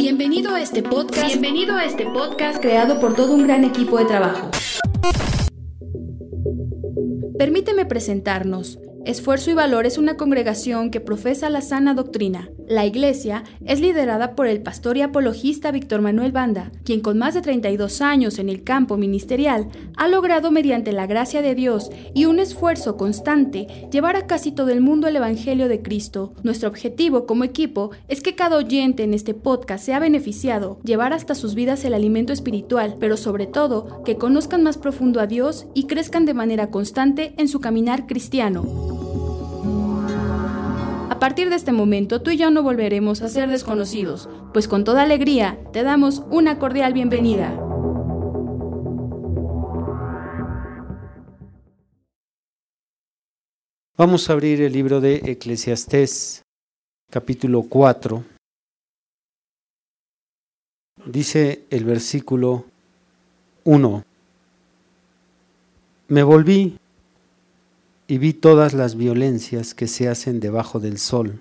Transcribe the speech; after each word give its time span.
Bienvenido 0.00 0.54
a 0.54 0.62
este 0.62 0.82
podcast. 0.82 1.26
Bienvenido 1.26 1.76
a 1.76 1.84
este 1.84 2.06
podcast 2.06 2.58
creado 2.58 2.98
por 3.00 3.14
todo 3.14 3.34
un 3.34 3.46
gran 3.46 3.64
equipo 3.64 3.98
de 3.98 4.06
trabajo. 4.06 4.50
Permíteme 7.36 7.84
presentarnos. 7.84 8.78
Esfuerzo 9.04 9.50
y 9.50 9.54
Valor 9.54 9.84
es 9.84 9.98
una 9.98 10.16
congregación 10.16 10.90
que 10.90 11.00
profesa 11.00 11.50
la 11.50 11.60
sana 11.60 11.92
doctrina. 11.92 12.48
La 12.70 12.86
iglesia 12.86 13.42
es 13.66 13.80
liderada 13.80 14.36
por 14.36 14.46
el 14.46 14.62
pastor 14.62 14.96
y 14.96 15.02
apologista 15.02 15.72
Víctor 15.72 16.02
Manuel 16.02 16.30
Banda, 16.30 16.70
quien 16.84 17.00
con 17.00 17.18
más 17.18 17.34
de 17.34 17.42
32 17.42 18.00
años 18.00 18.38
en 18.38 18.48
el 18.48 18.62
campo 18.62 18.96
ministerial 18.96 19.66
ha 19.96 20.06
logrado 20.06 20.52
mediante 20.52 20.92
la 20.92 21.08
gracia 21.08 21.42
de 21.42 21.56
Dios 21.56 21.90
y 22.14 22.26
un 22.26 22.38
esfuerzo 22.38 22.96
constante 22.96 23.88
llevar 23.90 24.14
a 24.14 24.28
casi 24.28 24.52
todo 24.52 24.68
el 24.68 24.82
mundo 24.82 25.08
el 25.08 25.16
Evangelio 25.16 25.66
de 25.66 25.82
Cristo. 25.82 26.32
Nuestro 26.44 26.68
objetivo 26.68 27.26
como 27.26 27.42
equipo 27.42 27.90
es 28.06 28.20
que 28.20 28.36
cada 28.36 28.58
oyente 28.58 29.02
en 29.02 29.14
este 29.14 29.34
podcast 29.34 29.84
sea 29.84 29.98
beneficiado, 29.98 30.78
llevar 30.84 31.12
hasta 31.12 31.34
sus 31.34 31.56
vidas 31.56 31.84
el 31.84 31.92
alimento 31.92 32.32
espiritual, 32.32 32.98
pero 33.00 33.16
sobre 33.16 33.48
todo 33.48 34.04
que 34.04 34.14
conozcan 34.14 34.62
más 34.62 34.78
profundo 34.78 35.18
a 35.18 35.26
Dios 35.26 35.66
y 35.74 35.88
crezcan 35.88 36.24
de 36.24 36.34
manera 36.34 36.70
constante 36.70 37.34
en 37.36 37.48
su 37.48 37.58
caminar 37.58 38.06
cristiano. 38.06 39.09
A 41.20 41.28
partir 41.28 41.50
de 41.50 41.56
este 41.56 41.70
momento 41.70 42.22
tú 42.22 42.30
y 42.30 42.38
yo 42.38 42.50
no 42.50 42.62
volveremos 42.62 43.20
a 43.20 43.28
ser 43.28 43.50
desconocidos, 43.50 44.26
pues 44.54 44.66
con 44.66 44.84
toda 44.84 45.02
alegría 45.02 45.58
te 45.70 45.82
damos 45.82 46.22
una 46.30 46.58
cordial 46.58 46.94
bienvenida. 46.94 47.54
Vamos 53.98 54.30
a 54.30 54.32
abrir 54.32 54.62
el 54.62 54.72
libro 54.72 55.02
de 55.02 55.16
Eclesiastés, 55.16 56.40
capítulo 57.10 57.64
4. 57.68 58.24
Dice 61.04 61.66
el 61.68 61.84
versículo 61.84 62.64
1. 63.64 64.04
Me 66.08 66.22
volví 66.22 66.78
y 68.10 68.18
vi 68.18 68.32
todas 68.32 68.74
las 68.74 68.96
violencias 68.96 69.72
que 69.72 69.86
se 69.86 70.08
hacen 70.08 70.40
debajo 70.40 70.80
del 70.80 70.98
sol. 70.98 71.38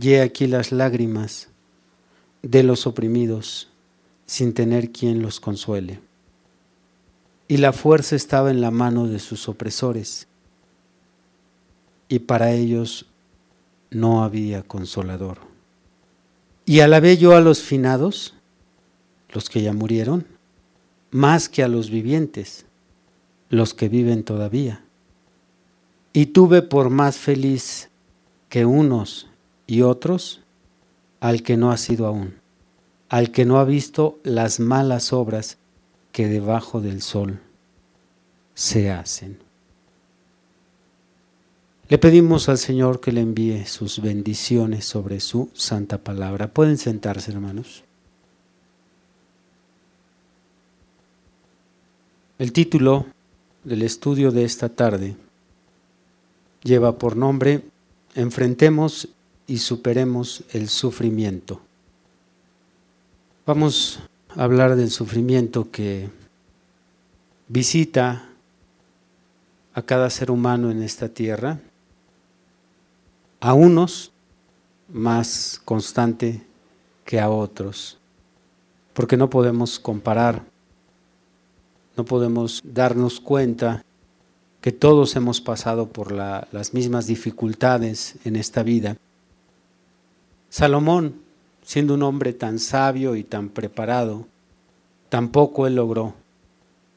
Y 0.00 0.12
he 0.12 0.22
aquí 0.22 0.46
las 0.46 0.72
lágrimas 0.72 1.48
de 2.40 2.62
los 2.62 2.86
oprimidos, 2.86 3.68
sin 4.24 4.54
tener 4.54 4.92
quien 4.92 5.20
los 5.20 5.40
consuele. 5.40 6.00
Y 7.48 7.58
la 7.58 7.74
fuerza 7.74 8.16
estaba 8.16 8.50
en 8.50 8.62
la 8.62 8.70
mano 8.70 9.06
de 9.06 9.18
sus 9.18 9.46
opresores, 9.46 10.26
y 12.08 12.20
para 12.20 12.52
ellos 12.52 13.04
no 13.90 14.24
había 14.24 14.62
consolador. 14.62 15.36
Y 16.64 16.80
alabé 16.80 17.18
yo 17.18 17.36
a 17.36 17.42
los 17.42 17.60
finados, 17.60 18.32
los 19.28 19.50
que 19.50 19.60
ya 19.60 19.74
murieron, 19.74 20.26
más 21.10 21.50
que 21.50 21.62
a 21.62 21.68
los 21.68 21.90
vivientes, 21.90 22.64
los 23.50 23.74
que 23.74 23.90
viven 23.90 24.24
todavía 24.24 24.83
y 26.16 26.26
tuve 26.26 26.62
por 26.62 26.88
más 26.88 27.18
feliz 27.18 27.90
que 28.48 28.64
unos 28.64 29.28
y 29.66 29.82
otros 29.82 30.40
al 31.20 31.42
que 31.42 31.56
no 31.56 31.72
ha 31.72 31.76
sido 31.76 32.06
aún, 32.06 32.36
al 33.08 33.32
que 33.32 33.44
no 33.44 33.58
ha 33.58 33.64
visto 33.64 34.20
las 34.22 34.60
malas 34.60 35.12
obras 35.12 35.58
que 36.12 36.28
debajo 36.28 36.80
del 36.80 37.02
sol 37.02 37.40
se 38.54 38.92
hacen. 38.92 39.38
Le 41.88 41.98
pedimos 41.98 42.48
al 42.48 42.58
Señor 42.58 43.00
que 43.00 43.10
le 43.10 43.20
envíe 43.20 43.66
sus 43.66 44.00
bendiciones 44.00 44.84
sobre 44.84 45.18
su 45.18 45.50
santa 45.52 45.98
palabra. 45.98 46.46
Pueden 46.46 46.78
sentarse, 46.78 47.32
hermanos. 47.32 47.82
El 52.38 52.52
título 52.52 53.06
del 53.64 53.82
estudio 53.82 54.30
de 54.30 54.44
esta 54.44 54.68
tarde 54.68 55.16
lleva 56.64 56.98
por 56.98 57.16
nombre 57.16 57.62
Enfrentemos 58.16 59.08
y 59.48 59.58
superemos 59.58 60.44
el 60.52 60.68
sufrimiento. 60.68 61.60
Vamos 63.44 63.98
a 64.36 64.44
hablar 64.44 64.76
del 64.76 64.90
sufrimiento 64.90 65.70
que 65.72 66.08
visita 67.48 68.28
a 69.74 69.82
cada 69.82 70.08
ser 70.10 70.30
humano 70.30 70.70
en 70.70 70.82
esta 70.84 71.08
tierra, 71.08 71.58
a 73.40 73.52
unos 73.52 74.12
más 74.88 75.60
constante 75.64 76.46
que 77.04 77.18
a 77.18 77.28
otros, 77.28 77.98
porque 78.92 79.16
no 79.16 79.28
podemos 79.28 79.80
comparar, 79.80 80.44
no 81.96 82.04
podemos 82.04 82.62
darnos 82.64 83.18
cuenta 83.18 83.84
que 84.64 84.72
todos 84.72 85.14
hemos 85.14 85.42
pasado 85.42 85.90
por 85.90 86.10
las 86.10 86.72
mismas 86.72 87.06
dificultades 87.06 88.14
en 88.24 88.34
esta 88.34 88.62
vida. 88.62 88.96
Salomón, 90.48 91.16
siendo 91.62 91.92
un 91.92 92.02
hombre 92.02 92.32
tan 92.32 92.58
sabio 92.58 93.14
y 93.14 93.24
tan 93.24 93.50
preparado, 93.50 94.26
tampoco 95.10 95.66
él 95.66 95.74
logró 95.74 96.14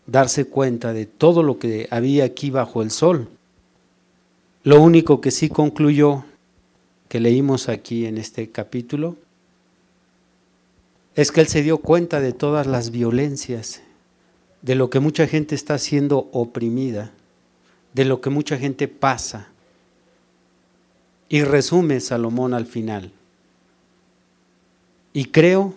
darse 0.05 0.45
cuenta 0.45 0.94
de 0.94 1.07
todo 1.07 1.44
lo 1.44 1.59
que 1.59 1.89
había 1.91 2.23
aquí 2.23 2.51
bajo 2.51 2.81
el 2.81 2.89
sol. 2.89 3.28
Lo 4.63 4.81
único 4.81 5.19
que 5.19 5.31
sí 5.31 5.49
concluyó, 5.49 6.23
que 7.09 7.19
leímos 7.19 7.67
aquí 7.67 8.05
en 8.05 8.17
este 8.17 8.49
capítulo, 8.49 9.17
es 11.16 11.34
que 11.34 11.41
él 11.41 11.47
se 11.47 11.63
dio 11.63 11.79
cuenta 11.79 12.22
de 12.22 12.31
todas 12.31 12.66
las 12.66 12.91
violencias, 12.91 13.81
de 14.61 14.75
lo 14.75 14.89
que 14.89 15.01
mucha 15.01 15.28
gente 15.28 15.53
está 15.53 15.78
siendo 15.78 16.29
oprimida 16.31 17.11
de 17.93 18.05
lo 18.05 18.21
que 18.21 18.29
mucha 18.29 18.57
gente 18.57 18.87
pasa. 18.87 19.47
Y 21.29 21.43
resume 21.43 21.99
Salomón 21.99 22.53
al 22.53 22.65
final. 22.65 23.11
Y 25.13 25.25
creo 25.25 25.73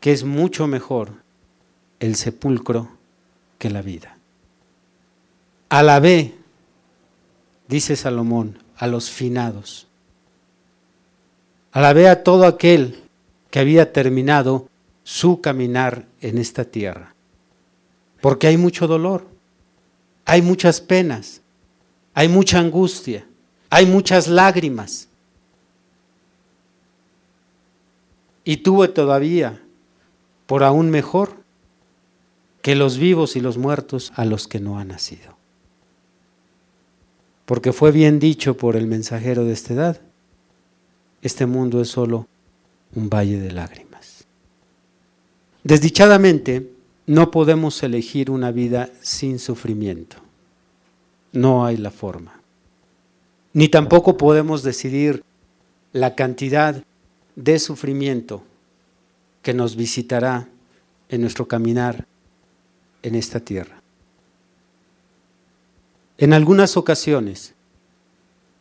que 0.00 0.12
es 0.12 0.24
mucho 0.24 0.66
mejor 0.66 1.10
el 2.00 2.16
sepulcro 2.16 2.88
que 3.58 3.70
la 3.70 3.82
vida. 3.82 4.16
Alabé, 5.68 6.34
dice 7.68 7.96
Salomón, 7.96 8.58
a 8.76 8.86
los 8.86 9.10
finados. 9.10 9.86
Alabé 11.72 12.08
a 12.08 12.22
todo 12.22 12.46
aquel 12.46 13.02
que 13.50 13.58
había 13.58 13.92
terminado 13.92 14.68
su 15.02 15.40
caminar 15.40 16.06
en 16.20 16.38
esta 16.38 16.64
tierra. 16.64 17.14
Porque 18.20 18.46
hay 18.46 18.56
mucho 18.56 18.86
dolor 18.86 19.26
hay 20.26 20.42
muchas 20.42 20.80
penas, 20.80 21.40
hay 22.12 22.28
mucha 22.28 22.58
angustia, 22.58 23.24
hay 23.70 23.86
muchas 23.86 24.26
lágrimas. 24.26 25.08
Y 28.44 28.58
tuve 28.58 28.88
todavía, 28.88 29.62
por 30.46 30.64
aún 30.64 30.90
mejor, 30.90 31.36
que 32.60 32.74
los 32.74 32.98
vivos 32.98 33.36
y 33.36 33.40
los 33.40 33.56
muertos 33.56 34.12
a 34.16 34.24
los 34.24 34.48
que 34.48 34.58
no 34.58 34.78
han 34.78 34.88
nacido. 34.88 35.36
Porque 37.44 37.72
fue 37.72 37.92
bien 37.92 38.18
dicho 38.18 38.56
por 38.56 38.74
el 38.74 38.88
mensajero 38.88 39.44
de 39.44 39.52
esta 39.52 39.74
edad, 39.74 40.00
este 41.22 41.46
mundo 41.46 41.80
es 41.80 41.88
solo 41.88 42.26
un 42.94 43.08
valle 43.08 43.38
de 43.38 43.52
lágrimas. 43.52 44.24
Desdichadamente, 45.62 46.75
no 47.06 47.30
podemos 47.30 47.82
elegir 47.82 48.30
una 48.30 48.50
vida 48.50 48.90
sin 49.00 49.38
sufrimiento. 49.38 50.16
No 51.32 51.64
hay 51.64 51.76
la 51.76 51.90
forma. 51.90 52.40
Ni 53.52 53.68
tampoco 53.68 54.16
podemos 54.16 54.62
decidir 54.62 55.22
la 55.92 56.14
cantidad 56.14 56.82
de 57.36 57.58
sufrimiento 57.58 58.42
que 59.42 59.54
nos 59.54 59.76
visitará 59.76 60.48
en 61.08 61.20
nuestro 61.20 61.46
caminar 61.46 62.06
en 63.02 63.14
esta 63.14 63.40
tierra. 63.40 63.80
En 66.18 66.32
algunas 66.32 66.76
ocasiones, 66.76 67.54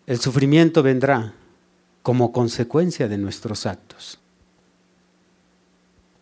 el 0.05 0.19
sufrimiento 0.19 0.83
vendrá 0.83 1.33
como 2.03 2.31
consecuencia 2.31 3.07
de 3.07 3.17
nuestros 3.17 3.65
actos. 3.65 4.19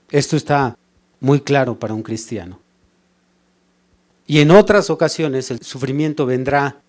Esto 0.10 0.38
está 0.38 0.78
muy 1.24 1.40
claro 1.40 1.80
para 1.80 1.94
un 1.94 2.04
cristiano. 2.04 2.60
Y 4.28 4.40
en 4.40 4.52
otras 4.52 4.90
ocasiones 4.90 5.52
el 5.52 5.62
sufrimiento 5.62 6.26
vendrá 6.26 6.82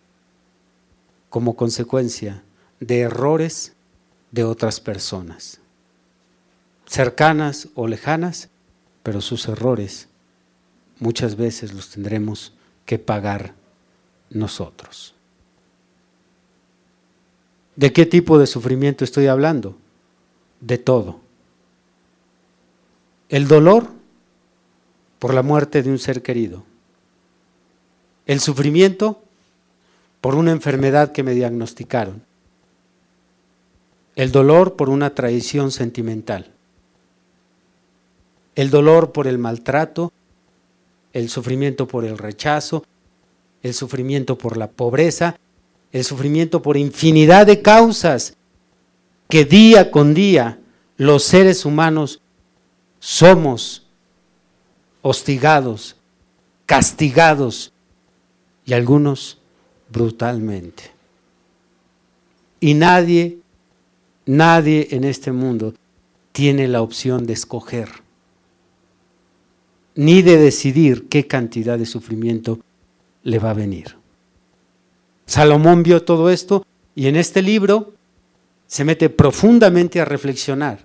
como 1.31 1.54
consecuencia 1.54 2.42
de 2.81 3.00
errores 3.00 3.75
de 4.32 4.42
otras 4.42 4.81
personas, 4.81 5.60
cercanas 6.84 7.69
o 7.76 7.86
lejanas, 7.86 8.48
pero 9.04 9.20
sus 9.20 9.46
errores 9.46 10.08
muchas 10.98 11.36
veces 11.36 11.72
los 11.72 11.90
tendremos 11.90 12.54
que 12.86 12.98
pagar 12.98 13.54
nosotros. 14.31 15.14
¿De 17.76 17.92
qué 17.92 18.04
tipo 18.04 18.36
de 18.40 18.48
sufrimiento 18.48 19.04
estoy 19.04 19.28
hablando? 19.28 19.78
De 20.60 20.78
todo, 20.78 21.20
El 23.28 23.46
dolor 23.46 24.03
por 25.24 25.32
la 25.32 25.42
muerte 25.42 25.82
de 25.82 25.88
un 25.88 25.98
ser 25.98 26.20
querido. 26.20 26.64
El 28.26 28.40
sufrimiento 28.40 29.22
por 30.20 30.34
una 30.34 30.52
enfermedad 30.52 31.12
que 31.12 31.22
me 31.22 31.32
diagnosticaron. 31.32 32.22
El 34.16 34.32
dolor 34.32 34.76
por 34.76 34.90
una 34.90 35.14
traición 35.14 35.70
sentimental. 35.70 36.52
El 38.54 38.68
dolor 38.68 39.12
por 39.12 39.26
el 39.26 39.38
maltrato. 39.38 40.12
El 41.14 41.30
sufrimiento 41.30 41.88
por 41.88 42.04
el 42.04 42.18
rechazo. 42.18 42.84
El 43.62 43.72
sufrimiento 43.72 44.36
por 44.36 44.58
la 44.58 44.70
pobreza. 44.70 45.38
El 45.90 46.04
sufrimiento 46.04 46.60
por 46.60 46.76
infinidad 46.76 47.46
de 47.46 47.62
causas 47.62 48.36
que 49.30 49.46
día 49.46 49.90
con 49.90 50.12
día 50.12 50.58
los 50.98 51.24
seres 51.24 51.64
humanos 51.64 52.20
somos 53.00 53.83
hostigados, 55.06 55.96
castigados 56.64 57.74
y 58.64 58.72
algunos 58.72 59.38
brutalmente. 59.90 60.92
Y 62.58 62.72
nadie, 62.72 63.38
nadie 64.24 64.88
en 64.92 65.04
este 65.04 65.30
mundo 65.30 65.74
tiene 66.32 66.68
la 66.68 66.80
opción 66.80 67.26
de 67.26 67.34
escoger, 67.34 67.90
ni 69.94 70.22
de 70.22 70.38
decidir 70.38 71.06
qué 71.10 71.26
cantidad 71.26 71.78
de 71.78 71.84
sufrimiento 71.84 72.60
le 73.24 73.38
va 73.38 73.50
a 73.50 73.54
venir. 73.54 73.98
Salomón 75.26 75.82
vio 75.82 76.02
todo 76.02 76.30
esto 76.30 76.64
y 76.94 77.08
en 77.08 77.16
este 77.16 77.42
libro 77.42 77.92
se 78.66 78.86
mete 78.86 79.10
profundamente 79.10 80.00
a 80.00 80.06
reflexionar 80.06 80.78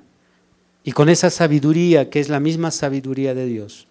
y 0.83 0.91
con 0.91 1.07
esa 1.07 1.29
sabiduría 1.29 2.09
que 2.09 2.19
es 2.19 2.27
la 2.27 2.41
misma 2.41 2.69
sabiduría 2.71 3.33
de 3.33 3.45
Dios. 3.45 3.88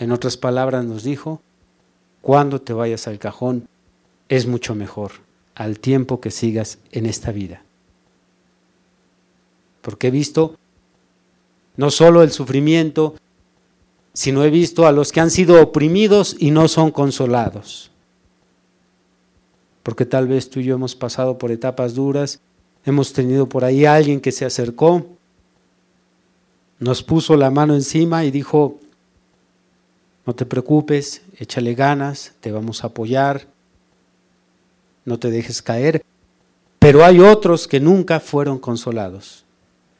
En 0.00 0.12
otras 0.12 0.38
palabras 0.38 0.86
nos 0.86 1.04
dijo, 1.04 1.42
cuando 2.22 2.62
te 2.62 2.72
vayas 2.72 3.06
al 3.06 3.18
cajón 3.18 3.68
es 4.30 4.46
mucho 4.46 4.74
mejor 4.74 5.12
al 5.54 5.78
tiempo 5.78 6.22
que 6.22 6.30
sigas 6.30 6.78
en 6.90 7.04
esta 7.04 7.32
vida. 7.32 7.62
Porque 9.82 10.06
he 10.06 10.10
visto 10.10 10.56
no 11.76 11.90
solo 11.90 12.22
el 12.22 12.30
sufrimiento, 12.30 13.14
sino 14.14 14.42
he 14.42 14.48
visto 14.48 14.86
a 14.86 14.92
los 14.92 15.12
que 15.12 15.20
han 15.20 15.30
sido 15.30 15.62
oprimidos 15.62 16.34
y 16.38 16.50
no 16.50 16.66
son 16.68 16.90
consolados. 16.92 17.90
Porque 19.82 20.06
tal 20.06 20.28
vez 20.28 20.48
tú 20.48 20.60
y 20.60 20.64
yo 20.64 20.76
hemos 20.76 20.96
pasado 20.96 21.36
por 21.36 21.50
etapas 21.50 21.94
duras, 21.94 22.40
hemos 22.86 23.12
tenido 23.12 23.50
por 23.50 23.66
ahí 23.66 23.84
a 23.84 23.96
alguien 23.96 24.22
que 24.22 24.32
se 24.32 24.46
acercó, 24.46 25.06
nos 26.78 27.02
puso 27.02 27.36
la 27.36 27.50
mano 27.50 27.74
encima 27.74 28.24
y 28.24 28.30
dijo, 28.30 28.78
no 30.26 30.34
te 30.34 30.46
preocupes, 30.46 31.22
échale 31.38 31.74
ganas, 31.74 32.34
te 32.40 32.52
vamos 32.52 32.84
a 32.84 32.88
apoyar, 32.88 33.46
no 35.04 35.18
te 35.18 35.30
dejes 35.30 35.62
caer. 35.62 36.02
Pero 36.78 37.04
hay 37.04 37.20
otros 37.20 37.68
que 37.68 37.80
nunca 37.80 38.20
fueron 38.20 38.58
consolados, 38.58 39.44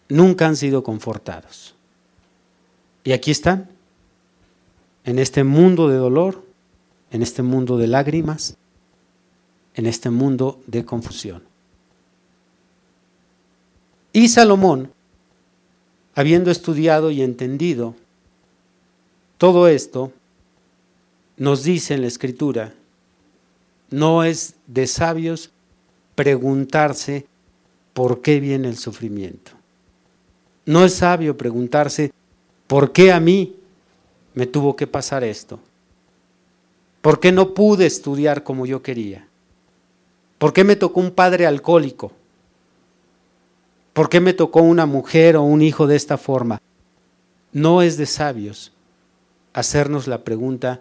nunca 0.09 0.47
han 0.47 0.57
sido 0.57 0.83
confortados. 0.83 1.75
Y 3.05 3.13
aquí 3.13 3.31
están, 3.31 3.69
en 5.05 5.19
este 5.19 5.45
mundo 5.45 5.89
de 5.89 5.97
dolor, 5.97 6.45
en 7.11 7.23
este 7.23 7.43
mundo 7.43 7.77
de 7.79 7.87
lágrimas, 7.87 8.57
en 9.75 9.87
este 9.87 10.11
mundo 10.11 10.61
de 10.67 10.85
confusión. 10.85 11.43
Y 14.13 14.29
Salomón, 14.29 14.93
habiendo 16.15 16.51
estudiado 16.51 17.11
y 17.11 17.23
entendido 17.23 17.95
todo 19.41 19.69
esto, 19.69 20.13
nos 21.39 21.63
dice 21.63 21.95
en 21.95 22.03
la 22.03 22.09
escritura, 22.09 22.75
no 23.89 24.23
es 24.23 24.57
de 24.67 24.87
sabios 24.87 25.51
preguntarse 26.15 27.25
por 27.95 28.21
qué 28.21 28.39
viene 28.39 28.69
el 28.69 28.77
sufrimiento. 28.77 29.53
No 30.67 30.85
es 30.85 30.93
sabio 30.93 31.39
preguntarse 31.39 32.13
por 32.67 32.93
qué 32.93 33.13
a 33.13 33.19
mí 33.19 33.57
me 34.35 34.45
tuvo 34.47 34.77
que 34.77 34.87
pasar 34.87 35.25
esto. 35.25 35.59
¿Por 37.01 37.19
qué 37.19 37.33
no 37.33 37.55
pude 37.55 37.87
estudiar 37.87 38.45
como 38.45 38.67
yo 38.67 38.83
quería? 38.83 39.27
¿Por 40.37 40.53
qué 40.53 40.65
me 40.65 40.77
tocó 40.77 41.01
un 41.01 41.13
padre 41.13 41.47
alcohólico? 41.47 42.13
¿Por 43.95 44.11
qué 44.11 44.21
me 44.21 44.35
tocó 44.35 44.61
una 44.61 44.85
mujer 44.85 45.37
o 45.37 45.43
un 45.45 45.63
hijo 45.63 45.87
de 45.87 45.97
esta 45.97 46.19
forma? 46.19 46.61
No 47.55 47.81
es 47.81 47.97
de 47.97 48.05
sabios 48.05 48.75
hacernos 49.53 50.07
la 50.07 50.23
pregunta, 50.23 50.81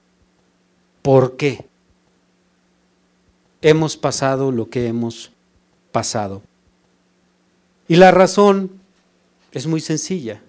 ¿por 1.01 1.37
qué 1.37 1.65
hemos 3.61 3.97
pasado 3.97 4.51
lo 4.51 4.69
que 4.69 4.87
hemos 4.87 5.31
pasado? 5.91 6.41
Y 7.87 7.95
la 7.95 8.11
razón 8.11 8.71
es 9.51 9.67
muy 9.67 9.81
sencilla. 9.81 10.41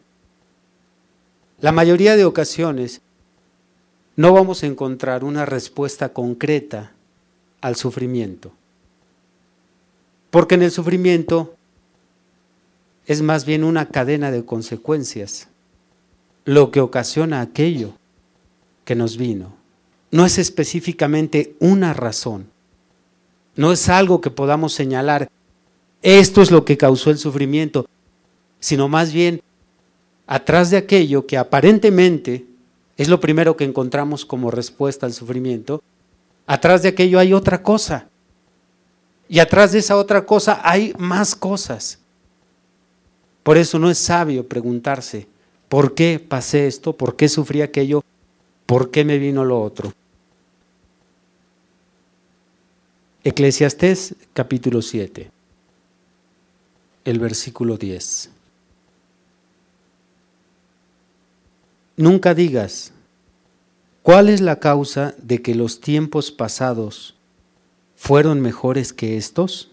La 1.61 1.73
mayoría 1.73 2.17
de 2.17 2.25
ocasiones 2.25 3.01
no 4.17 4.33
vamos 4.33 4.63
a 4.63 4.67
encontrar 4.67 5.25
una 5.25 5.47
respuesta 5.47 6.11
concreta 6.11 6.93
al 7.61 7.77
sufrimiento. 7.77 8.53
Porque 10.31 10.55
en 10.55 10.63
el 10.63 10.71
sufrimiento 10.71 11.55
es 13.07 13.23
más 13.23 13.45
bien 13.45 13.65
una 13.65 13.89
cadena 13.89 14.31
de 14.31 14.45
consecuencias 14.45 15.49
lo 16.45 16.71
que 16.71 16.81
ocasiona 16.81 17.41
aquello 17.41 17.95
que 18.91 18.97
nos 18.97 19.17
vino. 19.17 19.55
No 20.11 20.27
es 20.27 20.37
específicamente 20.39 21.55
una 21.61 21.95
razón. 21.95 22.51
No 23.55 23.71
es 23.71 23.89
algo 23.89 24.21
que 24.21 24.33
podamos 24.33 24.73
señalar, 24.73 25.31
esto 26.03 26.43
es 26.43 26.51
lo 26.51 26.65
que 26.65 26.77
causó 26.77 27.11
el 27.11 27.19
sufrimiento, 27.19 27.87
sino 28.59 28.89
más 28.89 29.13
bien 29.13 29.43
atrás 30.27 30.71
de 30.71 30.77
aquello 30.77 31.25
que 31.25 31.39
aparentemente 31.39 32.47
es 32.97 33.09
lo 33.09 33.21
primero 33.21 33.57
que 33.57 33.63
encontramos 33.63 34.25
como 34.25 34.51
respuesta 34.51 35.07
al 35.07 35.13
sufrimiento, 35.13 35.85
atrás 36.45 36.83
de 36.83 36.89
aquello 36.89 37.21
hay 37.21 37.33
otra 37.33 37.63
cosa. 37.63 38.09
Y 39.29 39.39
atrás 39.39 39.71
de 39.71 39.79
esa 39.79 39.99
otra 39.99 40.27
cosa 40.27 40.63
hay 40.65 40.95
más 40.99 41.37
cosas. 41.37 42.01
Por 43.45 43.57
eso 43.57 43.79
no 43.79 43.89
es 43.89 43.99
sabio 43.99 44.49
preguntarse, 44.49 45.29
¿por 45.69 45.95
qué 45.95 46.19
pasé 46.19 46.67
esto? 46.67 46.97
¿Por 46.97 47.15
qué 47.15 47.29
sufrí 47.29 47.63
aquello? 47.63 48.03
¿Por 48.71 48.93
qué 48.93 49.05
me 49.05 49.19
vino 49.19 49.45
lo 49.45 49.61
otro? 49.61 49.93
Eclesiastés 53.25 54.15
capítulo 54.33 54.81
7, 54.81 55.29
el 57.05 57.19
versículo 57.19 57.77
10. 57.77 58.31
Nunca 61.97 62.33
digas, 62.33 62.93
¿cuál 64.05 64.29
es 64.29 64.41
la 64.41 64.61
causa 64.61 65.17
de 65.19 65.43
que 65.43 65.57
los 65.57 65.81
tiempos 65.81 66.31
pasados 66.31 67.17
fueron 67.97 68.41
mejores 68.41 68.93
que 68.93 69.17
estos? 69.17 69.73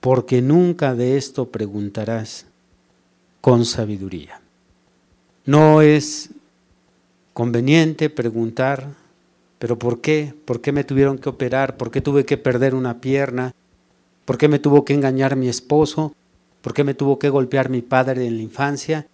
Porque 0.00 0.42
nunca 0.42 0.94
de 0.94 1.16
esto 1.16 1.50
preguntarás 1.50 2.44
con 3.40 3.64
sabiduría. 3.64 4.42
No 5.46 5.80
es 5.80 6.28
conveniente 7.32 8.10
preguntar, 8.10 8.88
pero 9.58 9.78
¿por 9.78 10.00
qué? 10.00 10.34
¿Por 10.44 10.60
qué 10.60 10.72
me 10.72 10.84
tuvieron 10.84 11.18
que 11.18 11.28
operar? 11.28 11.76
¿Por 11.76 11.90
qué 11.90 12.00
tuve 12.00 12.24
que 12.24 12.36
perder 12.36 12.74
una 12.74 13.00
pierna? 13.00 13.54
¿Por 14.24 14.38
qué 14.38 14.48
me 14.48 14.58
tuvo 14.58 14.84
que 14.84 14.94
engañar 14.94 15.36
mi 15.36 15.48
esposo? 15.48 16.14
¿Por 16.62 16.74
qué 16.74 16.84
me 16.84 16.94
tuvo 16.94 17.18
que 17.18 17.30
golpear 17.30 17.68
mi 17.68 17.82
padre 17.82 18.26
en 18.26 18.36
la 18.36 18.42
infancia? 18.42 19.06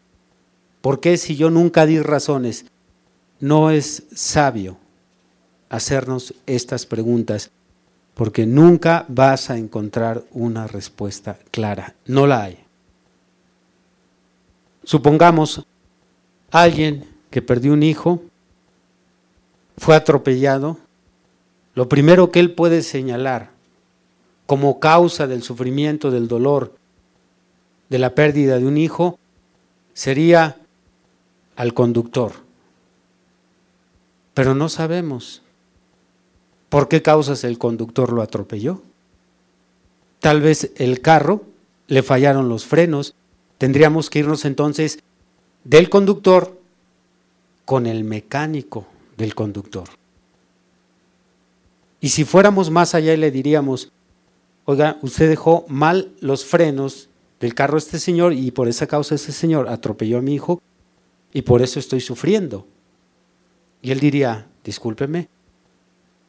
¿Por 0.80 1.00
qué 1.00 1.16
si 1.16 1.36
yo 1.36 1.50
nunca 1.50 1.86
di 1.86 2.00
razones? 2.00 2.66
No 3.40 3.70
es 3.70 4.04
sabio 4.14 4.78
hacernos 5.68 6.34
estas 6.46 6.86
preguntas 6.86 7.50
porque 8.14 8.46
nunca 8.46 9.04
vas 9.08 9.50
a 9.50 9.58
encontrar 9.58 10.24
una 10.30 10.66
respuesta 10.66 11.38
clara. 11.50 11.94
No 12.06 12.26
la 12.26 12.44
hay. 12.44 12.58
Supongamos 14.84 15.66
alguien 16.50 17.15
que 17.30 17.42
perdió 17.42 17.72
un 17.72 17.82
hijo, 17.82 18.22
fue 19.76 19.94
atropellado, 19.94 20.78
lo 21.74 21.88
primero 21.88 22.30
que 22.30 22.40
él 22.40 22.52
puede 22.52 22.82
señalar 22.82 23.50
como 24.46 24.80
causa 24.80 25.26
del 25.26 25.42
sufrimiento, 25.42 26.10
del 26.10 26.28
dolor, 26.28 26.74
de 27.88 27.98
la 27.98 28.14
pérdida 28.14 28.58
de 28.58 28.66
un 28.66 28.78
hijo, 28.78 29.18
sería 29.92 30.56
al 31.56 31.74
conductor. 31.74 32.32
Pero 34.34 34.54
no 34.54 34.68
sabemos 34.68 35.42
por 36.68 36.88
qué 36.88 37.02
causas 37.02 37.44
el 37.44 37.58
conductor 37.58 38.12
lo 38.12 38.22
atropelló. 38.22 38.82
Tal 40.20 40.40
vez 40.40 40.72
el 40.76 41.00
carro 41.00 41.44
le 41.88 42.02
fallaron 42.02 42.48
los 42.48 42.66
frenos. 42.66 43.14
Tendríamos 43.58 44.10
que 44.10 44.20
irnos 44.20 44.44
entonces 44.44 44.98
del 45.64 45.88
conductor 45.88 46.60
con 47.66 47.86
el 47.86 48.04
mecánico 48.04 48.86
del 49.18 49.34
conductor. 49.34 49.88
Y 52.00 52.08
si 52.08 52.24
fuéramos 52.24 52.70
más 52.70 52.94
allá 52.94 53.14
le 53.16 53.30
diríamos, 53.30 53.92
oiga, 54.64 54.98
usted 55.02 55.28
dejó 55.28 55.66
mal 55.68 56.12
los 56.20 56.44
frenos 56.44 57.10
del 57.40 57.54
carro 57.54 57.76
este 57.76 57.98
señor 57.98 58.32
y 58.32 58.50
por 58.52 58.68
esa 58.68 58.86
causa 58.86 59.16
ese 59.16 59.32
señor 59.32 59.68
atropelló 59.68 60.18
a 60.18 60.22
mi 60.22 60.34
hijo 60.34 60.62
y 61.34 61.42
por 61.42 61.60
eso 61.60 61.78
estoy 61.78 62.00
sufriendo. 62.00 62.66
Y 63.82 63.90
él 63.90 64.00
diría, 64.00 64.46
discúlpeme, 64.64 65.28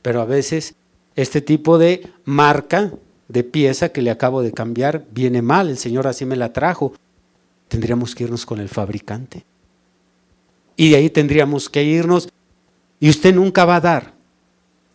pero 0.02 0.22
a 0.22 0.26
veces 0.26 0.76
este 1.16 1.42
tipo 1.42 1.78
de 1.78 2.12
marca 2.26 2.92
de 3.28 3.44
pieza 3.44 3.90
que 3.90 4.02
le 4.02 4.10
acabo 4.10 4.42
de 4.42 4.54
cambiar 4.54 5.06
viene 5.12 5.42
mal, 5.42 5.70
el 5.70 5.78
Señor 5.78 6.08
así 6.08 6.26
me 6.26 6.36
la 6.36 6.54
trajo. 6.54 6.94
Tendríamos 7.68 8.16
que 8.16 8.24
irnos 8.24 8.46
con 8.46 8.60
el 8.60 8.70
fabricante. 8.70 9.46
Y 10.78 10.92
de 10.92 10.96
ahí 10.96 11.10
tendríamos 11.10 11.70
que 11.70 11.84
irnos. 11.84 12.30
Y 13.02 13.10
usted 13.10 13.36
nunca 13.36 13.66
va 13.66 13.76
a 13.76 13.82
dar 13.82 14.14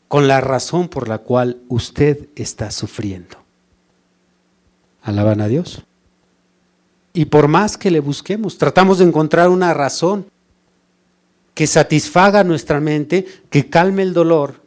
con 0.08 0.28
la 0.28 0.40
razón 0.40 0.88
por 0.88 1.08
la 1.08 1.18
cual 1.18 1.60
usted 1.68 2.28
está 2.36 2.70
sufriendo. 2.70 3.36
Alaban 5.02 5.40
a 5.40 5.48
Dios. 5.48 5.82
Y 7.12 7.26
por 7.26 7.48
más 7.48 7.76
que 7.76 7.90
le 7.90 8.00
busquemos, 8.00 8.56
tratamos 8.56 8.98
de 8.98 9.04
encontrar 9.04 9.48
una 9.48 9.74
razón 9.74 10.26
que 11.54 11.66
satisfaga 11.66 12.44
nuestra 12.44 12.80
mente, 12.80 13.26
que 13.50 13.68
calme 13.68 14.02
el 14.02 14.14
dolor, 14.14 14.62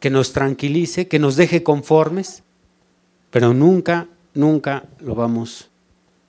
que 0.00 0.10
nos 0.10 0.32
tranquilice, 0.32 1.08
que 1.08 1.18
nos 1.18 1.36
deje 1.36 1.62
conformes, 1.62 2.42
pero 3.30 3.52
nunca, 3.52 4.08
nunca 4.34 4.84
lo 5.00 5.14
vamos 5.14 5.68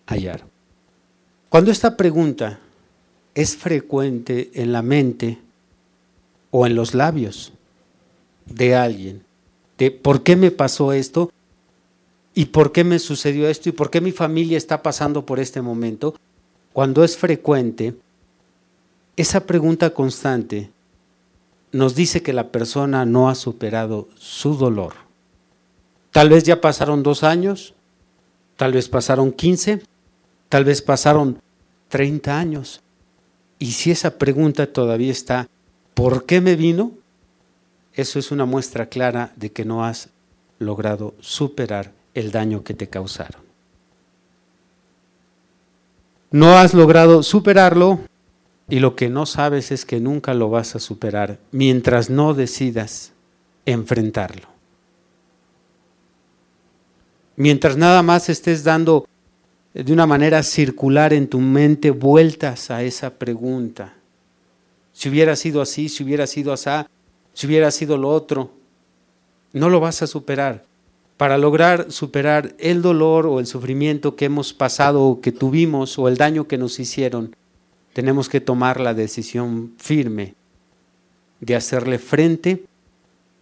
a 0.05 0.13
hallar. 0.13 0.43
Cuando 1.49 1.71
esta 1.71 1.95
pregunta 1.95 2.59
es 3.37 3.55
frecuente 3.55 4.49
en 4.55 4.71
la 4.71 4.81
mente 4.81 5.37
o 6.49 6.65
en 6.65 6.73
los 6.73 6.95
labios 6.95 7.53
de 8.47 8.75
alguien, 8.75 9.21
de 9.77 9.91
por 9.91 10.23
qué 10.23 10.35
me 10.35 10.49
pasó 10.49 10.91
esto 10.91 11.31
y 12.33 12.45
por 12.45 12.71
qué 12.71 12.83
me 12.83 12.97
sucedió 12.97 13.47
esto 13.47 13.69
y 13.69 13.73
por 13.73 13.91
qué 13.91 14.01
mi 14.01 14.11
familia 14.11 14.57
está 14.57 14.81
pasando 14.81 15.23
por 15.23 15.39
este 15.39 15.61
momento, 15.61 16.15
cuando 16.73 17.03
es 17.03 17.15
frecuente, 17.15 17.93
esa 19.15 19.45
pregunta 19.45 19.91
constante 19.91 20.71
nos 21.71 21.93
dice 21.93 22.23
que 22.23 22.33
la 22.33 22.47
persona 22.47 23.05
no 23.05 23.29
ha 23.29 23.35
superado 23.35 24.07
su 24.17 24.55
dolor. 24.55 24.93
Tal 26.09 26.29
vez 26.29 26.43
ya 26.43 26.59
pasaron 26.59 27.03
dos 27.03 27.23
años, 27.23 27.75
tal 28.55 28.73
vez 28.73 28.89
pasaron 28.89 29.31
quince, 29.31 29.83
tal 30.49 30.65
vez 30.65 30.81
pasaron 30.81 31.39
treinta 31.87 32.39
años. 32.39 32.81
Y 33.59 33.71
si 33.71 33.91
esa 33.91 34.17
pregunta 34.17 34.71
todavía 34.71 35.11
está, 35.11 35.47
¿por 35.93 36.25
qué 36.25 36.41
me 36.41 36.55
vino? 36.55 36.91
Eso 37.93 38.19
es 38.19 38.31
una 38.31 38.45
muestra 38.45 38.87
clara 38.87 39.31
de 39.35 39.51
que 39.51 39.65
no 39.65 39.83
has 39.83 40.09
logrado 40.59 41.15
superar 41.19 41.91
el 42.13 42.31
daño 42.31 42.63
que 42.63 42.73
te 42.73 42.87
causaron. 42.87 43.41
No 46.29 46.57
has 46.57 46.73
logrado 46.73 47.23
superarlo 47.23 47.99
y 48.69 48.79
lo 48.79 48.95
que 48.95 49.09
no 49.09 49.25
sabes 49.25 49.71
es 49.71 49.85
que 49.85 49.99
nunca 49.99 50.33
lo 50.33 50.49
vas 50.49 50.75
a 50.75 50.79
superar 50.79 51.39
mientras 51.51 52.09
no 52.09 52.33
decidas 52.33 53.13
enfrentarlo. 53.65 54.47
Mientras 57.37 57.77
nada 57.77 58.01
más 58.03 58.29
estés 58.29 58.63
dando 58.63 59.07
de 59.83 59.93
una 59.93 60.07
manera 60.07 60.41
circular 60.41 61.13
en 61.13 61.27
tu 61.27 61.39
mente 61.39 61.91
vueltas 61.91 62.71
a 62.71 62.81
esa 62.81 63.11
pregunta. 63.11 63.93
Si 64.91 65.07
hubiera 65.07 65.35
sido 65.35 65.61
así, 65.61 65.87
si 65.87 66.03
hubiera 66.03 66.25
sido 66.25 66.51
así, 66.51 66.69
si 67.33 67.45
hubiera 67.45 67.69
sido 67.69 67.97
lo 67.97 68.09
otro, 68.09 68.49
no 69.53 69.69
lo 69.69 69.79
vas 69.79 70.01
a 70.01 70.07
superar. 70.07 70.65
Para 71.17 71.37
lograr 71.37 71.91
superar 71.91 72.55
el 72.57 72.81
dolor 72.81 73.27
o 73.27 73.39
el 73.39 73.45
sufrimiento 73.45 74.15
que 74.15 74.25
hemos 74.25 74.53
pasado 74.53 75.03
o 75.03 75.21
que 75.21 75.31
tuvimos 75.31 75.99
o 75.99 76.07
el 76.07 76.17
daño 76.17 76.47
que 76.47 76.57
nos 76.57 76.79
hicieron, 76.79 77.35
tenemos 77.93 78.29
que 78.29 78.41
tomar 78.41 78.79
la 78.79 78.95
decisión 78.95 79.73
firme 79.77 80.33
de 81.39 81.55
hacerle 81.55 81.99
frente 81.99 82.63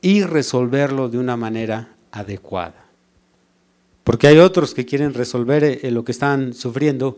y 0.01 0.23
resolverlo 0.23 1.07
de 1.07 1.17
una 1.17 1.37
manera 1.37 1.95
adecuada. 2.11 2.84
Porque 4.05 4.27
hay 4.27 4.37
otros 4.37 4.75
que 4.75 4.85
quieren 4.85 5.15
resolver 5.15 5.63
eh, 5.63 5.91
lo 5.91 6.05
que 6.05 6.11
están 6.11 6.53
sufriendo, 6.53 7.17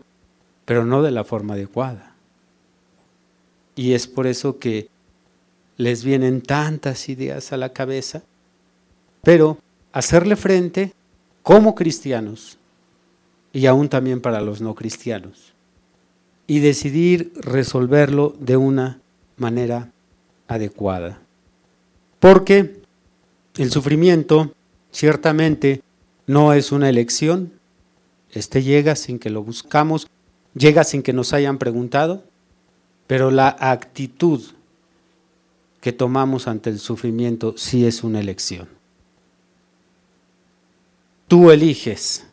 pero 0.66 0.86
no 0.86 1.04
de 1.04 1.12
la 1.12 1.26
forma 1.26 1.54
adecuada. 1.54 2.16
Y 3.76 3.94
es 3.94 4.08
por 4.08 4.26
eso 4.26 4.58
que 4.58 4.88
les 5.76 6.06
vienen 6.06 6.42
tantas 6.42 7.10
ideas 7.10 7.52
a 7.52 7.58
la 7.58 7.74
cabeza, 7.74 8.24
pero 9.22 9.60
hacerle 9.92 10.38
frente 10.38 10.94
como 11.44 11.76
cristianos 11.76 12.58
y 13.52 13.66
aún 13.66 13.90
también 13.90 14.22
para 14.22 14.40
los 14.40 14.62
no 14.62 14.74
cristianos 14.74 15.54
y 16.48 16.60
decidir 16.60 17.34
resolverlo 17.36 18.34
de 18.40 18.56
una 18.56 19.02
manera 19.36 19.92
adecuada. 20.48 21.20
Porque 22.20 22.80
el 23.58 23.72
sufrimiento 23.72 24.54
ciertamente 24.90 25.82
no 26.28 26.54
es 26.54 26.72
una 26.72 26.90
elección, 26.90 27.54
este 28.32 28.62
llega 28.62 28.96
sin 28.96 29.18
que 29.18 29.30
lo 29.30 29.42
buscamos, 29.42 30.08
llega 30.54 30.84
sin 30.84 31.02
que 31.02 31.14
nos 31.14 31.34
hayan 31.34 31.58
preguntado, 31.58 32.24
pero 33.08 33.32
la 33.32 33.56
actitud 33.60 34.44
que 35.80 35.94
tomamos 35.94 36.48
ante 36.48 36.70
el 36.70 36.80
sufrimiento 36.80 37.56
sí 37.58 37.86
es 37.86 38.04
una 38.04 38.20
elección. 38.20 38.68
Tú 41.30 41.52
eliges 41.52 42.28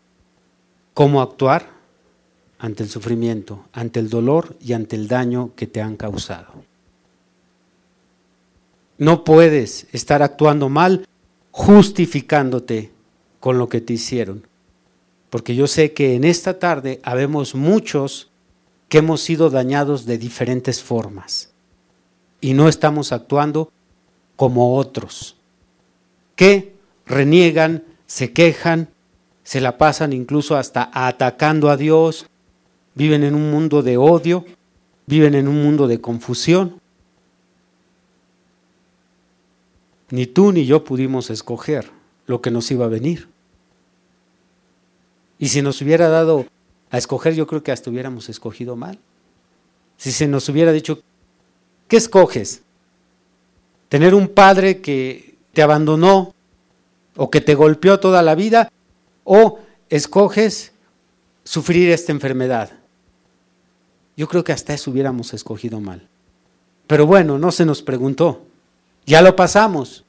cómo 0.93 1.23
actuar 1.23 1.69
ante 2.59 2.83
el 2.83 2.89
sufrimiento, 2.89 3.65
ante 3.73 4.01
el 4.01 4.09
dolor 4.09 4.57
y 4.61 4.73
ante 4.73 4.97
el 4.97 5.07
daño 5.07 5.53
que 5.55 5.67
te 5.67 5.81
han 5.81 5.97
causado. 5.97 6.65
No 8.99 9.25
puedes 9.25 9.87
estar 9.93 10.23
actuando 10.23 10.69
mal 10.69 11.07
justificándote 11.51 12.94
con 13.45 13.59
lo 13.59 13.69
que 13.69 13.83
te 13.83 13.93
hicieron. 13.93 14.47
Porque 15.29 15.55
yo 15.55 15.67
sé 15.67 15.93
que 15.93 16.15
en 16.15 16.25
esta 16.25 16.59
tarde 16.59 16.99
habemos 17.03 17.55
muchos 17.55 18.31
que 18.89 18.97
hemos 18.97 19.21
sido 19.21 19.51
dañados 19.51 20.07
de 20.07 20.17
diferentes 20.17 20.83
formas 20.83 21.53
y 22.41 22.55
no 22.55 22.71
estamos 22.71 23.13
actuando 23.13 23.71
como 24.37 24.79
otros, 24.79 25.37
que 26.37 26.75
reniegan, 27.05 27.85
se 28.07 28.33
quejan, 28.33 28.89
se 29.43 29.61
la 29.61 29.77
pasan 29.77 30.15
incluso 30.15 30.57
hasta 30.57 30.91
atacando 30.95 31.69
a 31.69 31.77
Dios, 31.77 32.25
viven 32.95 33.25
en 33.25 33.35
un 33.35 33.51
mundo 33.51 33.83
de 33.83 33.99
odio, 33.99 34.47
viven 35.05 35.35
en 35.35 35.49
un 35.49 35.63
mundo 35.63 35.87
de 35.87 36.01
confusión. 36.01 36.81
Ni 40.09 40.25
tú 40.25 40.51
ni 40.51 40.65
yo 40.65 40.83
pudimos 40.83 41.29
escoger 41.29 41.91
lo 42.25 42.41
que 42.41 42.51
nos 42.51 42.71
iba 42.71 42.87
a 42.87 42.89
venir. 42.89 43.34
Y 45.45 45.49
si 45.49 45.61
nos 45.61 45.83
hubiera 45.83 46.09
dado 46.09 46.47
a 46.91 46.97
escoger, 46.97 47.35
yo 47.35 47.47
creo 47.47 47.63
que 47.63 47.71
hasta 47.71 47.91
hubiéramos 47.91 48.31
escogido 48.31 48.77
mal. 48.77 48.99
Si 49.99 50.11
se 50.11 50.27
nos 50.27 50.49
hubiera 50.49 50.73
dicho, 50.73 51.03
¿qué 51.87 51.99
escoges? 51.99 52.63
¿Tener 53.91 54.15
un 54.15 54.29
padre 54.29 54.81
que 54.81 55.35
te 55.53 55.61
abandonó 55.61 56.35
o 57.15 57.29
que 57.29 57.43
te 57.43 57.55
golpeó 57.55 58.01
toda 58.01 58.23
la 58.23 58.35
vida? 58.35 58.73
¿O 59.25 59.59
escoges 59.91 60.73
sufrir 61.45 61.91
esta 61.91 62.11
enfermedad? 62.11 62.71
Yo 64.17 64.27
creo 64.29 64.45
que 64.45 64.53
hasta 64.53 64.73
eso 64.73 64.93
hubiéramos 64.93 65.35
escogido 65.35 65.79
mal. 65.79 66.09
Pero 66.87 67.05
bueno, 67.05 67.39
no 67.39 67.53
se 67.53 67.67
nos 67.67 67.83
preguntó. 67.83 68.41
Ya 69.05 69.21
lo 69.21 69.37
pasamos. 69.37 70.07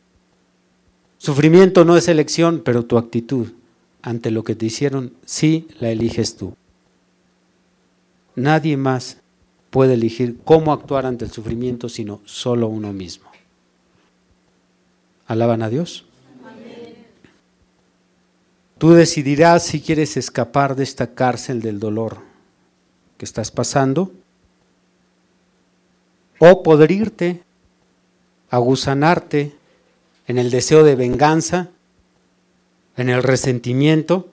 Sufrimiento 1.18 1.84
no 1.84 1.98
es 1.98 2.08
elección, 2.08 2.62
pero 2.64 2.86
tu 2.86 2.98
actitud 2.98 3.50
ante 4.06 4.30
lo 4.30 4.44
que 4.44 4.54
te 4.54 4.68
hicieron, 4.68 5.14
sí 5.26 5.68
la 5.80 5.90
eliges 5.90 6.38
tú. 6.38 6.56
Nadie 8.36 8.78
más 8.78 9.18
puede 9.72 9.96
elegir 9.96 10.38
cómo 10.46 10.72
actuar 10.72 11.08
ante 11.08 11.26
el 11.26 11.32
sufrimiento, 11.32 11.90
sino 11.90 12.22
solo 12.24 12.68
uno 12.68 12.94
mismo. 12.94 13.26
¿Alaban 15.26 15.64
a 15.64 15.70
Dios? 15.70 16.06
Tú 18.78 18.92
decidirás 18.92 19.64
si 19.64 19.82
quieres 19.82 20.18
escapar 20.18 20.76
de 20.76 20.84
esta 20.84 21.16
cárcel 21.16 21.62
del 21.62 21.80
dolor 21.80 22.20
que 23.18 23.26
estás 23.26 23.50
pasando, 23.50 24.12
o 26.38 26.62
poder 26.62 26.92
irte, 26.92 27.42
aguzanarte 28.52 29.56
en 30.28 30.38
el 30.38 30.52
deseo 30.52 30.84
de 30.84 30.96
venganza, 30.96 31.72
en 32.98 33.10
el 33.10 33.24
resentimiento, 33.24 34.32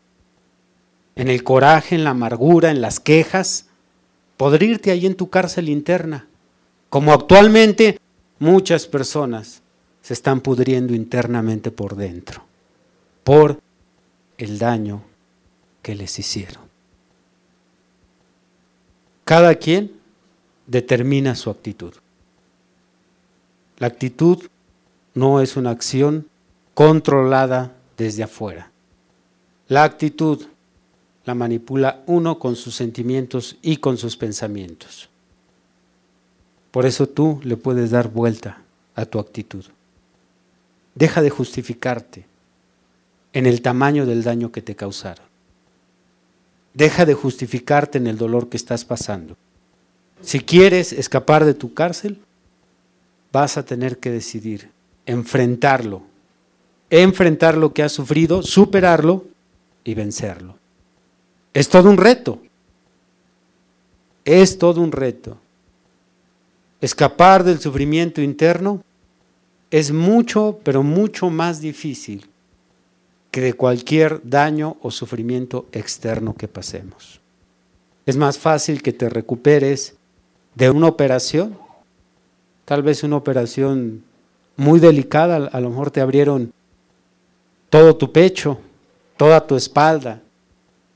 en 1.17 1.29
el 1.29 1.43
coraje, 1.45 1.95
en 1.95 2.05
la 2.05 2.11
amargura, 2.11 2.71
en 2.71 2.81
las 2.81 3.01
quejas, 3.01 3.67
podrirte 4.37 4.91
ahí 4.91 5.07
en 5.07 5.15
tu 5.15 5.31
cárcel 5.31 5.69
interna, 5.69 6.27
como 6.89 7.13
actualmente 7.13 7.99
muchas 8.39 8.87
personas 8.87 9.63
se 10.01 10.15
están 10.15 10.41
pudriendo 10.41 10.95
internamente 10.95 11.71
por 11.71 11.97
dentro, 11.97 12.43
por 13.25 13.61
el 14.39 14.59
daño 14.59 15.03
que 15.83 15.95
les 15.95 16.19
hicieron. 16.19 16.63
Cada 19.25 19.55
quien 19.55 19.93
determina 20.67 21.35
su 21.35 21.51
actitud. 21.51 21.95
La 23.79 23.87
actitud 23.87 24.49
no 25.15 25.41
es 25.41 25.57
una 25.57 25.71
acción 25.71 26.29
controlada 26.75 27.73
desde 28.03 28.25
afuera. 28.25 28.71
La 29.69 29.85
actitud 29.85 30.43
la 31.25 31.35
manipula 31.35 32.03
uno 32.07 32.39
con 32.39 32.57
sus 32.57 32.75
sentimientos 32.75 33.57
y 33.63 33.77
con 33.77 33.97
sus 33.97 34.17
pensamientos. 34.17 35.09
Por 36.73 36.85
eso 36.85 37.09
tú 37.09 37.41
le 37.45 37.57
puedes 37.57 37.91
dar 37.91 38.11
vuelta 38.11 38.63
a 38.97 39.07
tu 39.07 39.21
actitud. 39.21 39.65
Deja 40.95 41.23
de 41.23 41.31
justificarte 41.31 42.27
en 43.33 43.47
el 43.47 43.63
tamaño 43.63 44.05
del 44.05 44.25
daño 44.25 44.51
que 44.51 44.63
te 44.63 44.75
causaron. 44.75 45.25
Deja 46.75 47.07
de 47.07 47.15
justificarte 47.15 47.99
en 47.99 48.09
el 48.09 48.19
dolor 48.19 48.49
que 48.49 48.57
estás 48.57 48.85
pasando. 48.85 49.37
Si 50.23 50.41
quieres 50.41 50.93
escapar 50.93 51.45
de 51.45 51.55
tu 51.55 51.73
cárcel, 51.73 52.19
vas 53.31 53.57
a 53.57 53.65
tener 53.65 53.99
que 53.99 54.11
decidir 54.11 54.71
enfrentarlo, 55.07 56.03
enfrentar 57.01 57.57
lo 57.57 57.73
que 57.73 57.83
has 57.83 57.93
sufrido, 57.93 58.43
superarlo 58.43 59.25
y 59.83 59.95
vencerlo. 59.95 60.57
Es 61.55 61.71
todo 61.71 61.89
un 61.89 61.97
reto. 61.97 62.39
Es 64.27 64.59
todo 64.59 64.83
un 64.83 64.93
reto. 64.93 65.39
Escapar 66.83 67.45
del 67.45 67.61
sufrimiento 67.61 68.21
interno 68.21 68.83
es 69.71 69.91
mucho, 69.91 70.61
pero 70.63 70.83
mucho 70.83 71.31
más 71.31 71.63
difícil 71.63 72.29
que 73.31 73.41
de 73.41 73.55
cualquier 73.55 74.21
daño 74.23 74.77
o 74.83 74.91
sufrimiento 74.91 75.67
externo 75.73 76.35
que 76.35 76.47
pasemos. 76.47 77.21
Es 78.05 78.19
más 78.19 78.37
fácil 78.37 78.83
que 78.83 78.93
te 78.93 79.09
recuperes 79.09 79.95
de 80.55 80.69
una 80.69 80.89
operación, 80.89 81.57
tal 82.67 82.83
vez 82.83 83.03
una 83.03 83.17
operación 83.17 84.05
muy 84.57 84.79
delicada, 84.79 85.37
a 85.37 85.61
lo 85.61 85.71
mejor 85.71 85.91
te 85.91 86.03
abrieron 86.03 86.53
todo 87.73 87.97
tu 87.97 88.13
pecho, 88.13 88.59
toda 89.17 89.47
tu 89.47 89.57
espalda, 89.57 90.21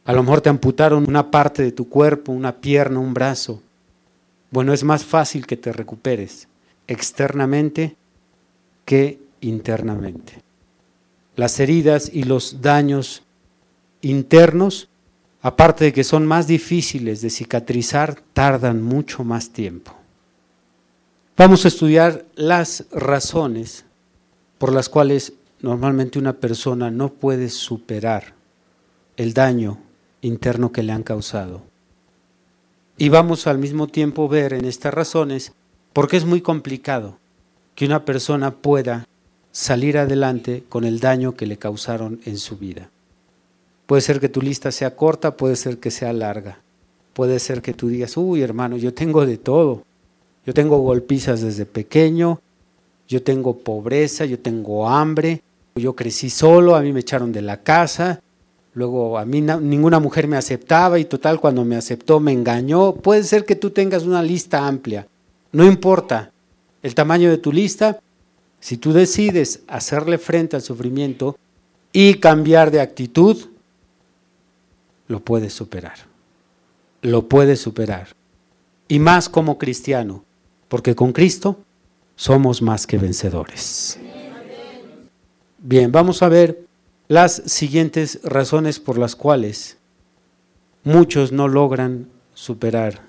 a 0.04 0.12
lo 0.12 0.23
mejor 0.23 0.42
te 0.42 0.50
amputaron 0.50 1.09
una 1.09 1.30
parte 1.30 1.62
de 1.62 1.73
tu 1.73 1.88
cuerpo, 1.88 2.33
una 2.33 2.54
pierna, 2.54 3.00
un 3.00 3.14
brazo. 3.14 3.62
Bueno, 4.50 4.75
es 4.75 4.85
más 4.85 5.02
fácil 5.02 5.47
que 5.47 5.56
te 5.56 5.73
recuperes 5.73 6.49
externamente 6.87 7.97
que 8.85 9.18
internamente. 9.40 10.42
Las 11.35 11.59
heridas 11.61 12.11
y 12.12 12.25
los 12.25 12.61
daños 12.61 13.23
internos, 14.02 14.90
aparte 15.40 15.87
de 15.87 15.92
que 15.95 16.04
son 16.04 16.26
más 16.26 16.47
difíciles 16.47 17.23
de 17.23 17.30
cicatrizar, 17.30 18.21
tardan 18.35 18.83
mucho 18.83 19.25
más 19.25 19.49
tiempo. 19.49 19.97
Vamos 21.38 21.64
a 21.64 21.68
estudiar 21.68 22.26
las 22.35 22.85
razones 22.92 23.87
por 24.59 24.75
las 24.75 24.90
cuales 24.90 25.33
normalmente 25.61 26.19
una 26.19 26.35
persona 26.35 26.91
no 26.91 27.13
puede 27.13 27.49
superar 27.49 28.35
el 29.17 29.35
daño 29.35 29.79
interno 30.21 30.73
que 30.73 30.83
le 30.83 30.93
han 30.93 31.03
causado. 31.03 31.63
Y 32.99 33.09
vamos 33.09 33.47
al 33.47 33.59
mismo 33.59 33.89
tiempo 33.89 34.29
ver 34.29 34.52
en 34.52 34.65
estas 34.65 34.95
razones 34.95 35.52
por 35.93 36.09
qué 36.09 36.17
es 36.17 36.25
muy 36.25 36.41
complicado 36.41 37.19
que 37.75 37.87
una 37.87 38.04
persona 38.04 38.50
pueda 38.50 39.07
salir 39.52 39.99
adelante 39.99 40.65
con 40.69 40.85
el 40.85 41.00
daño 41.00 41.35
que 41.35 41.47
le 41.47 41.57
causaron 41.57 42.21
en 42.25 42.39
su 42.39 42.57
vida. 42.57 42.91
Puede 43.87 44.02
ser 44.02 44.21
que 44.21 44.28
tu 44.28 44.43
lista 44.43 44.73
sea 44.73 44.97
corta, 44.97 45.37
puede 45.37 45.57
ser 45.57 45.78
que 45.78 45.91
sea 45.91 46.13
larga. 46.13 46.61
Puede 47.13 47.39
ser 47.39 47.63
que 47.63 47.73
tú 47.73 47.89
digas, 47.89 48.17
uy 48.17 48.43
hermano, 48.43 48.76
yo 48.76 48.93
tengo 48.93 49.25
de 49.25 49.39
todo. 49.39 49.85
Yo 50.45 50.54
tengo 50.54 50.78
golpizas 50.78 51.41
desde 51.41 51.67
pequeño, 51.67 52.41
yo 53.09 53.23
tengo 53.23 53.59
pobreza, 53.59 54.25
yo 54.25 54.39
tengo 54.39 54.89
hambre, 54.89 55.43
yo 55.76 55.95
crecí 55.95 56.30
solo, 56.30 56.75
a 56.75 56.80
mí 56.80 56.93
me 56.93 57.00
echaron 57.00 57.32
de 57.32 57.43
la 57.43 57.62
casa, 57.62 58.21
luego 58.75 59.19
a 59.19 59.25
mí 59.25 59.41
ninguna 59.41 60.00
mujer 60.00 60.28
me 60.28 60.36
aceptaba 60.36 60.99
y 60.99 61.04
total 61.04 61.41
cuando 61.41 61.65
me 61.65 61.76
aceptó 61.76 62.21
me 62.21 62.32
engañó. 62.32 62.95
Puede 62.95 63.23
ser 63.25 63.45
que 63.45 63.56
tú 63.56 63.71
tengas 63.71 64.04
una 64.04 64.23
lista 64.23 64.67
amplia, 64.67 65.06
no 65.52 65.65
importa 65.65 66.32
el 66.82 66.95
tamaño 66.95 67.30
de 67.30 67.39
tu 67.39 67.52
lista, 67.52 68.00
si 68.60 68.76
tú 68.76 68.93
decides 68.93 69.62
hacerle 69.69 70.19
frente 70.19 70.56
al 70.56 70.62
sufrimiento 70.62 71.36
y 71.93 72.15
cambiar 72.15 72.71
de 72.71 72.80
actitud, 72.80 73.36
lo 75.08 75.21
puedes 75.21 75.52
superar. 75.52 75.95
Lo 77.02 77.28
puedes 77.28 77.60
superar. 77.60 78.08
Y 78.89 78.99
más 78.99 79.28
como 79.28 79.58
cristiano, 79.58 80.25
porque 80.69 80.95
con 80.95 81.12
Cristo 81.12 81.58
somos 82.17 82.62
más 82.62 82.86
que 82.86 82.99
vencedores. 82.99 83.99
Bien, 85.69 85.91
vamos 85.91 86.23
a 86.23 86.29
ver 86.29 86.65
las 87.09 87.43
siguientes 87.47 88.21
razones 88.23 88.79
por 88.79 88.99
las 88.99 89.17
cuales 89.17 89.79
muchos 90.85 91.33
no 91.33 91.49
logran 91.49 92.07
superar 92.35 93.00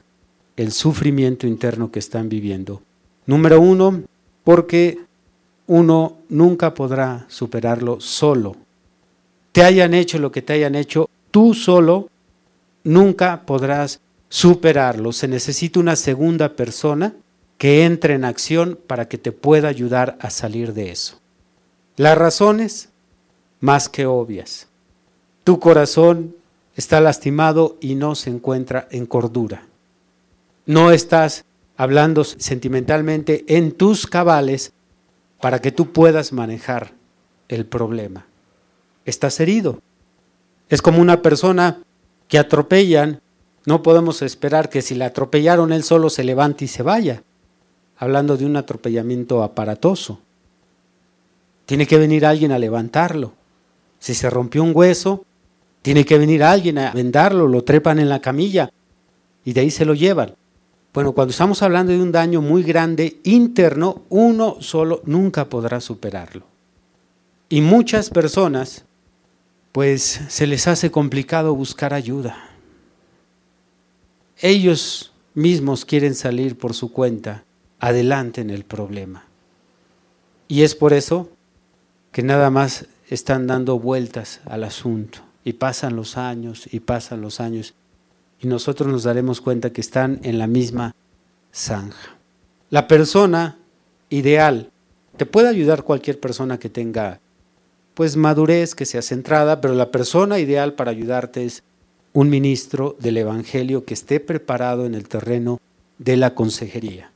el 0.55 0.71
sufrimiento 0.71 1.45
interno 1.45 1.91
que 1.91 1.99
están 1.99 2.29
viviendo. 2.29 2.81
Número 3.27 3.61
uno, 3.61 4.01
porque 4.43 4.97
uno 5.67 6.17
nunca 6.29 6.73
podrá 6.73 7.27
superarlo 7.29 8.01
solo. 8.01 8.55
Te 9.51 9.63
hayan 9.63 9.93
hecho 9.93 10.17
lo 10.17 10.31
que 10.31 10.41
te 10.41 10.53
hayan 10.53 10.73
hecho, 10.73 11.07
tú 11.29 11.53
solo 11.53 12.09
nunca 12.83 13.43
podrás 13.45 13.99
superarlo. 14.29 15.13
Se 15.13 15.27
necesita 15.27 15.79
una 15.79 15.95
segunda 15.95 16.55
persona 16.55 17.13
que 17.59 17.85
entre 17.85 18.15
en 18.15 18.25
acción 18.25 18.79
para 18.87 19.07
que 19.07 19.19
te 19.19 19.31
pueda 19.31 19.67
ayudar 19.67 20.17
a 20.19 20.31
salir 20.31 20.73
de 20.73 20.89
eso. 20.89 21.19
Las 21.97 22.15
razones, 22.15 22.89
más 23.59 23.89
que 23.89 24.05
obvias. 24.05 24.67
Tu 25.43 25.59
corazón 25.59 26.35
está 26.75 27.01
lastimado 27.01 27.75
y 27.81 27.95
no 27.95 28.13
se 28.13 28.29
encuentra 28.29 28.87
en 28.91 29.07
cordura. 29.07 29.63
No 30.67 30.91
estás 30.91 31.43
hablando 31.75 32.23
sentimentalmente 32.23 33.45
en 33.47 33.71
tus 33.71 34.05
cabales 34.05 34.73
para 35.41 35.59
que 35.59 35.71
tú 35.71 35.91
puedas 35.91 36.33
manejar 36.33 36.93
el 37.47 37.65
problema. 37.65 38.27
Estás 39.03 39.39
herido. 39.39 39.81
Es 40.69 40.83
como 40.83 41.01
una 41.01 41.23
persona 41.23 41.81
que 42.27 42.37
atropellan. 42.37 43.21
No 43.65 43.81
podemos 43.81 44.21
esperar 44.21 44.69
que 44.69 44.83
si 44.83 44.93
le 44.93 45.05
atropellaron 45.05 45.73
él 45.73 45.81
solo 45.81 46.11
se 46.11 46.23
levante 46.23 46.65
y 46.65 46.67
se 46.67 46.83
vaya 46.83 47.23
hablando 47.97 48.37
de 48.37 48.45
un 48.45 48.55
atropellamiento 48.55 49.41
aparatoso. 49.41 50.19
Tiene 51.67 51.85
que 51.85 51.97
venir 51.97 52.25
alguien 52.25 52.53
a 52.53 52.59
levantarlo. 52.59 53.33
Si 53.99 54.13
se 54.13 54.29
rompió 54.29 54.63
un 54.63 54.71
hueso, 54.73 55.25
tiene 55.81 56.05
que 56.05 56.17
venir 56.17 56.41
alguien 56.41 56.77
a 56.77 56.91
vendarlo, 56.93 57.45
lo 57.45 57.65
trepan 57.65 57.99
en 57.99 58.07
la 58.07 58.21
camilla 58.21 58.71
y 59.43 59.51
de 59.51 59.61
ahí 59.61 59.69
se 59.69 59.83
lo 59.83 59.93
llevan. 59.93 60.33
Bueno, 60.93 61.11
cuando 61.11 61.31
estamos 61.31 61.61
hablando 61.61 61.91
de 61.91 62.01
un 62.01 62.13
daño 62.13 62.41
muy 62.41 62.63
grande 62.63 63.19
interno, 63.25 64.03
uno 64.07 64.55
solo 64.61 65.01
nunca 65.03 65.49
podrá 65.49 65.81
superarlo. 65.81 66.45
Y 67.49 67.59
muchas 67.59 68.09
personas, 68.11 68.85
pues 69.73 70.21
se 70.29 70.47
les 70.47 70.69
hace 70.69 70.89
complicado 70.89 71.53
buscar 71.53 71.93
ayuda. 71.93 72.49
Ellos 74.39 75.11
mismos 75.33 75.83
quieren 75.83 76.15
salir 76.15 76.57
por 76.57 76.73
su 76.73 76.93
cuenta 76.93 77.43
adelante 77.81 78.39
en 78.39 78.51
el 78.51 78.63
problema. 78.63 79.25
Y 80.47 80.61
es 80.61 80.73
por 80.73 80.93
eso 80.93 81.29
que 82.17 82.23
nada 82.23 82.49
más 82.49 82.85
están 83.11 83.45
dando 83.45 83.77
vueltas 83.77 84.41
al 84.45 84.63
asunto 84.63 85.19
y 85.43 85.53
pasan 85.53 85.95
los 85.95 86.17
años 86.17 86.67
y 86.73 86.79
pasan 86.79 87.21
los 87.21 87.39
años 87.39 87.75
y 88.41 88.47
nosotros 88.47 88.91
nos 88.91 89.03
daremos 89.03 89.39
cuenta 89.39 89.69
que 89.69 89.81
están 89.81 90.19
en 90.23 90.39
la 90.39 90.47
misma 90.47 90.95
zanja. 91.53 92.17
La 92.71 92.87
persona 92.87 93.59
ideal, 94.09 94.71
te 95.15 95.27
puede 95.27 95.47
ayudar 95.47 95.83
cualquier 95.83 96.19
persona 96.19 96.57
que 96.57 96.69
tenga 96.69 97.19
pues 97.93 98.15
madurez, 98.15 98.73
que 98.73 98.87
sea 98.87 99.03
centrada, 99.03 99.61
pero 99.61 99.75
la 99.75 99.91
persona 99.91 100.39
ideal 100.39 100.73
para 100.73 100.89
ayudarte 100.89 101.45
es 101.45 101.61
un 102.13 102.31
ministro 102.31 102.95
del 102.97 103.17
Evangelio 103.17 103.85
que 103.85 103.93
esté 103.93 104.19
preparado 104.19 104.87
en 104.87 104.95
el 104.95 105.07
terreno 105.07 105.59
de 105.99 106.17
la 106.17 106.33
consejería. 106.33 107.11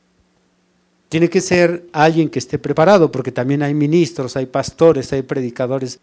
Tiene 1.12 1.28
que 1.28 1.42
ser 1.42 1.84
alguien 1.92 2.30
que 2.30 2.38
esté 2.38 2.58
preparado, 2.58 3.12
porque 3.12 3.32
también 3.32 3.62
hay 3.62 3.74
ministros, 3.74 4.34
hay 4.34 4.46
pastores, 4.46 5.12
hay 5.12 5.20
predicadores 5.20 6.00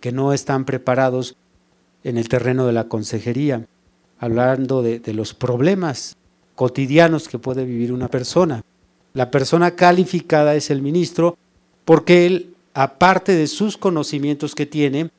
que 0.00 0.12
no 0.12 0.32
están 0.32 0.64
preparados 0.64 1.36
en 2.04 2.16
el 2.16 2.26
terreno 2.30 2.66
de 2.66 2.72
la 2.72 2.84
consejería, 2.84 3.66
hablando 4.18 4.80
de, 4.80 5.02
los 5.12 5.34
problemas 5.34 6.16
cotidianos 6.54 7.28
que 7.28 7.38
puede 7.38 7.66
vivir 7.66 7.92
una 7.92 8.08
persona. 8.08 8.64
La 9.12 9.30
persona 9.30 9.72
calificada 9.72 10.54
es 10.54 10.70
el 10.70 10.80
ministro 10.80 11.36
porque 11.84 12.24
él, 12.24 12.54
aparte 12.72 13.34
de 13.34 13.46
sus 13.46 13.76
conocimientos 13.76 14.54
que 14.54 14.64
tiene, 14.64 15.10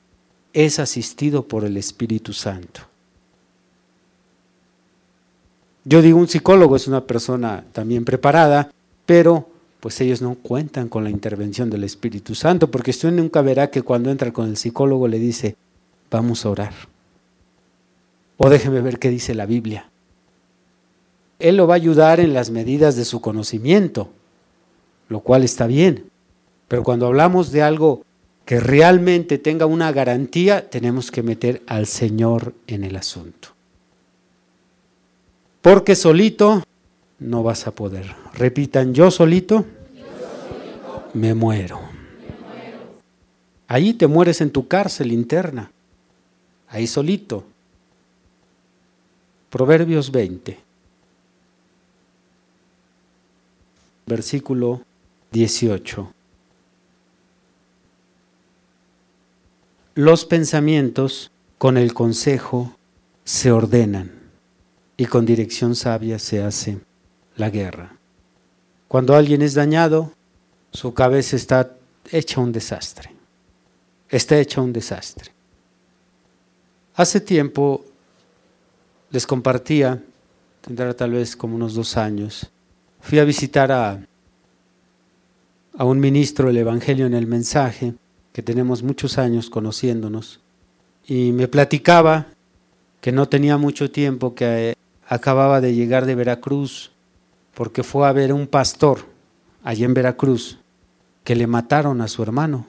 es 0.52 0.80
asistido 0.80 1.44
por 1.44 1.64
el 1.64 1.76
Espíritu 1.76 2.32
Santo. 2.32 2.80
Yo 5.84 6.02
digo, 6.02 6.18
un 6.18 6.26
psicólogo 6.26 6.74
es 6.74 6.88
una 6.88 7.04
persona 7.04 7.64
también 7.72 8.04
preparada, 8.04 8.72
pero 9.06 9.48
pues 9.80 10.00
ellos 10.00 10.22
no 10.22 10.36
cuentan 10.36 10.88
con 10.88 11.02
la 11.02 11.10
intervención 11.10 11.68
del 11.68 11.82
Espíritu 11.82 12.36
Santo, 12.36 12.70
porque 12.70 12.92
usted 12.92 13.10
nunca 13.10 13.42
verá 13.42 13.70
que 13.70 13.82
cuando 13.82 14.10
entra 14.10 14.32
con 14.32 14.48
el 14.48 14.56
psicólogo 14.56 15.08
le 15.08 15.18
dice, 15.18 15.56
vamos 16.08 16.46
a 16.46 16.50
orar. 16.50 16.72
O 18.36 18.48
déjeme 18.48 18.80
ver 18.80 19.00
qué 19.00 19.10
dice 19.10 19.34
la 19.34 19.44
Biblia. 19.44 19.90
Él 21.40 21.56
lo 21.56 21.66
va 21.66 21.74
a 21.74 21.76
ayudar 21.76 22.20
en 22.20 22.32
las 22.32 22.50
medidas 22.50 22.94
de 22.94 23.04
su 23.04 23.20
conocimiento, 23.20 24.10
lo 25.08 25.20
cual 25.20 25.42
está 25.42 25.66
bien. 25.66 26.04
Pero 26.68 26.84
cuando 26.84 27.06
hablamos 27.06 27.50
de 27.50 27.62
algo 27.62 28.04
que 28.44 28.60
realmente 28.60 29.38
tenga 29.38 29.66
una 29.66 29.90
garantía, 29.90 30.70
tenemos 30.70 31.10
que 31.10 31.24
meter 31.24 31.62
al 31.66 31.86
Señor 31.86 32.54
en 32.68 32.84
el 32.84 32.94
asunto. 32.94 33.48
Porque 35.60 35.96
solito 35.96 36.62
no 37.22 37.42
vas 37.42 37.66
a 37.66 37.70
poder. 37.72 38.14
Repitan, 38.34 38.94
yo 38.94 39.10
solito, 39.10 39.64
Me, 41.14 41.34
muero. 41.34 41.80
Ahí 43.68 43.94
te 43.94 44.06
mueres 44.06 44.40
en 44.40 44.50
tu 44.50 44.66
cárcel 44.66 45.12
interna, 45.12 45.70
ahí 46.68 46.86
solito. 46.86 47.44
Proverbios 49.50 50.10
20, 50.10 50.58
versículo 54.06 54.80
18. 55.30 56.12
Los 59.94 60.24
pensamientos 60.24 61.30
con 61.58 61.76
el 61.76 61.92
consejo 61.92 62.74
se 63.24 63.52
ordenan 63.52 64.10
y 64.96 65.04
con 65.04 65.26
dirección 65.26 65.74
sabia 65.74 66.18
se 66.18 66.42
hace 66.42 66.78
la 67.36 67.50
guerra. 67.50 67.96
Cuando 68.88 69.14
alguien 69.14 69.42
es 69.42 69.54
dañado, 69.54 70.12
su 70.72 70.94
cabeza 70.94 71.36
está 71.36 71.72
hecha 72.10 72.40
un 72.40 72.52
desastre. 72.52 73.10
Está 74.08 74.38
hecha 74.38 74.60
un 74.60 74.72
desastre. 74.72 75.32
Hace 76.94 77.20
tiempo 77.20 77.84
les 79.10 79.26
compartía, 79.26 80.02
tendrá 80.60 80.94
tal 80.94 81.12
vez 81.12 81.36
como 81.36 81.56
unos 81.56 81.74
dos 81.74 81.96
años, 81.96 82.50
fui 83.00 83.18
a 83.18 83.24
visitar 83.24 83.72
a, 83.72 84.06
a 85.76 85.84
un 85.84 86.00
ministro 86.00 86.48
del 86.48 86.58
Evangelio 86.58 87.06
en 87.06 87.14
el 87.14 87.26
mensaje, 87.26 87.94
que 88.32 88.42
tenemos 88.42 88.82
muchos 88.82 89.18
años 89.18 89.50
conociéndonos, 89.50 90.40
y 91.06 91.32
me 91.32 91.48
platicaba 91.48 92.26
que 93.00 93.12
no 93.12 93.28
tenía 93.28 93.56
mucho 93.56 93.90
tiempo, 93.90 94.34
que 94.34 94.74
acababa 95.06 95.60
de 95.60 95.74
llegar 95.74 96.06
de 96.06 96.14
Veracruz 96.14 96.91
porque 97.54 97.82
fue 97.82 98.06
a 98.06 98.12
ver 98.12 98.32
un 98.32 98.46
pastor 98.46 99.06
allí 99.62 99.84
en 99.84 99.94
Veracruz 99.94 100.58
que 101.24 101.36
le 101.36 101.46
mataron 101.46 102.00
a 102.00 102.08
su 102.08 102.22
hermano. 102.22 102.66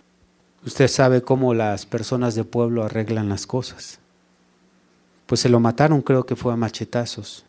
Usted 0.65 0.88
sabe 0.88 1.22
cómo 1.22 1.54
las 1.54 1.86
personas 1.86 2.36
de 2.36 2.43
pueblo 2.43 2.84
arreglan 2.84 3.30
las 3.30 3.48
cosas. 3.48 4.00
Pues 5.26 5.41
se 5.41 5.50
lo 5.50 5.60
mataron, 5.60 6.02
creo 6.02 6.26
que 6.26 6.36
fue 6.36 6.54
a 6.54 6.58
machetazos. 6.58 7.46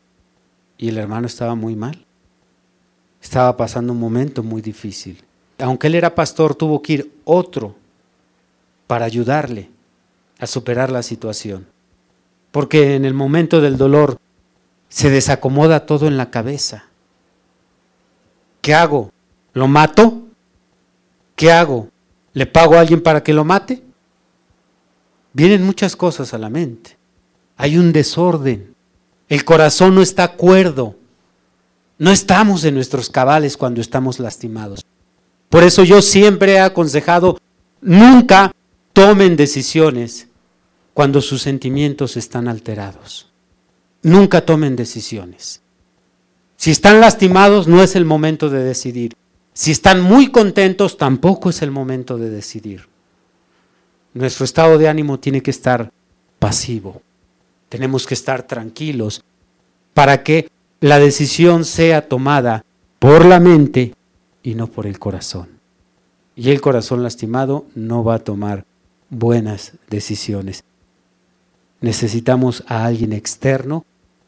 Y 0.78 0.88
el 0.88 0.98
hermano 0.98 1.26
estaba 1.26 1.54
muy 1.54 1.76
mal. 1.76 2.04
Estaba 3.22 3.56
pasando 3.56 3.92
un 3.92 4.00
momento 4.00 4.42
muy 4.42 4.62
difícil. 4.62 5.22
Aunque 5.58 5.86
él 5.86 5.94
era 5.94 6.14
pastor, 6.14 6.54
tuvo 6.54 6.82
que 6.82 6.92
ir 6.94 7.12
otro 7.24 7.74
para 8.86 9.04
ayudarle 9.04 9.70
a 10.38 10.46
superar 10.46 10.90
la 10.90 11.02
situación. 11.02 11.66
Porque 12.50 12.96
en 12.96 13.04
el 13.04 13.14
momento 13.14 13.60
del 13.60 13.76
dolor 13.76 14.18
se 14.88 15.10
desacomoda 15.10 15.86
todo 15.86 16.06
en 16.06 16.16
la 16.16 16.30
cabeza. 16.30 16.84
¿Qué 18.64 18.72
hago? 18.72 19.12
¿Lo 19.52 19.68
mato? 19.68 20.22
¿Qué 21.36 21.52
hago? 21.52 21.90
¿Le 22.32 22.46
pago 22.46 22.76
a 22.76 22.80
alguien 22.80 23.02
para 23.02 23.22
que 23.22 23.34
lo 23.34 23.44
mate? 23.44 23.82
Vienen 25.34 25.66
muchas 25.66 25.96
cosas 25.96 26.32
a 26.32 26.38
la 26.38 26.48
mente. 26.48 26.96
Hay 27.58 27.76
un 27.76 27.92
desorden. 27.92 28.74
El 29.28 29.44
corazón 29.44 29.94
no 29.94 30.00
está 30.00 30.32
cuerdo. 30.32 30.96
No 31.98 32.10
estamos 32.10 32.64
en 32.64 32.76
nuestros 32.76 33.10
cabales 33.10 33.58
cuando 33.58 33.82
estamos 33.82 34.18
lastimados. 34.18 34.82
Por 35.50 35.62
eso 35.62 35.84
yo 35.84 36.00
siempre 36.00 36.54
he 36.54 36.60
aconsejado, 36.60 37.38
nunca 37.82 38.50
tomen 38.94 39.36
decisiones 39.36 40.28
cuando 40.94 41.20
sus 41.20 41.42
sentimientos 41.42 42.16
están 42.16 42.48
alterados 42.48 43.28
nunca 44.04 44.44
tomen 44.44 44.76
decisiones. 44.76 45.60
Si 46.64 46.70
están 46.70 46.98
lastimados, 46.98 47.68
no 47.68 47.82
es 47.82 47.94
el 47.94 48.06
momento 48.06 48.48
de 48.48 48.64
decidir. 48.64 49.12
Si 49.52 49.70
están 49.70 50.00
muy 50.00 50.30
contentos, 50.30 50.96
tampoco 50.96 51.50
es 51.50 51.60
el 51.60 51.70
momento 51.70 52.16
de 52.16 52.30
decidir. 52.30 52.88
Nuestro 54.14 54.46
estado 54.46 54.78
de 54.78 54.88
ánimo 54.88 55.20
tiene 55.20 55.42
que 55.42 55.50
estar 55.50 55.92
pasivo. 56.38 57.02
Tenemos 57.68 58.06
que 58.06 58.14
estar 58.14 58.44
tranquilos 58.44 59.22
para 59.92 60.22
que 60.22 60.48
la 60.80 60.98
decisión 60.98 61.66
sea 61.66 62.08
tomada 62.08 62.64
por 62.98 63.26
la 63.26 63.40
mente 63.40 63.92
y 64.42 64.54
no 64.54 64.66
por 64.66 64.86
el 64.86 64.98
corazón. 64.98 65.60
Y 66.34 66.50
el 66.50 66.62
corazón 66.62 67.02
lastimado 67.02 67.66
no 67.74 68.02
va 68.04 68.14
a 68.14 68.24
tomar 68.24 68.64
buenas 69.10 69.72
decisiones. 69.90 70.64
Necesitamos 71.82 72.64
a 72.68 72.86
alguien 72.86 73.12
externo 73.12 73.84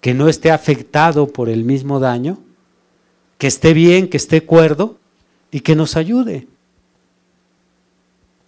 que 0.06 0.14
no 0.14 0.28
esté 0.28 0.52
afectado 0.52 1.26
por 1.26 1.48
el 1.48 1.64
mismo 1.64 1.98
daño, 1.98 2.38
que 3.38 3.48
esté 3.48 3.74
bien, 3.74 4.08
que 4.08 4.16
esté 4.18 4.44
cuerdo 4.44 4.98
y 5.50 5.62
que 5.62 5.74
nos 5.74 5.96
ayude. 5.96 6.46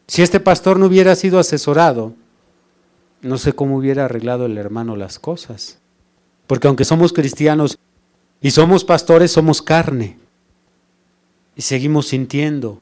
Si 0.06 0.22
este 0.22 0.38
pastor 0.38 0.78
no 0.78 0.86
hubiera 0.86 1.16
sido 1.16 1.40
asesorado, 1.40 2.14
no 3.22 3.38
sé 3.38 3.54
cómo 3.54 3.76
hubiera 3.76 4.04
arreglado 4.04 4.46
el 4.46 4.56
hermano 4.56 4.94
las 4.94 5.18
cosas. 5.18 5.80
Porque 6.46 6.68
aunque 6.68 6.84
somos 6.84 7.12
cristianos 7.12 7.76
y 8.40 8.52
somos 8.52 8.84
pastores, 8.84 9.32
somos 9.32 9.60
carne. 9.60 10.16
Y 11.56 11.62
seguimos 11.62 12.06
sintiendo 12.06 12.80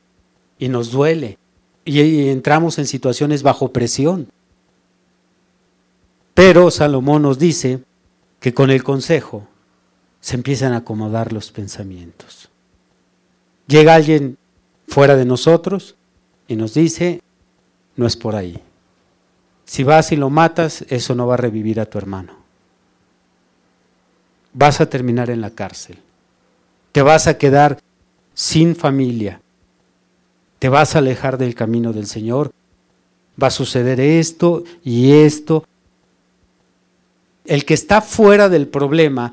y 0.58 0.68
nos 0.68 0.90
duele. 0.90 1.38
Y 1.86 2.28
entramos 2.28 2.78
en 2.78 2.86
situaciones 2.86 3.42
bajo 3.42 3.72
presión. 3.72 4.28
Pero 6.34 6.70
Salomón 6.70 7.22
nos 7.22 7.38
dice 7.38 7.85
que 8.46 8.54
con 8.54 8.70
el 8.70 8.84
consejo 8.84 9.44
se 10.20 10.36
empiezan 10.36 10.72
a 10.72 10.76
acomodar 10.76 11.32
los 11.32 11.50
pensamientos. 11.50 12.48
Llega 13.66 13.96
alguien 13.96 14.38
fuera 14.86 15.16
de 15.16 15.24
nosotros 15.24 15.96
y 16.46 16.54
nos 16.54 16.72
dice, 16.72 17.22
no 17.96 18.06
es 18.06 18.16
por 18.16 18.36
ahí. 18.36 18.62
Si 19.64 19.82
vas 19.82 20.12
y 20.12 20.16
lo 20.16 20.30
matas, 20.30 20.84
eso 20.90 21.16
no 21.16 21.26
va 21.26 21.34
a 21.34 21.38
revivir 21.38 21.80
a 21.80 21.86
tu 21.86 21.98
hermano. 21.98 22.34
Vas 24.52 24.80
a 24.80 24.88
terminar 24.88 25.28
en 25.28 25.40
la 25.40 25.50
cárcel. 25.50 25.98
Te 26.92 27.02
vas 27.02 27.26
a 27.26 27.38
quedar 27.38 27.80
sin 28.32 28.76
familia. 28.76 29.40
Te 30.60 30.68
vas 30.68 30.94
a 30.94 31.00
alejar 31.00 31.36
del 31.36 31.56
camino 31.56 31.92
del 31.92 32.06
Señor. 32.06 32.52
Va 33.42 33.48
a 33.48 33.50
suceder 33.50 33.98
esto 33.98 34.62
y 34.84 35.14
esto 35.14 35.64
el 37.48 37.64
que 37.64 37.74
está 37.74 38.00
fuera 38.00 38.48
del 38.48 38.68
problema 38.68 39.32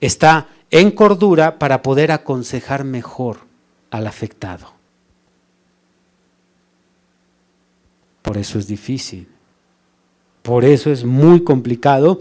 está 0.00 0.48
en 0.70 0.90
cordura 0.90 1.58
para 1.58 1.82
poder 1.82 2.12
aconsejar 2.12 2.84
mejor 2.84 3.38
al 3.90 4.06
afectado. 4.06 4.72
Por 8.22 8.38
eso 8.38 8.58
es 8.58 8.66
difícil. 8.66 9.28
Por 10.42 10.64
eso 10.64 10.90
es 10.90 11.04
muy 11.04 11.44
complicado, 11.44 12.20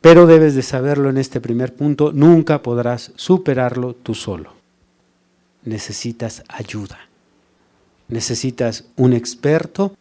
pero 0.00 0.26
debes 0.26 0.54
de 0.54 0.62
saberlo 0.62 1.10
en 1.10 1.18
este 1.18 1.40
primer 1.40 1.74
punto, 1.74 2.12
nunca 2.12 2.62
podrás 2.62 3.12
superarlo 3.16 3.94
tú 3.94 4.14
solo. 4.14 4.54
Necesitas 5.64 6.42
ayuda. 6.48 6.98
Necesitas 8.08 8.86
un 8.96 9.12
experto, 9.12 9.94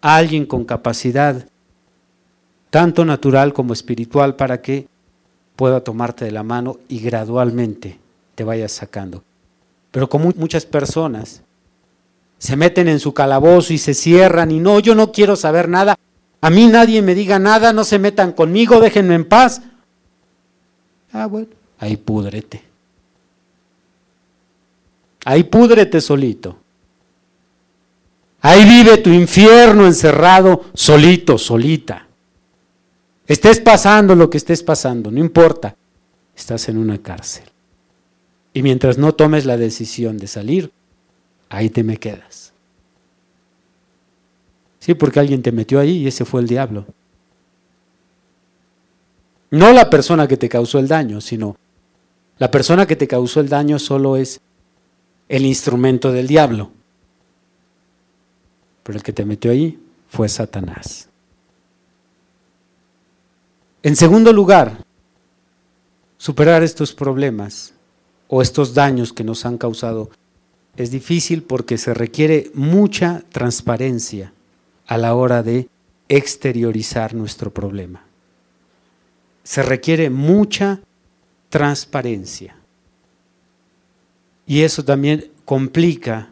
alguien 0.00 0.46
con 0.46 0.64
capacidad 0.64 1.46
tanto 2.70 3.04
natural 3.04 3.52
como 3.52 3.72
espiritual, 3.72 4.36
para 4.36 4.62
que 4.62 4.86
pueda 5.56 5.80
tomarte 5.82 6.24
de 6.24 6.30
la 6.30 6.42
mano 6.42 6.78
y 6.88 7.00
gradualmente 7.00 7.98
te 8.34 8.44
vayas 8.44 8.72
sacando. 8.72 9.22
Pero 9.90 10.08
como 10.08 10.32
muchas 10.36 10.64
personas 10.64 11.42
se 12.38 12.56
meten 12.56 12.88
en 12.88 13.00
su 13.00 13.12
calabozo 13.12 13.74
y 13.74 13.78
se 13.78 13.92
cierran 13.92 14.50
y 14.50 14.60
no, 14.60 14.80
yo 14.80 14.94
no 14.94 15.12
quiero 15.12 15.36
saber 15.36 15.68
nada, 15.68 15.96
a 16.40 16.50
mí 16.50 16.66
nadie 16.68 17.02
me 17.02 17.14
diga 17.14 17.38
nada, 17.38 17.72
no 17.72 17.84
se 17.84 17.98
metan 17.98 18.32
conmigo, 18.32 18.80
déjenme 18.80 19.14
en 19.14 19.26
paz. 19.26 19.60
Ah, 21.12 21.26
bueno, 21.26 21.48
ahí 21.78 21.96
púdrete. 21.96 22.62
Ahí 25.24 25.44
púdrete 25.44 26.00
solito. 26.00 26.56
Ahí 28.40 28.64
vive 28.64 28.96
tu 28.98 29.10
infierno 29.10 29.84
encerrado 29.84 30.64
solito, 30.72 31.36
solita. 31.36 32.06
Estés 33.30 33.60
pasando 33.60 34.16
lo 34.16 34.28
que 34.28 34.38
estés 34.38 34.60
pasando, 34.60 35.08
no 35.12 35.20
importa. 35.20 35.76
Estás 36.34 36.68
en 36.68 36.76
una 36.76 36.98
cárcel. 36.98 37.44
Y 38.52 38.60
mientras 38.60 38.98
no 38.98 39.12
tomes 39.12 39.46
la 39.46 39.56
decisión 39.56 40.18
de 40.18 40.26
salir, 40.26 40.72
ahí 41.48 41.70
te 41.70 41.84
me 41.84 41.96
quedas. 41.96 42.52
Sí, 44.80 44.94
porque 44.94 45.20
alguien 45.20 45.42
te 45.42 45.52
metió 45.52 45.78
ahí 45.78 45.98
y 45.98 46.08
ese 46.08 46.24
fue 46.24 46.40
el 46.40 46.48
diablo. 46.48 46.86
No 49.52 49.72
la 49.72 49.88
persona 49.88 50.26
que 50.26 50.36
te 50.36 50.48
causó 50.48 50.80
el 50.80 50.88
daño, 50.88 51.20
sino 51.20 51.56
la 52.36 52.50
persona 52.50 52.84
que 52.84 52.96
te 52.96 53.06
causó 53.06 53.38
el 53.38 53.48
daño 53.48 53.78
solo 53.78 54.16
es 54.16 54.40
el 55.28 55.46
instrumento 55.46 56.10
del 56.10 56.26
diablo. 56.26 56.72
Pero 58.82 58.98
el 58.98 59.04
que 59.04 59.12
te 59.12 59.24
metió 59.24 59.52
ahí 59.52 59.78
fue 60.08 60.28
Satanás. 60.28 61.09
En 63.82 63.96
segundo 63.96 64.34
lugar, 64.34 64.84
superar 66.18 66.62
estos 66.62 66.92
problemas 66.92 67.72
o 68.28 68.42
estos 68.42 68.74
daños 68.74 69.14
que 69.14 69.24
nos 69.24 69.46
han 69.46 69.56
causado 69.56 70.10
es 70.76 70.90
difícil 70.90 71.42
porque 71.42 71.78
se 71.78 71.94
requiere 71.94 72.50
mucha 72.52 73.22
transparencia 73.32 74.34
a 74.86 74.98
la 74.98 75.14
hora 75.14 75.42
de 75.42 75.70
exteriorizar 76.10 77.14
nuestro 77.14 77.54
problema. 77.54 78.04
Se 79.44 79.62
requiere 79.62 80.10
mucha 80.10 80.80
transparencia. 81.48 82.56
Y 84.46 84.60
eso 84.60 84.84
también 84.84 85.30
complica 85.46 86.28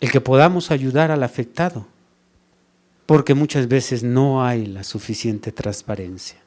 el 0.00 0.10
que 0.10 0.22
podamos 0.22 0.70
ayudar 0.70 1.10
al 1.10 1.22
afectado, 1.22 1.86
porque 3.04 3.34
muchas 3.34 3.68
veces 3.68 4.02
no 4.02 4.42
hay 4.42 4.64
la 4.64 4.82
suficiente 4.82 5.52
transparencia. 5.52 6.45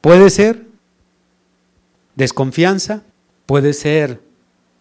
Puede 0.00 0.30
ser 0.30 0.64
desconfianza, 2.14 3.02
puede 3.46 3.72
ser 3.72 4.20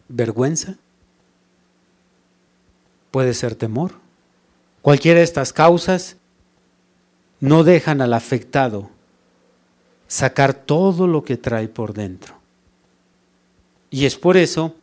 vergüenza, 0.08 0.76
puede 3.12 3.34
ser 3.34 3.56
temor. 3.56 3.94
Cualquiera 4.82 5.20
de 5.20 5.24
estas 5.24 5.54
causas 5.54 6.18
no 7.40 7.64
dejan 7.64 8.02
al 8.02 8.14
afectado 8.14 8.90
sacar 10.08 10.54
todo 10.54 11.08
lo 11.08 11.24
que 11.24 11.38
trae 11.38 11.68
por 11.68 11.94
dentro. 11.94 12.36
Y 13.90 14.06
es 14.06 14.16
por 14.16 14.38
eso 14.38 14.76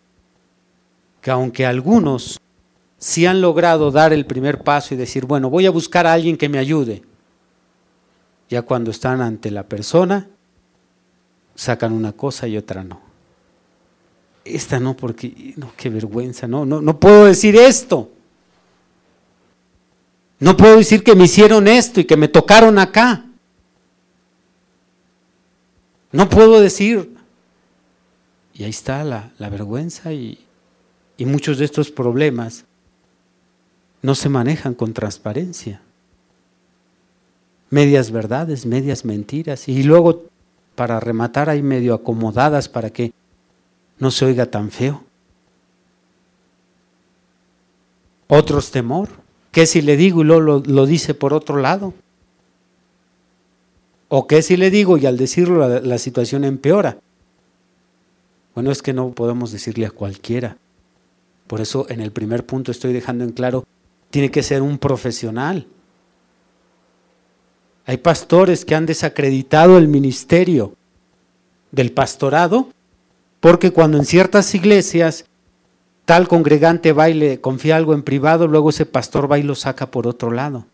que 1.21 1.31
aunque 1.31 1.65
algunos 1.65 2.41
sí 2.99 3.27
han 3.27 3.41
logrado 3.41 3.91
dar 3.91 4.13
el 4.13 4.27
primer 4.27 4.63
paso 4.63 4.95
y 4.95 4.97
decir, 4.97 5.27
bueno, 5.27 5.51
voy 5.51 5.67
a 5.67 5.71
buscar 5.71 6.07
a 6.07 6.13
alguien 6.13 6.37
que 6.37 6.49
me 6.49 6.59
ayude, 6.59 7.03
ya 8.49 8.63
cuando 8.63 8.91
están 8.91 9.21
ante 9.21 9.51
la 9.51 9.65
persona, 9.65 10.29
sacan 11.55 11.93
una 11.93 12.13
cosa 12.13 12.47
y 12.49 12.57
otra 12.57 12.85
no. 12.85 13.01
Esta 14.45 14.79
no, 14.79 14.97
porque, 14.97 15.55
no, 15.57 15.73
qué 15.77 15.89
vergüenza, 15.89 16.47
no, 16.47 16.67
no, 16.67 16.83
no 16.83 17.01
puedo 17.01 17.25
decir 17.25 17.57
esto. 17.57 18.11
No 20.39 20.57
puedo 20.57 20.77
decir 20.77 21.03
que 21.03 21.15
me 21.15 21.25
hicieron 21.25 21.67
esto 21.67 22.01
y 22.01 22.05
que 22.05 22.17
me 22.17 22.29
tocaron 22.29 22.79
acá. 22.79 23.25
No 26.13 26.29
puedo 26.29 26.61
decir. 26.61 27.15
Y 28.53 28.65
ahí 28.65 28.71
está 28.71 29.03
la, 29.05 29.33
la 29.39 29.49
vergüenza 29.49 30.13
y, 30.13 30.45
y 31.17 31.25
muchos 31.25 31.59
de 31.59 31.65
estos 31.65 31.91
problemas 31.91 32.65
no 34.03 34.15
se 34.15 34.29
manejan 34.29 34.75
con 34.75 34.93
transparencia. 34.93 35.81
Medias 37.71 38.11
verdades, 38.11 38.67
medias 38.67 39.05
mentiras. 39.05 39.69
Y 39.69 39.83
luego, 39.83 40.25
para 40.75 41.01
rematar, 41.01 41.51
hay 41.51 41.63
medio 41.63 41.95
acomodadas 41.95 42.69
para 42.69 42.91
que 42.91 43.13
no 43.99 44.11
se 44.11 44.25
oiga 44.25 44.47
tan 44.47 44.71
feo. 44.71 45.05
Otros 48.29 48.71
temor. 48.71 49.09
¿Qué 49.53 49.67
si 49.67 49.83
le 49.83 49.97
digo 49.97 50.23
y 50.23 50.25
lo, 50.25 50.41
lo 50.41 50.87
dice 50.87 51.15
por 51.15 51.33
otro 51.33 51.59
lado? 51.59 51.95
¿O 54.09 54.27
qué 54.27 54.43
si 54.43 54.57
le 54.57 54.71
digo 54.71 54.99
y 54.99 55.07
al 55.07 55.17
decirlo 55.17 55.81
la 55.81 55.99
situación 55.99 56.45
empeora? 56.45 56.99
Bueno, 58.55 58.71
es 58.71 58.83
que 58.83 58.93
no 58.93 59.11
podemos 59.11 59.51
decirle 59.51 59.87
a 59.87 59.91
cualquiera. 59.91 60.57
Por 61.47 61.61
eso 61.61 61.87
en 61.89 62.01
el 62.01 62.13
primer 62.13 62.47
punto 62.47 62.71
estoy 62.71 62.93
dejando 62.93 63.25
en 63.25 63.33
claro, 63.33 63.65
tiene 64.11 64.31
que 64.31 64.43
ser 64.43 64.63
un 64.63 64.79
profesional. 64.79 65.67
Hay 67.87 67.99
pastores 67.99 68.65
que 68.65 68.75
han 68.75 68.87
desacreditado 68.87 69.77
el 69.77 69.89
ministerio 69.89 70.75
del 71.71 71.93
pastorado 71.93 72.69
porque 73.41 73.73
cuando 73.73 73.99
en 73.99 74.07
ciertas 74.07 74.55
iglesias 74.55 75.27
tal 76.07 76.29
congregante 76.29 76.93
va 76.93 77.11
y 77.11 77.15
le 77.15 77.41
confía 77.41 77.77
algo 77.77 77.95
en 77.95 78.03
privado, 78.03 78.47
luego 78.47 78.71
ese 78.71 78.87
pastor 78.87 79.31
va 79.31 79.39
y 79.39 79.43
lo 79.43 79.55
saca 79.55 79.91
por 79.91 80.07
otro 80.07 80.31
lado. 80.31 80.67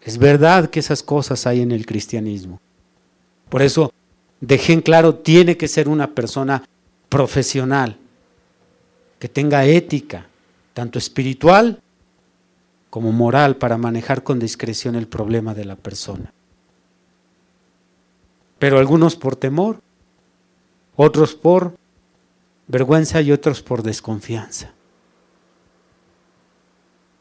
Es 0.00 0.18
verdad 0.18 0.70
que 0.70 0.80
esas 0.80 1.02
cosas 1.02 1.46
hay 1.46 1.60
en 1.60 1.72
el 1.72 1.84
cristianismo. 1.84 2.60
Por 3.48 3.60
eso 3.60 3.92
dejé 4.40 4.72
en 4.72 4.80
claro, 4.80 5.16
tiene 5.16 5.56
que 5.56 5.68
ser 5.68 5.88
una 5.88 6.14
persona 6.14 6.62
profesional 7.08 7.96
que 9.18 9.28
tenga 9.28 9.64
ética, 9.64 10.26
tanto 10.74 10.98
espiritual 10.98 11.80
como 12.90 13.12
moral, 13.12 13.56
para 13.56 13.78
manejar 13.78 14.22
con 14.22 14.38
discreción 14.38 14.94
el 14.94 15.06
problema 15.06 15.54
de 15.54 15.64
la 15.64 15.76
persona. 15.76 16.32
Pero 18.58 18.78
algunos 18.78 19.16
por 19.16 19.36
temor, 19.36 19.80
otros 20.96 21.34
por 21.34 21.76
vergüenza 22.68 23.20
y 23.20 23.32
otros 23.32 23.62
por 23.62 23.82
desconfianza. 23.82 24.72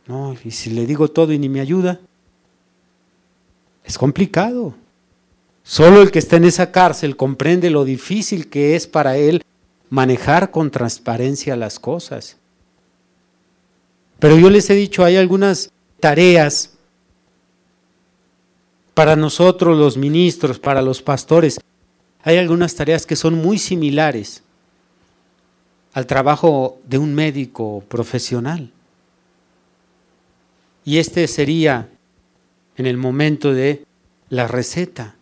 No, 0.08 0.36
y 0.44 0.52
si 0.52 0.70
le 0.70 0.86
digo 0.86 1.10
todo 1.10 1.34
y 1.34 1.40
ni 1.40 1.50
me 1.50 1.60
ayuda, 1.60 2.00
es 3.84 3.98
complicado. 3.98 4.76
Solo 5.64 6.02
el 6.02 6.12
que 6.12 6.20
está 6.20 6.36
en 6.36 6.46
esa 6.46 6.72
cárcel 6.72 7.16
comprende 7.16 7.70
lo 7.72 7.86
difícil 7.86 8.50
que 8.50 8.76
es 8.76 8.86
para 8.86 9.18
él 9.18 9.44
manejar 9.90 10.52
con 10.52 10.70
transparencia 10.70 11.56
las 11.56 11.80
cosas. 11.80 12.38
Pero 14.20 14.38
yo 14.38 14.50
les 14.50 14.70
he 14.70 14.76
dicho, 14.76 15.04
hay 15.04 15.18
algunas 15.18 15.72
tareas 16.00 16.72
para 18.94 19.16
nosotros 19.16 19.78
los 19.78 19.98
ministros, 19.98 20.58
para 20.58 20.82
los 20.82 21.02
pastores, 21.02 21.60
hay 22.24 22.38
algunas 22.38 22.74
tareas 22.76 23.06
que 23.06 23.16
son 23.16 23.36
muy 23.36 23.60
similares 23.60 24.42
al 25.94 26.08
trabajo 26.08 26.80
de 26.88 26.98
un 26.98 27.14
médico 27.14 27.84
profesional. 27.88 28.72
Y 30.84 30.98
este 30.98 31.28
sería 31.28 31.90
en 32.78 32.86
el 32.86 32.98
momento 32.98 33.54
de 33.54 33.86
la 34.30 34.48
receta. 34.48 35.16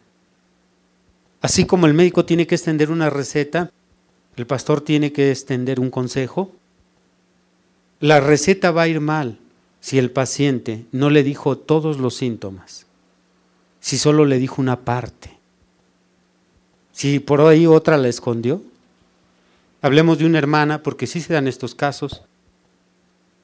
Así 1.42 1.66
como 1.66 1.88
el 1.88 1.94
médico 1.94 2.26
tiene 2.26 2.48
que 2.48 2.56
extender 2.56 2.92
una 2.92 3.10
receta, 3.10 3.72
el 4.36 4.48
pastor 4.48 4.82
tiene 4.82 5.12
que 5.12 5.32
extender 5.32 5.80
un 5.80 5.90
consejo. 5.90 6.52
La 8.00 8.20
receta 8.20 8.72
va 8.72 8.84
a 8.84 8.88
ir 8.88 9.00
mal 9.00 9.40
si 9.80 9.98
el 9.98 10.12
paciente 10.12 10.86
no 10.92 11.10
le 11.10 11.24
dijo 11.24 11.58
todos 11.58 12.00
los 12.00 12.16
síntomas, 12.16 12.86
si 13.80 13.98
solo 13.98 14.26
le 14.26 14.40
dijo 14.40 14.62
una 14.62 14.82
parte, 14.82 15.38
si 16.92 17.20
por 17.20 17.42
ahí 17.42 17.66
otra 17.66 17.98
la 17.98 18.08
escondió. 18.08 18.62
Hablemos 19.82 20.18
de 20.18 20.26
una 20.26 20.38
hermana, 20.38 20.82
porque 20.82 21.08
sí 21.08 21.20
se 21.20 21.34
dan 21.34 21.48
estos 21.48 21.76
casos. 21.76 22.22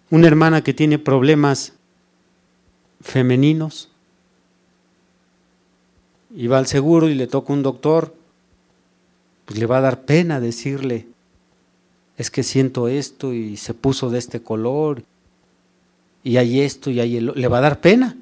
Una 0.10 0.28
hermana 0.28 0.64
que 0.64 0.74
tiene 0.74 0.98
problemas 0.98 1.74
femeninos 3.02 3.90
y 6.34 6.48
va 6.48 6.60
al 6.60 6.68
seguro 6.68 7.10
y 7.10 7.16
le 7.16 7.28
toca 7.28 7.52
un 7.52 7.64
doctor 7.64 8.14
pues 9.50 9.60
le 9.60 9.66
va 9.66 9.80
a 9.80 9.82
dar 9.82 10.02
pena 10.02 10.40
decirle, 10.40 11.08
es 12.20 12.30
que 12.30 12.44
siento 12.44 12.90
esto 12.90 13.34
y 13.34 13.56
se 13.56 13.74
puso 13.74 14.10
de 14.10 14.20
este 14.20 14.42
color 14.42 15.04
y 16.22 16.36
hay 16.36 16.60
esto 16.60 16.90
y 16.90 17.00
hay 17.00 17.16
el... 17.16 17.32
Le 17.34 17.48
va 17.48 17.60
a 17.60 17.62
dar 17.62 17.80
pena. 17.80 18.18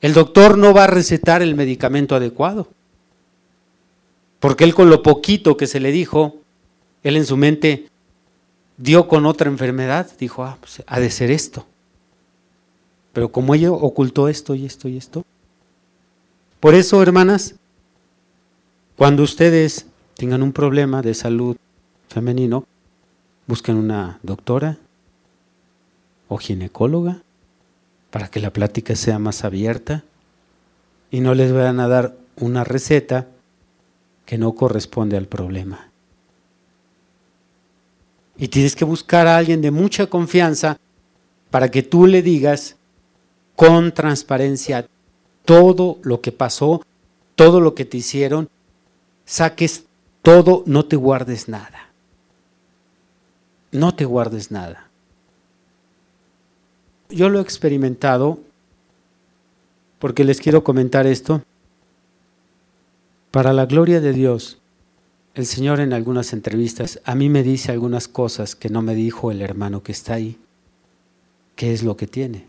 El 0.00 0.14
doctor 0.14 0.56
no 0.56 0.72
va 0.72 0.84
a 0.84 0.86
recetar 0.86 1.42
el 1.42 1.54
medicamento 1.54 2.16
adecuado. 2.16 2.68
Porque 4.38 4.64
él 4.64 4.74
con 4.74 4.88
lo 4.88 5.02
poquito 5.02 5.58
que 5.58 5.66
se 5.66 5.78
le 5.78 5.92
dijo, 5.92 6.36
él 7.02 7.18
en 7.18 7.26
su 7.26 7.36
mente 7.36 7.90
dio 8.78 9.06
con 9.06 9.26
otra 9.26 9.50
enfermedad, 9.50 10.10
dijo, 10.18 10.42
ah, 10.42 10.56
pues 10.58 10.82
ha 10.86 11.00
de 11.00 11.10
ser 11.10 11.30
esto. 11.30 11.66
Pero 13.12 13.30
como 13.30 13.54
ella 13.54 13.72
ocultó 13.72 14.28
esto 14.28 14.54
y 14.54 14.64
esto 14.64 14.88
y 14.88 14.96
esto. 14.96 15.22
Por 16.60 16.74
eso, 16.74 17.02
hermanas, 17.02 17.56
Cuando 18.96 19.22
ustedes 19.22 19.86
tengan 20.14 20.42
un 20.42 20.52
problema 20.52 21.00
de 21.02 21.14
salud 21.14 21.56
femenino, 22.10 22.66
busquen 23.46 23.76
una 23.76 24.18
doctora 24.22 24.78
o 26.28 26.36
ginecóloga 26.38 27.22
para 28.10 28.28
que 28.28 28.40
la 28.40 28.52
plática 28.52 28.96
sea 28.96 29.18
más 29.18 29.44
abierta 29.44 30.02
y 31.10 31.20
no 31.20 31.34
les 31.34 31.52
vayan 31.52 31.80
a 31.80 31.88
dar 31.88 32.16
una 32.36 32.64
receta 32.64 33.28
que 34.26 34.38
no 34.38 34.54
corresponde 34.54 35.16
al 35.16 35.26
problema. 35.26 35.88
Y 38.36 38.48
tienes 38.48 38.74
que 38.74 38.84
buscar 38.84 39.26
a 39.26 39.36
alguien 39.36 39.62
de 39.62 39.70
mucha 39.70 40.06
confianza 40.06 40.78
para 41.50 41.70
que 41.70 41.82
tú 41.82 42.06
le 42.06 42.22
digas 42.22 42.76
con 43.54 43.92
transparencia 43.92 44.86
todo 45.44 45.98
lo 46.02 46.20
que 46.20 46.32
pasó, 46.32 46.82
todo 47.34 47.60
lo 47.60 47.74
que 47.74 47.84
te 47.84 47.98
hicieron, 47.98 48.48
saques 49.24 49.84
todo, 50.22 50.62
no 50.66 50.86
te 50.86 50.96
guardes 50.96 51.48
nada. 51.48 51.89
No 53.72 53.94
te 53.94 54.04
guardes 54.04 54.50
nada. 54.50 54.88
Yo 57.08 57.28
lo 57.28 57.38
he 57.38 57.42
experimentado 57.42 58.38
porque 59.98 60.24
les 60.24 60.40
quiero 60.40 60.64
comentar 60.64 61.06
esto. 61.06 61.42
Para 63.30 63.52
la 63.52 63.66
gloria 63.66 64.00
de 64.00 64.12
Dios, 64.12 64.58
el 65.34 65.46
Señor 65.46 65.78
en 65.80 65.92
algunas 65.92 66.32
entrevistas 66.32 67.00
a 67.04 67.14
mí 67.14 67.28
me 67.28 67.42
dice 67.42 67.70
algunas 67.70 68.08
cosas 68.08 68.56
que 68.56 68.70
no 68.70 68.82
me 68.82 68.94
dijo 68.94 69.30
el 69.30 69.42
hermano 69.42 69.82
que 69.82 69.92
está 69.92 70.14
ahí. 70.14 70.38
¿Qué 71.54 71.72
es 71.72 71.82
lo 71.82 71.96
que 71.96 72.06
tiene? 72.06 72.46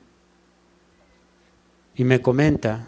Y 1.95 2.03
me 2.03 2.21
comenta 2.21 2.87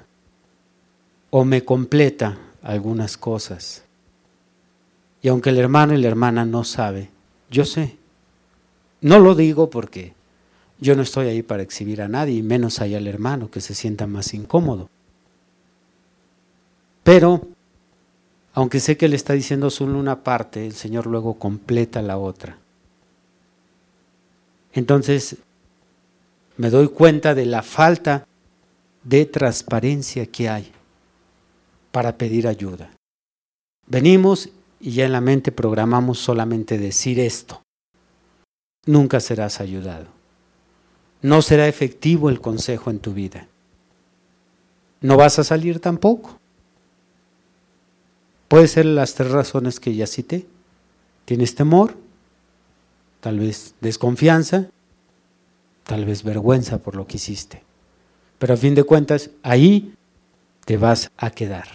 o 1.30 1.46
me 1.46 1.64
completa 1.64 2.38
algunas 2.64 3.18
cosas. 3.18 3.84
Y 5.22 5.28
aunque 5.28 5.50
el 5.50 5.58
hermano 5.58 5.94
y 5.94 6.02
la 6.02 6.08
hermana 6.08 6.46
no 6.46 6.64
sabe, 6.64 7.10
yo 7.50 7.66
sé. 7.66 7.98
No 9.04 9.20
lo 9.20 9.36
digo 9.36 9.70
porque 9.70 10.14
yo 10.80 10.96
no 10.96 11.02
estoy 11.02 11.28
ahí 11.28 11.44
para 11.44 11.62
exhibir 11.62 12.02
a 12.02 12.08
nadie, 12.08 12.42
menos 12.42 12.80
allá 12.80 12.98
al 12.98 13.08
hermano 13.08 13.52
que 13.52 13.60
se 13.60 13.76
sienta 13.76 14.08
más 14.08 14.34
incómodo. 14.34 14.90
Pero, 17.04 17.42
aunque 18.54 18.80
sé 18.80 18.96
que 18.96 19.10
le 19.10 19.18
está 19.18 19.34
diciendo 19.34 19.70
solo 19.70 20.00
una 20.00 20.24
parte, 20.24 20.66
el 20.66 20.72
Señor 20.72 21.06
luego 21.06 21.34
completa 21.34 22.02
la 22.02 22.18
otra. 22.18 22.58
Entonces, 24.72 25.36
me 26.56 26.70
doy 26.70 26.88
cuenta 26.88 27.36
de 27.36 27.46
la 27.46 27.62
falta 27.62 28.26
de 29.04 29.26
transparencia 29.26 30.28
que 30.28 30.48
hay 30.48 30.72
para 31.92 32.18
pedir 32.18 32.48
ayuda. 32.48 32.90
Venimos 33.86 34.50
y 34.80 34.92
ya 34.92 35.06
en 35.06 35.12
la 35.12 35.22
mente 35.22 35.52
programamos 35.52 36.20
solamente 36.20 36.78
decir 36.78 37.20
esto. 37.20 37.64
Nunca 38.86 39.20
serás 39.20 39.60
ayudado 39.60 40.24
no 41.24 41.42
será 41.42 41.68
efectivo 41.68 42.30
el 42.30 42.40
consejo 42.40 42.92
en 42.92 43.00
tu 43.00 43.14
vida. 43.14 43.48
No 45.02 45.18
vas 45.18 45.40
a 45.40 45.44
salir 45.44 45.80
tampoco. 45.80 46.38
Puede 48.50 48.68
ser 48.68 48.86
las 48.86 49.16
tres 49.16 49.32
razones 49.32 49.80
que 49.80 49.96
ya 49.96 50.06
cité. 50.06 50.46
Tienes 51.26 51.56
temor, 51.56 51.96
tal 53.22 53.40
vez 53.40 53.74
desconfianza, 53.80 54.68
tal 55.86 56.06
vez 56.06 56.24
vergüenza 56.24 56.78
por 56.78 56.96
lo 56.96 57.08
que 57.08 57.18
hiciste. 57.18 57.64
Pero 58.38 58.54
a 58.54 58.58
fin 58.58 58.76
de 58.76 58.84
cuentas, 58.84 59.30
ahí 59.44 59.96
te 60.66 60.76
vas 60.76 61.10
a 61.16 61.32
quedar. 61.32 61.68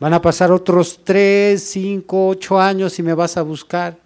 Van 0.00 0.12
a 0.12 0.20
pasar 0.20 0.50
otros 0.50 1.00
tres, 1.04 1.62
cinco, 1.62 2.28
ocho 2.28 2.60
años 2.60 2.98
y 2.98 3.04
me 3.04 3.14
vas 3.14 3.36
a 3.36 3.42
buscar. 3.42 4.05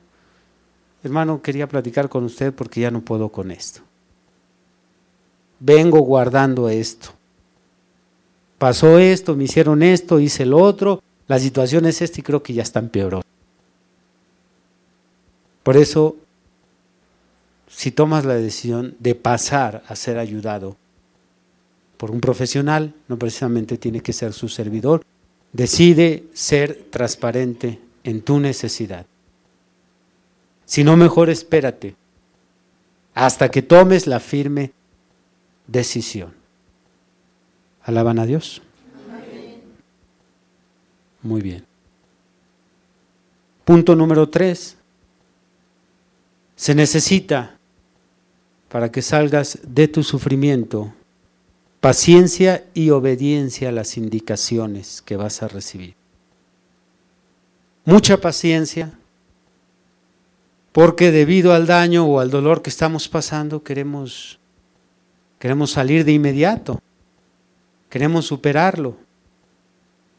Hermano, 1.02 1.40
quería 1.40 1.68
platicar 1.68 2.08
con 2.08 2.24
usted 2.24 2.52
porque 2.52 2.80
ya 2.80 2.90
no 2.90 3.00
puedo 3.00 3.30
con 3.30 3.50
esto. 3.50 3.80
Vengo 5.58 6.00
guardando 6.00 6.68
esto. 6.68 7.10
Pasó 8.58 8.98
esto, 8.98 9.36
me 9.36 9.44
hicieron 9.44 9.82
esto, 9.82 10.20
hice 10.20 10.42
el 10.42 10.52
otro. 10.52 11.02
La 11.26 11.38
situación 11.38 11.86
es 11.86 12.02
esta 12.02 12.20
y 12.20 12.22
creo 12.22 12.42
que 12.42 12.52
ya 12.52 12.62
está 12.62 12.80
empeoró. 12.80 13.22
Por 15.62 15.76
eso, 15.76 16.16
si 17.68 17.90
tomas 17.90 18.24
la 18.24 18.34
decisión 18.34 18.96
de 18.98 19.14
pasar 19.14 19.82
a 19.86 19.96
ser 19.96 20.18
ayudado 20.18 20.76
por 21.96 22.10
un 22.10 22.20
profesional, 22.20 22.94
no 23.08 23.18
precisamente 23.18 23.78
tiene 23.78 24.00
que 24.00 24.12
ser 24.12 24.32
su 24.32 24.48
servidor, 24.48 25.02
decide 25.52 26.24
ser 26.32 26.86
transparente 26.90 27.78
en 28.04 28.22
tu 28.22 28.40
necesidad. 28.40 29.06
Si 30.70 30.84
no, 30.84 30.96
mejor 30.96 31.30
espérate 31.30 31.96
hasta 33.12 33.50
que 33.50 33.60
tomes 33.60 34.06
la 34.06 34.20
firme 34.20 34.70
decisión. 35.66 36.32
¿Alaban 37.82 38.20
a 38.20 38.24
Dios? 38.24 38.62
Muy 41.22 41.40
bien. 41.40 41.64
Punto 43.64 43.96
número 43.96 44.28
tres. 44.28 44.76
Se 46.54 46.72
necesita, 46.76 47.58
para 48.68 48.92
que 48.92 49.02
salgas 49.02 49.58
de 49.64 49.88
tu 49.88 50.04
sufrimiento, 50.04 50.94
paciencia 51.80 52.64
y 52.74 52.90
obediencia 52.90 53.70
a 53.70 53.72
las 53.72 53.96
indicaciones 53.96 55.02
que 55.02 55.16
vas 55.16 55.42
a 55.42 55.48
recibir. 55.48 55.96
Mucha 57.84 58.20
paciencia, 58.20 58.99
porque 60.72 61.10
debido 61.10 61.52
al 61.52 61.66
daño 61.66 62.04
o 62.04 62.20
al 62.20 62.30
dolor 62.30 62.62
que 62.62 62.70
estamos 62.70 63.08
pasando 63.08 63.62
queremos, 63.62 64.38
queremos 65.38 65.72
salir 65.72 66.04
de 66.04 66.12
inmediato, 66.12 66.80
queremos 67.88 68.26
superarlo, 68.26 68.96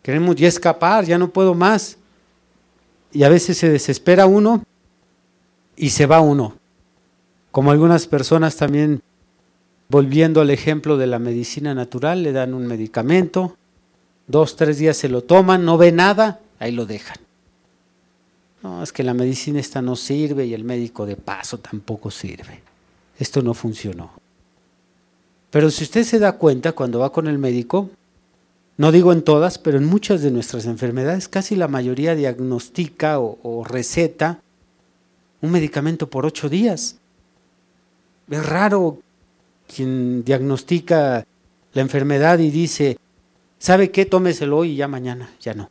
queremos 0.03 0.35
ya 0.35 0.47
escapar, 0.47 1.05
ya 1.05 1.17
no 1.17 1.29
puedo 1.29 1.53
más. 1.53 1.97
Y 3.13 3.23
a 3.23 3.29
veces 3.29 3.57
se 3.57 3.69
desespera 3.69 4.25
uno 4.25 4.63
y 5.75 5.89
se 5.89 6.05
va 6.05 6.21
uno. 6.21 6.55
Como 7.51 7.71
algunas 7.71 8.07
personas 8.07 8.55
también, 8.55 9.01
volviendo 9.89 10.39
al 10.41 10.49
ejemplo 10.49 10.97
de 10.97 11.07
la 11.07 11.19
medicina 11.19 11.73
natural, 11.73 12.23
le 12.23 12.31
dan 12.31 12.53
un 12.53 12.67
medicamento, 12.67 13.57
dos, 14.27 14.55
tres 14.55 14.77
días 14.77 14.95
se 14.95 15.09
lo 15.09 15.23
toman, 15.23 15.65
no 15.65 15.77
ve 15.77 15.91
nada, 15.91 16.39
ahí 16.59 16.71
lo 16.71 16.85
dejan. 16.85 17.17
No, 18.63 18.84
es 18.84 18.91
que 18.91 19.04
la 19.04 19.13
medicina 19.13 19.60
esta 19.60 19.82
no 19.82 19.95
sirve 19.95 20.45
y 20.45 20.54
el 20.54 20.63
médico 20.63 21.06
de 21.06 21.15
paso 21.15 21.58
tampoco 21.60 22.12
sirve. 22.12 22.62
Esto 23.17 23.41
no 23.41 23.54
funcionó. 23.54 24.12
Pero 25.50 25.69
si 25.69 25.84
usted 25.84 26.04
se 26.04 26.19
da 26.19 26.34
cuenta 26.34 26.71
cuando 26.71 27.00
va 27.00 27.12
con 27.12 27.28
el 27.28 27.38
médico, 27.38 27.89
no 28.78 28.91
digo 28.91 29.12
en 29.12 29.21
todas, 29.21 29.58
pero 29.58 29.78
en 29.78 29.86
muchas 29.86 30.21
de 30.21 30.32
nuestras 30.32 30.65
enfermedades, 30.65 31.28
casi 31.28 31.56
la 31.56 31.67
mayoría 31.67 32.15
diagnostica 32.15 33.19
o, 33.19 33.63
receta 33.63 34.39
un 35.41 35.52
medicamento 35.52 36.10
por 36.10 36.26
ocho 36.26 36.50
días. 36.50 36.97
Es 38.30 38.45
raro 38.45 39.00
quien 39.67 40.24
diagnostica 40.24 41.26
la 41.74 41.82
enfermedad 41.82 42.39
y 42.39 42.50
dice, 42.50 42.97
¿sabe 43.60 43.91
qué? 43.91 44.06
Tómeselo 44.06 44.63
y 44.65 44.76
ya 44.76 44.88
mañana, 44.88 45.32
ya 45.39 45.54
no. 45.54 45.69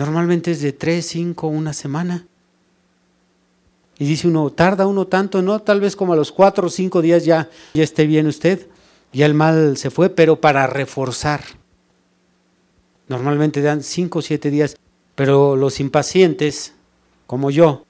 Normalmente 0.00 0.52
es 0.52 0.62
de 0.62 0.72
tres, 0.72 1.04
cinco, 1.08 1.48
una 1.48 1.74
semana. 1.74 2.26
Y 3.98 4.06
dice 4.06 4.28
uno, 4.28 4.48
tarda 4.48 4.86
uno 4.86 5.06
tanto, 5.06 5.42
no, 5.42 5.60
tal 5.60 5.78
vez 5.78 5.94
como 5.94 6.14
a 6.14 6.16
los 6.16 6.32
cuatro 6.32 6.68
o 6.68 6.70
cinco 6.70 7.02
días 7.02 7.26
ya, 7.26 7.50
ya 7.74 7.82
esté 7.82 8.06
bien 8.06 8.26
usted, 8.26 8.66
ya 9.12 9.26
el 9.26 9.34
mal 9.34 9.76
se 9.76 9.90
fue, 9.90 10.08
pero 10.08 10.40
para 10.40 10.66
reforzar. 10.66 11.42
Normalmente 13.08 13.60
dan 13.60 13.82
cinco 13.82 14.20
o 14.20 14.22
siete 14.22 14.50
días, 14.50 14.74
pero 15.16 15.54
los 15.54 15.80
impacientes, 15.80 16.72
como 17.26 17.50
yo, 17.50 17.84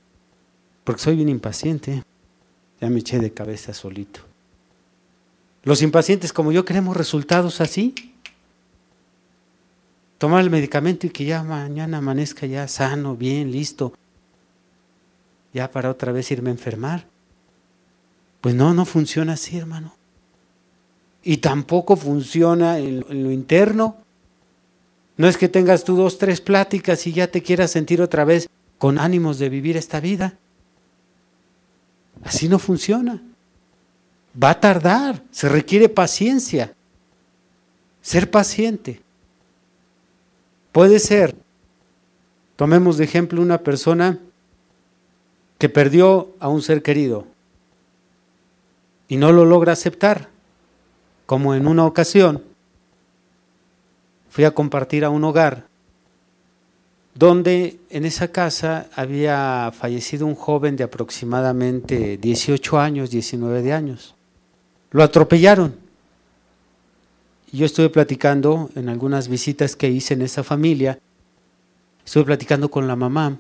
porque 0.82 1.02
soy 1.02 1.14
bien 1.14 1.28
impaciente, 1.28 2.02
ya 2.80 2.90
me 2.90 2.98
eché 2.98 3.20
de 3.20 3.32
cabeza 3.32 3.72
solito. 3.72 4.22
Los 5.62 5.80
impacientes 5.80 6.32
como 6.32 6.50
yo 6.50 6.64
queremos 6.64 6.96
resultados 6.96 7.61
así 7.61 8.09
tomar 10.20 10.44
el 10.44 10.50
medicamento 10.50 11.06
y 11.06 11.10
que 11.10 11.24
ya 11.24 11.42
mañana 11.42 11.96
amanezca 11.96 12.44
ya 12.44 12.68
sano, 12.68 13.16
bien, 13.16 13.50
listo, 13.50 13.94
ya 15.54 15.70
para 15.70 15.88
otra 15.88 16.12
vez 16.12 16.30
irme 16.30 16.50
a 16.50 16.52
enfermar. 16.52 17.06
Pues 18.42 18.54
no, 18.54 18.74
no 18.74 18.84
funciona 18.84 19.32
así, 19.32 19.56
hermano. 19.56 19.94
Y 21.22 21.38
tampoco 21.38 21.96
funciona 21.96 22.78
en, 22.78 23.00
lo 23.00 23.30
interno. 23.30 23.96
No 25.16 25.26
es 25.26 25.38
que 25.38 25.48
tengas 25.48 25.84
tú 25.84 25.96
dos, 25.96 26.18
tres 26.18 26.42
pláticas 26.42 27.06
y 27.06 27.14
ya 27.14 27.28
te 27.28 27.42
quieras 27.42 27.70
sentir 27.70 28.02
otra 28.02 28.26
vez 28.26 28.46
con 28.76 28.98
ánimos 28.98 29.38
de 29.38 29.48
vivir 29.48 29.78
esta 29.78 30.00
vida. 30.00 30.34
Así 32.24 32.46
no 32.46 32.58
funciona. 32.58 33.22
Va 34.40 34.50
a 34.50 34.60
tardar, 34.60 35.22
se 35.30 35.48
requiere 35.48 35.88
paciencia. 35.88 36.74
Ser 38.02 38.30
paciente. 38.30 39.00
Puede 40.72 40.98
ser, 40.98 41.34
tomemos 42.56 42.96
de 42.96 43.04
ejemplo 43.04 43.42
una 43.42 43.58
persona 43.58 44.18
que 45.58 45.68
perdió 45.68 46.30
a 46.40 46.48
un 46.48 46.62
ser 46.62 46.82
querido 46.82 47.26
y 49.08 49.16
no 49.16 49.32
lo 49.32 49.44
logra 49.44 49.72
aceptar, 49.72 50.28
como 51.26 51.54
en 51.54 51.66
una 51.66 51.84
ocasión 51.84 52.42
fui 54.30 54.44
a 54.44 54.52
compartir 54.52 55.04
a 55.04 55.10
un 55.10 55.24
hogar 55.24 55.66
donde 57.14 57.78
en 57.90 58.04
esa 58.04 58.28
casa 58.28 58.88
había 58.94 59.72
fallecido 59.76 60.26
un 60.26 60.34
joven 60.34 60.76
de 60.76 60.84
aproximadamente 60.84 62.16
18 62.16 62.78
años, 62.78 63.10
19 63.10 63.62
de 63.62 63.72
años. 63.72 64.14
Lo 64.90 65.02
atropellaron. 65.02 65.74
Yo 67.53 67.66
estuve 67.66 67.90
platicando 67.90 68.70
en 68.76 68.88
algunas 68.88 69.28
visitas 69.28 69.74
que 69.74 69.90
hice 69.90 70.14
en 70.14 70.22
esa 70.22 70.44
familia, 70.44 71.01
estuve 72.05 72.24
platicando 72.24 72.70
con 72.70 72.86
la 72.86 72.94
mamá, 72.94 73.38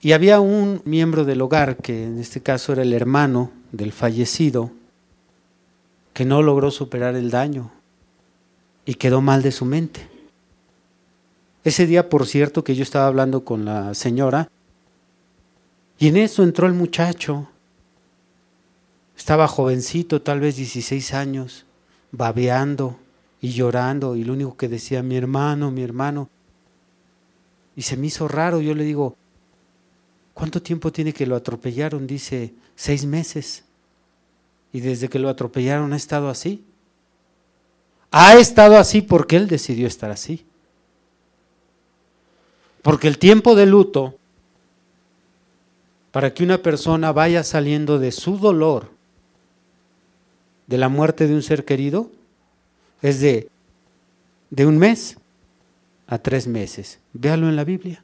y 0.00 0.12
había 0.12 0.40
un 0.40 0.82
miembro 0.84 1.24
del 1.24 1.40
hogar, 1.40 1.76
que 1.76 2.04
en 2.04 2.18
este 2.18 2.40
caso 2.40 2.72
era 2.72 2.82
el 2.82 2.92
hermano 2.92 3.52
del 3.72 3.92
fallecido, 3.92 4.70
que 6.12 6.24
no 6.24 6.42
logró 6.42 6.70
superar 6.70 7.14
el 7.14 7.30
daño 7.30 7.70
y 8.84 8.94
quedó 8.94 9.20
mal 9.20 9.42
de 9.42 9.52
su 9.52 9.64
mente. 9.64 10.08
Ese 11.62 11.86
día, 11.86 12.08
por 12.08 12.26
cierto, 12.26 12.64
que 12.64 12.74
yo 12.74 12.82
estaba 12.82 13.06
hablando 13.06 13.44
con 13.44 13.64
la 13.64 13.94
señora, 13.94 14.48
y 15.98 16.08
en 16.08 16.16
eso 16.16 16.42
entró 16.42 16.66
el 16.66 16.72
muchacho. 16.72 17.48
Estaba 19.16 19.48
jovencito, 19.48 20.22
tal 20.22 20.40
vez 20.40 20.56
16 20.56 21.14
años, 21.14 21.65
babeando 22.16 22.98
y 23.40 23.50
llorando, 23.50 24.16
y 24.16 24.24
lo 24.24 24.32
único 24.32 24.56
que 24.56 24.68
decía, 24.68 25.02
mi 25.02 25.16
hermano, 25.16 25.70
mi 25.70 25.82
hermano. 25.82 26.28
Y 27.76 27.82
se 27.82 27.96
me 27.96 28.06
hizo 28.06 28.26
raro, 28.26 28.60
yo 28.60 28.74
le 28.74 28.84
digo, 28.84 29.16
¿cuánto 30.32 30.62
tiempo 30.62 30.90
tiene 30.90 31.12
que 31.12 31.26
lo 31.26 31.36
atropellaron? 31.36 32.06
Dice, 32.06 32.54
seis 32.74 33.04
meses. 33.04 33.64
Y 34.72 34.80
desde 34.80 35.08
que 35.08 35.18
lo 35.18 35.28
atropellaron 35.28 35.92
ha 35.92 35.96
estado 35.96 36.28
así. 36.28 36.64
Ha 38.10 38.36
estado 38.36 38.78
así 38.78 39.02
porque 39.02 39.36
él 39.36 39.46
decidió 39.46 39.86
estar 39.86 40.10
así. 40.10 40.46
Porque 42.82 43.08
el 43.08 43.18
tiempo 43.18 43.54
de 43.54 43.66
luto, 43.66 44.16
para 46.12 46.32
que 46.32 46.44
una 46.44 46.58
persona 46.58 47.12
vaya 47.12 47.44
saliendo 47.44 47.98
de 47.98 48.12
su 48.12 48.38
dolor, 48.38 48.95
de 50.66 50.78
la 50.78 50.88
muerte 50.88 51.26
de 51.26 51.34
un 51.34 51.42
ser 51.42 51.64
querido, 51.64 52.10
es 53.02 53.20
de, 53.20 53.48
de 54.50 54.66
un 54.66 54.78
mes 54.78 55.16
a 56.06 56.18
tres 56.18 56.46
meses. 56.46 56.98
Véalo 57.12 57.48
en 57.48 57.56
la 57.56 57.64
Biblia. 57.64 58.02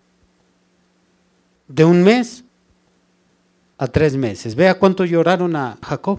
De 1.68 1.84
un 1.84 2.02
mes 2.02 2.44
a 3.78 3.86
tres 3.86 4.16
meses. 4.16 4.54
Vea 4.54 4.78
cuánto 4.78 5.04
lloraron 5.04 5.56
a 5.56 5.78
Jacob, 5.82 6.18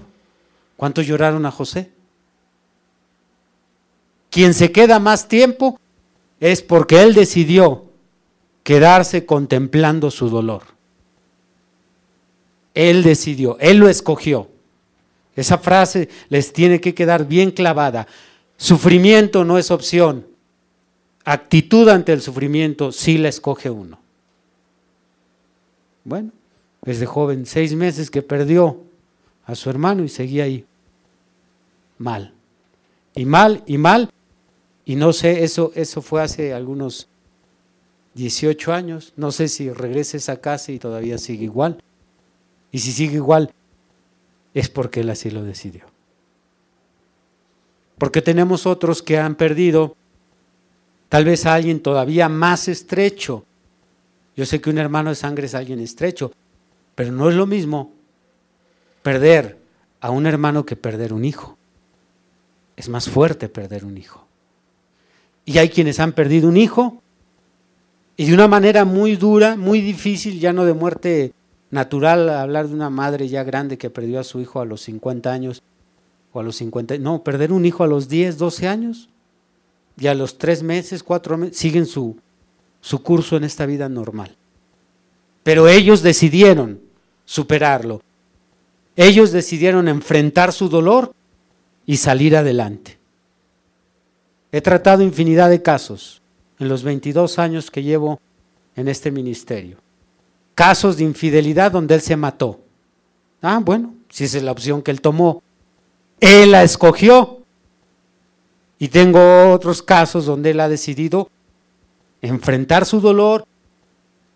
cuánto 0.75 1.01
lloraron 1.01 1.45
a 1.45 1.51
José. 1.51 1.91
Quien 4.29 4.53
se 4.53 4.71
queda 4.71 4.99
más 4.99 5.27
tiempo 5.27 5.79
es 6.39 6.61
porque 6.61 7.03
él 7.03 7.13
decidió 7.13 7.85
quedarse 8.63 9.25
contemplando 9.25 10.09
su 10.09 10.29
dolor. 10.29 10.63
Él 12.73 13.03
decidió, 13.03 13.57
él 13.59 13.77
lo 13.77 13.87
escogió. 13.87 14.49
Esa 15.35 15.57
frase 15.57 16.09
les 16.29 16.53
tiene 16.53 16.79
que 16.79 16.93
quedar 16.93 17.27
bien 17.27 17.51
clavada. 17.51 18.07
Sufrimiento 18.57 19.43
no 19.43 19.57
es 19.57 19.71
opción. 19.71 20.27
Actitud 21.25 21.87
ante 21.89 22.13
el 22.13 22.21
sufrimiento 22.21 22.91
sí 22.91 23.17
la 23.17 23.29
escoge 23.29 23.69
uno. 23.69 23.99
Bueno, 26.03 26.31
desde 26.81 27.05
joven, 27.05 27.45
seis 27.45 27.73
meses 27.73 28.11
que 28.11 28.21
perdió 28.21 28.81
a 29.45 29.55
su 29.55 29.69
hermano 29.69 30.03
y 30.03 30.09
seguía 30.09 30.43
ahí. 30.43 30.65
Mal. 31.97 32.33
Y 33.15 33.25
mal, 33.25 33.63
y 33.65 33.77
mal, 33.77 34.09
y 34.85 34.95
no 34.95 35.13
sé, 35.13 35.43
eso, 35.43 35.71
eso 35.75 36.01
fue 36.01 36.21
hace 36.21 36.53
algunos 36.53 37.07
18 38.15 38.73
años. 38.73 39.13
No 39.15 39.31
sé 39.31 39.47
si 39.47 39.69
regreses 39.71 40.29
a 40.29 40.41
casa 40.41 40.71
y 40.71 40.79
todavía 40.79 41.17
sigue 41.17 41.45
igual. 41.45 41.81
Y 42.71 42.79
si 42.79 42.91
sigue 42.91 43.15
igual, 43.15 43.53
es 44.53 44.69
porque 44.69 45.01
él 45.01 45.09
así 45.09 45.31
lo 45.31 45.43
decidió. 45.43 45.85
Porque 47.97 48.21
tenemos 48.21 48.65
otros 48.65 49.01
que 49.01 49.17
han 49.17 49.35
perdido 49.35 49.95
tal 51.09 51.25
vez 51.25 51.45
a 51.45 51.53
alguien 51.53 51.79
todavía 51.79 52.29
más 52.29 52.67
estrecho. 52.67 53.45
Yo 54.35 54.45
sé 54.45 54.59
que 54.59 54.69
un 54.69 54.77
hermano 54.77 55.09
de 55.09 55.15
sangre 55.15 55.45
es 55.45 55.55
alguien 55.55 55.79
estrecho, 55.79 56.31
pero 56.95 57.11
no 57.11 57.29
es 57.29 57.35
lo 57.35 57.45
mismo 57.45 57.91
perder 59.01 59.57
a 60.01 60.09
un 60.09 60.25
hermano 60.25 60.65
que 60.65 60.75
perder 60.75 61.13
un 61.13 61.25
hijo. 61.25 61.57
Es 62.75 62.89
más 62.89 63.09
fuerte 63.09 63.47
perder 63.49 63.85
un 63.85 63.97
hijo. 63.97 64.25
Y 65.45 65.57
hay 65.57 65.69
quienes 65.69 65.99
han 65.99 66.13
perdido 66.13 66.47
un 66.47 66.57
hijo 66.57 67.01
y 68.15 68.25
de 68.25 68.33
una 68.33 68.47
manera 68.47 68.85
muy 68.85 69.15
dura, 69.15 69.55
muy 69.55 69.81
difícil, 69.81 70.39
ya 70.39 70.53
no 70.53 70.65
de 70.65 70.73
muerte 70.73 71.33
natural, 71.73 72.29
hablar 72.29 72.67
de 72.67 72.75
una 72.75 72.91
madre 72.91 73.27
ya 73.27 73.43
grande 73.43 73.79
que 73.79 73.89
perdió 73.89 74.19
a 74.19 74.23
su 74.23 74.39
hijo 74.39 74.61
a 74.61 74.65
los 74.65 74.81
50 74.81 75.31
años 75.31 75.63
o 76.31 76.39
a 76.39 76.43
los 76.43 76.55
50, 76.57 76.99
no, 76.99 77.23
perder 77.23 77.51
un 77.51 77.65
hijo 77.65 77.83
a 77.83 77.87
los 77.87 78.07
10, 78.07 78.37
12 78.37 78.67
años 78.67 79.09
y 79.97 80.07
a 80.07 80.13
los 80.13 80.37
3 80.37 80.61
meses, 80.61 81.01
4 81.01 81.37
meses, 81.37 81.57
siguen 81.57 81.87
su, 81.87 82.17
su 82.79 83.01
curso 83.01 83.37
en 83.37 83.43
esta 83.43 83.65
vida 83.65 83.89
normal. 83.89 84.35
Pero 85.41 85.67
ellos 85.67 86.03
decidieron 86.03 86.79
superarlo. 87.25 88.01
Ellos 88.95 89.31
decidieron 89.31 89.87
enfrentar 89.87 90.53
su 90.53 90.69
dolor 90.69 91.11
y 91.87 91.97
salir 91.97 92.37
adelante. 92.37 92.99
He 94.51 94.61
tratado 94.61 95.01
infinidad 95.01 95.49
de 95.49 95.63
casos 95.63 96.21
en 96.59 96.69
los 96.69 96.83
22 96.83 97.39
años 97.39 97.71
que 97.71 97.81
llevo 97.81 98.21
en 98.75 98.87
este 98.87 99.09
ministerio. 99.09 99.82
Casos 100.55 100.97
de 100.97 101.03
infidelidad 101.03 101.71
donde 101.71 101.95
él 101.95 102.01
se 102.01 102.15
mató. 102.15 102.59
Ah, 103.41 103.59
bueno, 103.63 103.93
si 104.09 104.25
esa 104.25 104.37
es 104.37 104.43
la 104.43 104.51
opción 104.51 104.81
que 104.81 104.91
él 104.91 105.01
tomó. 105.01 105.41
Él 106.19 106.51
la 106.51 106.63
escogió. 106.63 107.39
Y 108.79 108.89
tengo 108.89 109.51
otros 109.51 109.81
casos 109.81 110.25
donde 110.25 110.51
él 110.51 110.59
ha 110.59 110.69
decidido 110.69 111.29
enfrentar 112.21 112.85
su 112.85 113.01
dolor, 113.01 113.45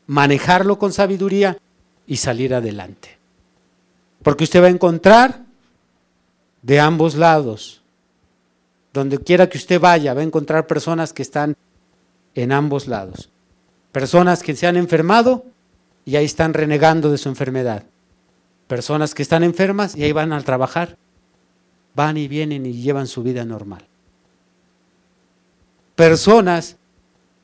manejarlo 0.05 0.77
con 0.79 0.93
sabiduría 0.93 1.57
y 2.05 2.17
salir 2.17 2.53
adelante. 2.53 3.17
Porque 4.23 4.43
usted 4.43 4.61
va 4.61 4.67
a 4.67 4.71
encontrar 4.71 5.41
de 6.61 6.79
ambos 6.79 7.15
lados 7.15 7.81
donde 8.93 9.19
quiera 9.19 9.47
que 9.47 9.57
usted 9.57 9.79
vaya, 9.79 10.13
va 10.13 10.21
a 10.21 10.23
encontrar 10.23 10.65
personas 10.65 11.13
que 11.13 11.21
están 11.21 11.55
en 12.33 12.51
ambos 12.51 12.87
lados. 12.87 13.29
Personas 13.91 14.41
que 14.41 14.55
se 14.55 14.67
han 14.67 14.75
enfermado 14.75 15.45
y 16.07 16.15
ahí 16.15 16.23
están 16.23 16.53
renegando 16.53 17.11
de 17.11 17.17
su 17.17 17.27
enfermedad. 17.27 17.83
Personas 18.69 19.13
que 19.13 19.23
están 19.23 19.43
enfermas 19.43 19.93
y 19.93 20.05
ahí 20.05 20.13
van 20.13 20.31
al 20.31 20.45
trabajar. 20.45 20.97
Van 21.95 22.15
y 22.15 22.29
vienen 22.29 22.65
y 22.65 22.81
llevan 22.81 23.07
su 23.07 23.23
vida 23.23 23.43
normal. 23.43 23.85
Personas 25.97 26.77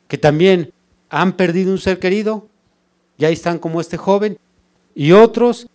que 0.08 0.18
también 0.18 0.72
han 1.10 1.34
perdido 1.34 1.74
un 1.74 1.78
ser 1.78 2.00
querido 2.00 2.48
y 3.18 3.26
ahí 3.26 3.34
están 3.34 3.60
como 3.60 3.82
este 3.82 3.98
joven. 3.98 4.38
Y 4.96 5.12
otros 5.12 5.68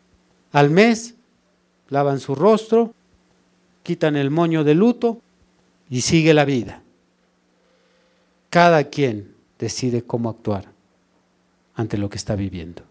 al 0.50 0.70
mes 0.70 1.14
lavan 1.90 2.20
su 2.20 2.34
rostro, 2.34 2.94
quitan 3.82 4.16
el 4.16 4.30
moño 4.30 4.64
de 4.64 4.74
luto 4.74 5.20
y 5.90 6.00
sigue 6.00 6.32
la 6.32 6.46
vida. 6.46 6.82
Cada 8.48 8.84
quien 8.84 9.34
decide 9.58 10.02
cómo 10.04 10.30
actuar 10.30 10.77
ante 11.78 11.96
lo 11.96 12.10
que 12.10 12.16
está 12.16 12.34
viviendo. 12.34 12.82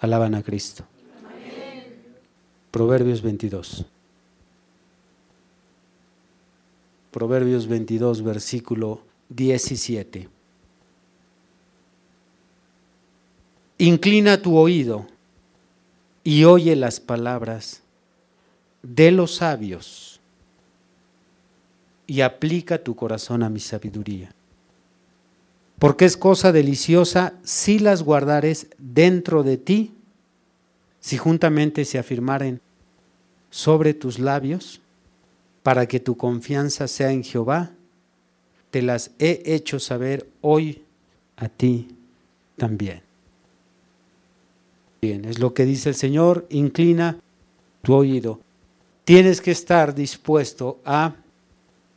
Alaban 0.00 0.34
a 0.34 0.42
Cristo. 0.42 0.84
Proverbios 2.70 3.20
22. 3.20 3.84
Proverbios 7.10 7.66
22, 7.66 8.22
versículo 8.22 9.02
17. 9.28 10.30
Inclina 13.76 14.40
tu 14.40 14.56
oído 14.56 15.06
y 16.24 16.44
oye 16.44 16.74
las 16.74 17.00
palabras 17.00 17.82
de 18.82 19.10
los 19.10 19.36
sabios 19.36 20.20
y 22.06 22.22
aplica 22.22 22.82
tu 22.82 22.96
corazón 22.96 23.42
a 23.42 23.50
mi 23.50 23.60
sabiduría. 23.60 24.34
Porque 25.78 26.04
es 26.04 26.16
cosa 26.16 26.52
deliciosa 26.52 27.34
si 27.44 27.78
las 27.78 28.02
guardares 28.02 28.68
dentro 28.78 29.42
de 29.42 29.56
ti, 29.56 29.92
si 31.00 31.16
juntamente 31.16 31.84
se 31.84 31.98
afirmaren 31.98 32.60
sobre 33.50 33.94
tus 33.94 34.18
labios, 34.18 34.80
para 35.62 35.86
que 35.86 36.00
tu 36.00 36.16
confianza 36.16 36.88
sea 36.88 37.12
en 37.12 37.22
Jehová, 37.22 37.72
te 38.70 38.82
las 38.82 39.10
he 39.18 39.42
hecho 39.44 39.78
saber 39.78 40.28
hoy 40.40 40.82
a 41.36 41.48
ti 41.48 41.88
también. 42.56 43.02
Bien, 45.00 45.24
es 45.24 45.38
lo 45.38 45.54
que 45.54 45.64
dice 45.64 45.90
el 45.90 45.94
Señor, 45.94 46.46
inclina 46.50 47.20
tu 47.82 47.94
oído. 47.94 48.40
Tienes 49.04 49.40
que 49.40 49.52
estar 49.52 49.94
dispuesto 49.94 50.80
a 50.84 51.14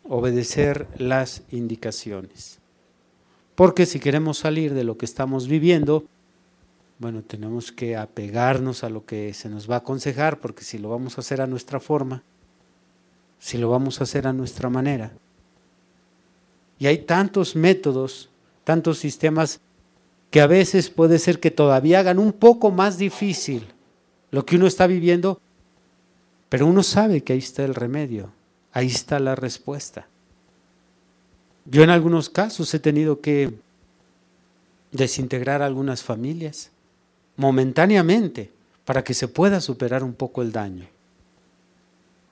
obedecer 0.07 0.87
las 0.97 1.41
indicaciones. 1.51 2.60
Porque 3.55 3.85
si 3.85 3.99
queremos 3.99 4.37
salir 4.37 4.73
de 4.73 4.83
lo 4.83 4.97
que 4.97 5.05
estamos 5.05 5.47
viviendo, 5.47 6.05
bueno, 6.99 7.23
tenemos 7.23 7.71
que 7.71 7.97
apegarnos 7.97 8.83
a 8.83 8.89
lo 8.89 9.05
que 9.05 9.33
se 9.33 9.49
nos 9.49 9.69
va 9.69 9.75
a 9.75 9.79
aconsejar, 9.79 10.39
porque 10.39 10.63
si 10.63 10.77
lo 10.77 10.89
vamos 10.89 11.17
a 11.17 11.21
hacer 11.21 11.41
a 11.41 11.47
nuestra 11.47 11.79
forma, 11.79 12.23
si 13.39 13.57
lo 13.57 13.69
vamos 13.69 13.99
a 13.99 14.03
hacer 14.03 14.27
a 14.27 14.33
nuestra 14.33 14.69
manera, 14.69 15.11
y 16.77 16.87
hay 16.87 16.99
tantos 16.99 17.55
métodos, 17.55 18.29
tantos 18.63 18.99
sistemas 18.99 19.59
que 20.29 20.41
a 20.41 20.47
veces 20.47 20.89
puede 20.89 21.19
ser 21.19 21.39
que 21.39 21.51
todavía 21.51 21.99
hagan 21.99 22.19
un 22.19 22.33
poco 22.33 22.71
más 22.71 22.97
difícil 22.97 23.67
lo 24.31 24.45
que 24.45 24.55
uno 24.55 24.65
está 24.65 24.87
viviendo, 24.87 25.39
pero 26.49 26.65
uno 26.65 26.83
sabe 26.83 27.21
que 27.21 27.33
ahí 27.33 27.39
está 27.39 27.63
el 27.65 27.75
remedio, 27.75 28.31
ahí 28.71 28.87
está 28.87 29.19
la 29.19 29.35
respuesta. 29.35 30.07
Yo 31.65 31.83
en 31.83 31.89
algunos 31.89 32.29
casos 32.29 32.73
he 32.73 32.79
tenido 32.79 33.21
que 33.21 33.53
desintegrar 34.91 35.61
algunas 35.61 36.03
familias 36.03 36.71
momentáneamente 37.37 38.51
para 38.85 39.03
que 39.03 39.13
se 39.13 39.27
pueda 39.27 39.61
superar 39.61 40.03
un 40.03 40.13
poco 40.13 40.41
el 40.41 40.51
daño. 40.51 40.85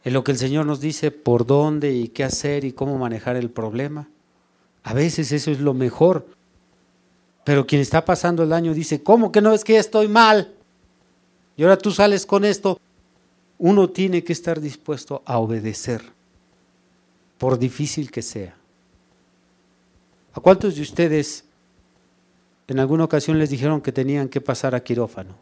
En 0.04 0.14
lo 0.14 0.24
que 0.24 0.32
el 0.32 0.38
Señor 0.38 0.66
nos 0.66 0.80
dice 0.80 1.12
por 1.12 1.46
dónde 1.46 1.94
y 1.94 2.08
qué 2.10 2.24
hacer 2.24 2.66
y 2.66 2.72
cómo 2.72 2.98
manejar 2.98 3.36
el 3.36 3.50
problema. 3.50 4.08
A 4.84 4.94
veces 4.94 5.32
eso 5.32 5.52
es 5.52 5.60
lo 5.60 5.74
mejor. 5.74 6.28
Pero 7.44 7.66
quien 7.66 7.82
está 7.82 8.06
pasando 8.06 8.44
el 8.44 8.50
daño 8.50 8.74
dice, 8.74 9.04
¿cómo 9.04 9.32
que 9.32 9.42
no 9.42 9.54
es 9.54 9.64
que 9.64 9.78
estoy 9.78 10.08
mal? 10.08 10.54
Y 11.58 11.64
ahora 11.64 11.78
tú 11.78 11.92
sales 11.92 12.26
con 12.26 12.46
esto. 12.46 12.80
Uno 13.58 13.90
tiene 13.90 14.24
que 14.24 14.34
estar 14.34 14.62
dispuesto 14.62 15.22
a 15.26 15.38
obedecer, 15.38 16.02
por 17.38 17.60
difícil 17.60 18.10
que 18.10 18.22
sea. 18.22 18.59
¿A 20.40 20.42
cuántos 20.42 20.78
de 20.78 20.84
ustedes 20.84 21.44
en 22.70 22.80
alguna 22.80 23.04
ocasión 23.04 23.38
les 23.40 23.50
dijeron 23.50 23.82
que 23.82 23.92
tenían 23.92 24.30
que 24.30 24.40
pasar 24.40 24.74
a 24.74 24.80
quirófano? 24.80 25.36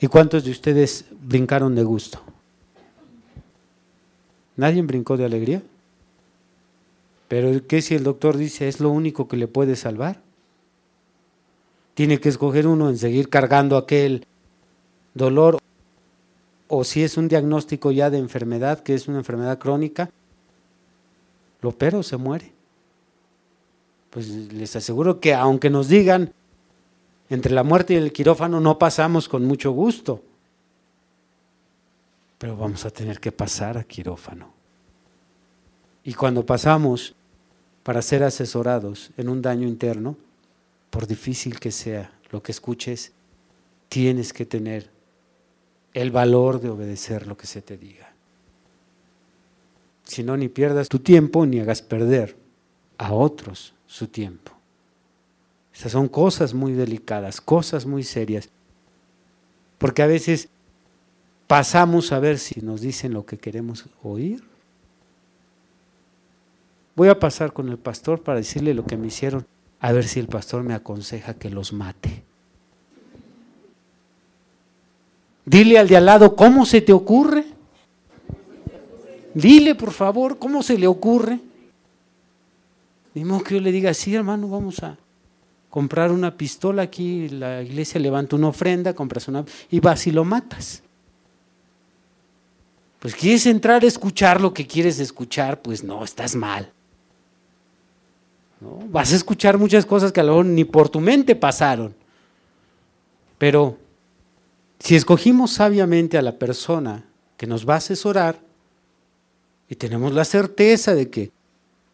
¿Y 0.00 0.08
cuántos 0.08 0.42
de 0.42 0.50
ustedes 0.50 1.04
brincaron 1.22 1.76
de 1.76 1.84
gusto? 1.84 2.20
¿Nadie 4.56 4.82
brincó 4.82 5.16
de 5.16 5.26
alegría? 5.26 5.62
Pero 7.28 7.64
¿qué 7.68 7.80
si 7.80 7.94
el 7.94 8.02
doctor 8.02 8.36
dice 8.36 8.66
es 8.66 8.80
lo 8.80 8.90
único 8.90 9.28
que 9.28 9.36
le 9.36 9.46
puede 9.46 9.76
salvar? 9.76 10.18
Tiene 11.94 12.18
que 12.18 12.30
escoger 12.30 12.66
uno 12.66 12.90
en 12.90 12.98
seguir 12.98 13.28
cargando 13.28 13.76
aquel 13.76 14.26
dolor 15.14 15.60
o 16.66 16.82
si 16.82 17.04
es 17.04 17.16
un 17.16 17.28
diagnóstico 17.28 17.92
ya 17.92 18.10
de 18.10 18.18
enfermedad, 18.18 18.80
que 18.80 18.94
es 18.94 19.06
una 19.06 19.18
enfermedad 19.18 19.60
crónica, 19.60 20.10
lo 21.62 21.72
pero 21.72 22.02
se 22.02 22.16
muere. 22.16 22.52
Pues 24.10 24.28
les 24.28 24.76
aseguro 24.76 25.20
que 25.20 25.32
aunque 25.32 25.70
nos 25.70 25.88
digan 25.88 26.34
entre 27.30 27.54
la 27.54 27.62
muerte 27.62 27.94
y 27.94 27.96
el 27.96 28.12
quirófano 28.12 28.60
no 28.60 28.78
pasamos 28.78 29.26
con 29.26 29.46
mucho 29.46 29.70
gusto, 29.72 30.22
pero 32.36 32.56
vamos 32.56 32.84
a 32.84 32.90
tener 32.90 33.20
que 33.20 33.32
pasar 33.32 33.78
a 33.78 33.84
quirófano. 33.84 34.52
Y 36.04 36.12
cuando 36.12 36.44
pasamos, 36.44 37.14
para 37.82 38.02
ser 38.02 38.22
asesorados 38.22 39.12
en 39.16 39.28
un 39.28 39.40
daño 39.40 39.66
interno, 39.66 40.16
por 40.90 41.06
difícil 41.06 41.58
que 41.58 41.70
sea 41.70 42.12
lo 42.30 42.42
que 42.42 42.52
escuches, 42.52 43.12
tienes 43.88 44.32
que 44.32 44.44
tener 44.44 44.90
el 45.94 46.10
valor 46.10 46.60
de 46.60 46.70
obedecer 46.70 47.26
lo 47.26 47.36
que 47.36 47.46
se 47.46 47.62
te 47.62 47.76
diga. 47.76 48.11
Si 50.04 50.22
no, 50.22 50.36
ni 50.36 50.48
pierdas 50.48 50.88
tu 50.88 50.98
tiempo 50.98 51.46
ni 51.46 51.60
hagas 51.60 51.82
perder 51.82 52.36
a 52.98 53.12
otros 53.12 53.74
su 53.86 54.06
tiempo. 54.08 54.52
Esas 55.74 55.92
son 55.92 56.08
cosas 56.08 56.54
muy 56.54 56.72
delicadas, 56.72 57.40
cosas 57.40 57.86
muy 57.86 58.02
serias. 58.02 58.48
Porque 59.78 60.02
a 60.02 60.06
veces 60.06 60.48
pasamos 61.46 62.12
a 62.12 62.18
ver 62.18 62.38
si 62.38 62.60
nos 62.60 62.80
dicen 62.80 63.14
lo 63.14 63.24
que 63.24 63.38
queremos 63.38 63.86
oír 64.02 64.42
Voy 66.94 67.08
a 67.08 67.18
pasar 67.18 67.52
con 67.52 67.68
el 67.68 67.78
pastor 67.78 68.22
para 68.22 68.38
decirle 68.38 68.74
lo 68.74 68.84
que 68.84 68.96
me 68.96 69.06
hicieron, 69.06 69.46
a 69.80 69.92
ver 69.92 70.06
si 70.06 70.20
el 70.20 70.28
pastor 70.28 70.62
me 70.62 70.74
aconseja 70.74 71.34
que 71.34 71.48
los 71.48 71.72
mate. 71.72 72.22
Dile 75.44 75.78
al 75.78 75.88
de 75.88 75.96
al 75.96 76.06
lado, 76.06 76.36
¿cómo 76.36 76.66
se 76.66 76.80
te 76.82 76.92
ocurre? 76.92 77.46
Dile, 79.34 79.74
por 79.74 79.92
favor, 79.92 80.38
¿cómo 80.38 80.62
se 80.62 80.78
le 80.78 80.86
ocurre? 80.86 81.40
Ni 83.14 83.22
que 83.42 83.54
yo 83.54 83.60
le 83.60 83.72
diga, 83.72 83.92
sí, 83.94 84.14
hermano, 84.14 84.48
vamos 84.48 84.82
a 84.82 84.96
comprar 85.68 86.10
una 86.10 86.36
pistola 86.36 86.82
aquí, 86.82 87.28
la 87.28 87.62
iglesia 87.62 88.00
levanta 88.00 88.36
una 88.36 88.48
ofrenda, 88.48 88.94
compras 88.94 89.28
una 89.28 89.44
y 89.70 89.80
vas 89.80 90.06
y 90.06 90.12
lo 90.12 90.24
matas. 90.24 90.82
Pues 92.98 93.14
quieres 93.14 93.46
entrar 93.46 93.82
a 93.82 93.86
escuchar 93.86 94.40
lo 94.40 94.54
que 94.54 94.66
quieres 94.66 95.00
escuchar, 95.00 95.60
pues 95.60 95.82
no, 95.82 96.04
estás 96.04 96.34
mal. 96.34 96.70
Vas 98.90 99.12
a 99.12 99.16
escuchar 99.16 99.58
muchas 99.58 99.84
cosas 99.84 100.12
que 100.12 100.20
a 100.20 100.24
lo 100.24 100.32
mejor 100.32 100.46
ni 100.46 100.64
por 100.64 100.88
tu 100.88 101.00
mente 101.00 101.34
pasaron. 101.34 101.94
Pero 103.38 103.76
si 104.78 104.94
escogimos 104.94 105.50
sabiamente 105.52 106.16
a 106.16 106.22
la 106.22 106.38
persona 106.38 107.04
que 107.36 107.46
nos 107.46 107.68
va 107.68 107.74
a 107.74 107.78
asesorar 107.78 108.38
y 109.72 109.74
tenemos 109.74 110.12
la 110.12 110.26
certeza 110.26 110.94
de 110.94 111.08
que 111.08 111.32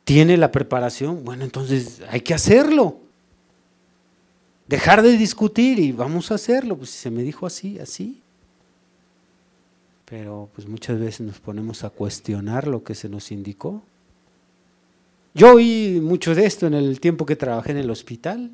tiene 0.03 0.37
la 0.37 0.51
preparación, 0.51 1.25
bueno, 1.25 1.45
entonces 1.45 2.03
hay 2.11 2.23
que 2.23 2.35
hacerlo. 2.35 2.97
Dejar 4.67 5.01
de 5.01 5.17
discutir 5.17 5.79
y 5.79 5.93
vamos 5.93 6.33
a 6.33 6.35
hacerlo. 6.35 6.77
Pues 6.77 6.91
si 6.91 6.99
se 6.99 7.11
me 7.13 7.23
dijo 7.23 7.47
así, 7.47 7.79
así. 7.79 8.21
Pero 10.07 10.49
pues 10.57 10.67
muchas 10.67 10.99
veces 10.99 11.21
nos 11.21 11.39
ponemos 11.39 11.85
a 11.85 11.91
cuestionar 11.91 12.67
lo 12.67 12.83
que 12.83 12.97
se 12.97 13.09
nos 13.09 13.31
indicó. 13.31 13.81
Yo 15.33 15.55
oí 15.55 16.01
mucho 16.03 16.35
de 16.35 16.47
esto 16.47 16.67
en 16.67 16.75
el 16.75 16.99
tiempo 16.99 17.27
que 17.27 17.37
trabajé 17.37 17.71
en 17.71 17.79
el 17.79 17.93
hospital. 17.93 18.51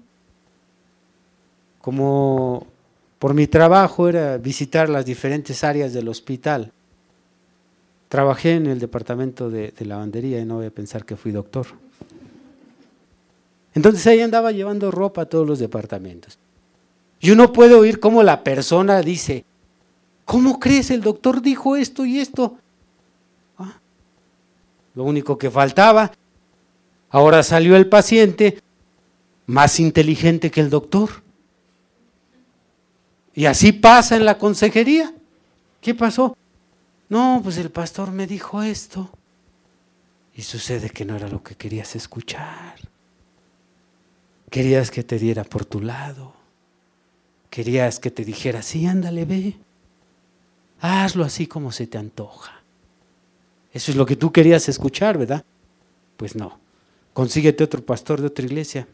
Como 1.80 2.66
por 3.18 3.32
mi 3.32 3.46
trabajo 3.46 4.06
era 4.06 4.36
visitar 4.36 4.90
las 4.90 5.06
diferentes 5.06 5.64
áreas 5.64 5.94
del 5.94 6.08
hospital. 6.08 6.70
Trabajé 8.08 8.54
en 8.54 8.66
el 8.66 8.78
departamento 8.78 9.50
de, 9.50 9.72
lavandería 9.80 10.40
y 10.40 10.44
no 10.44 10.56
voy 10.56 10.66
a 10.66 10.70
pensar 10.70 11.04
que 11.04 11.16
fui 11.16 11.32
doctor. 11.32 11.66
Entonces 13.74 14.06
ahí 14.06 14.20
andaba 14.20 14.52
llevando 14.52 14.90
ropa 14.90 15.22
a 15.22 15.26
todos 15.26 15.46
los 15.46 15.58
departamentos. 15.58 16.38
Y 17.20 17.30
uno 17.30 17.52
puede 17.52 17.74
oír 17.74 17.98
cómo 17.98 18.22
la 18.22 18.44
persona 18.44 19.00
dice, 19.00 19.44
¿cómo 20.24 20.60
crees? 20.60 20.90
El 20.90 21.00
doctor 21.00 21.42
dijo 21.42 21.74
esto 21.74 22.04
y 22.04 22.20
esto. 22.20 22.56
Ah, 23.58 23.78
lo 24.94 25.04
único 25.04 25.36
que 25.36 25.50
faltaba 25.50 26.12
Ahora 27.14 27.44
salió 27.44 27.76
el 27.76 27.86
paciente 27.86 28.60
más 29.46 29.78
inteligente 29.78 30.50
que 30.50 30.60
el 30.60 30.68
doctor. 30.68 31.10
Y 33.36 33.46
así 33.46 33.70
pasa 33.70 34.16
en 34.16 34.24
la 34.24 34.36
consejería. 34.36 35.14
¿Qué 35.80 35.94
pasó? 35.94 36.36
No, 37.08 37.40
pues 37.42 37.58
el 37.58 37.70
pastor 37.70 38.10
me 38.10 38.26
dijo 38.26 38.62
esto. 38.62 39.10
Y 40.34 40.42
sucede 40.42 40.90
que 40.90 41.04
no 41.04 41.16
era 41.16 41.28
lo 41.28 41.42
que 41.42 41.54
querías 41.54 41.94
escuchar. 41.94 42.76
Querías 44.50 44.90
que 44.90 45.04
te 45.04 45.18
diera 45.18 45.44
por 45.44 45.64
tu 45.64 45.80
lado. 45.80 46.34
Querías 47.50 48.00
que 48.00 48.10
te 48.10 48.24
dijera, 48.24 48.62
sí, 48.62 48.86
ándale, 48.86 49.24
ve. 49.24 49.56
Hazlo 50.80 51.24
así 51.24 51.46
como 51.46 51.72
se 51.72 51.86
te 51.86 51.98
antoja. 51.98 52.62
Eso 53.72 53.90
es 53.90 53.96
lo 53.96 54.06
que 54.06 54.16
tú 54.16 54.32
querías 54.32 54.68
escuchar, 54.68 55.18
¿verdad? 55.18 55.44
Pues 56.16 56.34
no 56.34 56.64
consíguete 57.14 57.64
otro 57.64 57.82
pastor 57.82 58.20
de 58.20 58.26
otra 58.26 58.44
iglesia. 58.44 58.86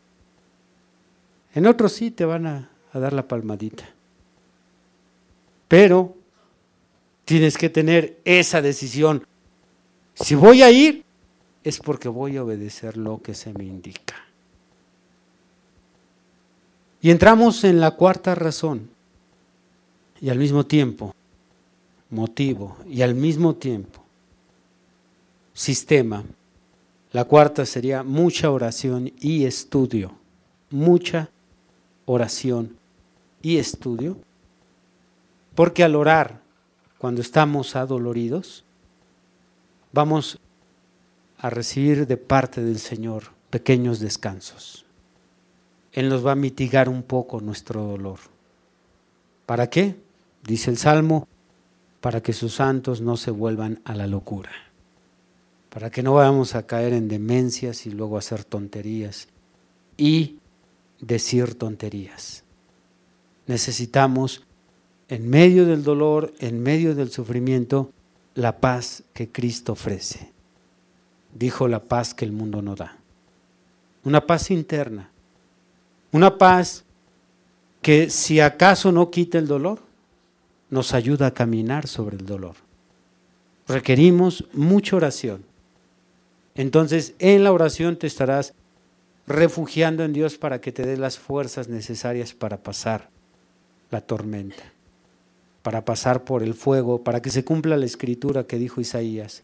En 1.55 1.67
otros 1.67 1.93
sí 1.93 2.13
te 2.13 2.25
van 2.25 2.47
a, 2.47 2.71
dar 2.93 3.13
la 3.13 3.27
palmadita. 3.27 3.89
Pero 5.67 6.17
tienes 7.31 7.57
que 7.57 7.71
tener 7.71 8.19
esa 8.25 8.61
decisión. 8.61 9.25
Si 10.17 10.35
voy 10.35 10.65
a 10.65 10.73
ir, 10.73 11.05
es 11.63 11.79
porque 11.79 12.09
voy 12.09 12.37
a 12.37 12.43
obedecer 12.43 12.97
lo 12.97 13.23
que 13.23 13.35
se 13.35 13.53
me 13.53 13.63
indica. 13.63 14.17
Y 17.01 17.13
entramos 17.13 17.63
en 17.63 17.79
la 17.79 17.93
cuarta 17.93 18.35
razón. 18.35 18.91
Y 20.21 20.29
al 20.29 20.39
mismo 20.39 20.67
tiempo, 20.67 21.15
motivo, 22.11 22.77
y 22.89 23.03
al 23.03 23.15
mismo 23.15 23.55
tiempo, 23.55 24.03
sistema 25.53 26.25
La 27.13 27.27
cuarta 27.27 27.65
sería 27.65 28.03
mucha 28.03 28.51
oración 28.51 29.13
y 29.21 29.45
estudio. 29.45 30.17
Mucha 30.71 31.31
oración 32.07 32.77
y 33.41 33.59
estudio. 33.59 34.17
Porque 35.55 35.85
al 35.85 35.95
orar, 35.95 36.41
cuando 37.01 37.23
estamos 37.23 37.77
adoloridos, 37.77 38.63
vamos 39.91 40.39
a 41.39 41.49
recibir 41.49 42.07
de 42.07 42.19
parte 42.19 42.63
del 42.63 42.79
Señor 42.79 43.33
pequeños 43.49 44.01
descansos. 44.01 44.85
Él 45.93 46.11
nos 46.11 46.25
va 46.25 46.33
a 46.33 46.35
mitigar 46.35 46.91
un 46.91 47.03
poco 47.03 47.41
nuestro 47.41 47.85
dolor. 47.85 48.19
¿Para 49.47 49.71
qué? 49.71 49.97
Dice 50.45 50.71
el 50.71 50.77
Salmo, 50.77 51.27
para 52.03 52.23
que 52.23 52.35
sus 52.35 52.57
santos 52.57 53.01
no 53.01 53.17
se 53.17 53.31
vuelvan 53.31 53.81
a 53.85 53.95
la 53.95 54.07
locura, 54.07 54.53
para 55.71 55.89
que 55.89 56.03
no 56.03 56.13
vayamos 56.13 56.55
a 56.55 56.67
caer 56.67 56.93
en 56.93 57.09
demencias 57.09 57.87
y 57.87 57.93
luego 57.93 58.19
hacer 58.19 58.45
tonterías 58.45 59.27
y 59.97 60.39
decir 61.01 61.55
tonterías. 61.55 62.45
Necesitamos, 63.47 64.45
en 65.11 65.29
medio 65.29 65.67
del 65.67 65.83
dolor, 65.83 66.33
en 66.39 66.63
medio 66.63 66.95
del 66.95 67.11
sufrimiento, 67.11 67.91
la 68.35 68.59
paz 68.59 69.03
que 69.13 69.29
Cristo 69.31 69.73
ofrece. 69.73 70.31
Dijo 71.35 71.69
la 71.69 71.81
paz 71.81 72.15
que 72.15 72.25
el 72.25 72.33
mundo 72.33 72.63
no 72.63 72.77
da. 72.77 72.97
Una 74.05 74.27
paz 74.27 74.51
interna. 74.51 75.11
Una 76.13 76.39
paz 76.39 76.85
que 77.83 78.09
si 78.09 78.41
acaso 78.41 78.93
no 78.93 79.11
quita 79.11 79.39
el 79.39 79.47
dolor, 79.47 79.81
nos 80.71 80.95
ayuda 80.95 81.27
a 81.27 81.35
caminar 81.35 81.87
sobre 81.87 82.17
el 82.17 82.25
dolor. 82.25 82.55
Requerimos 83.67 84.45
mucha 84.53 84.97
oración. 84.97 85.45
Entonces, 86.55 87.15
en 87.19 87.45
la 87.45 87.53
oración 87.53 87.97
te 87.97 88.07
estarás 88.07 88.55
refugiando 89.27 90.05
en 90.05 90.13
Dios 90.13 90.39
para 90.39 90.61
que 90.61 90.73
te 90.73 90.85
dé 90.85 90.97
las 90.97 91.19
fuerzas 91.19 91.69
necesarias 91.69 92.33
para 92.33 92.59
pasar 92.59 93.11
la 93.91 94.01
tormenta, 94.01 94.73
para 95.63 95.85
pasar 95.85 96.25
por 96.25 96.43
el 96.43 96.55
fuego, 96.55 97.03
para 97.03 97.21
que 97.21 97.31
se 97.31 97.45
cumpla 97.45 97.77
la 97.77 97.87
escritura 97.87 98.47
que 98.47 98.59
dijo 98.59 98.81
Isaías. 98.81 99.43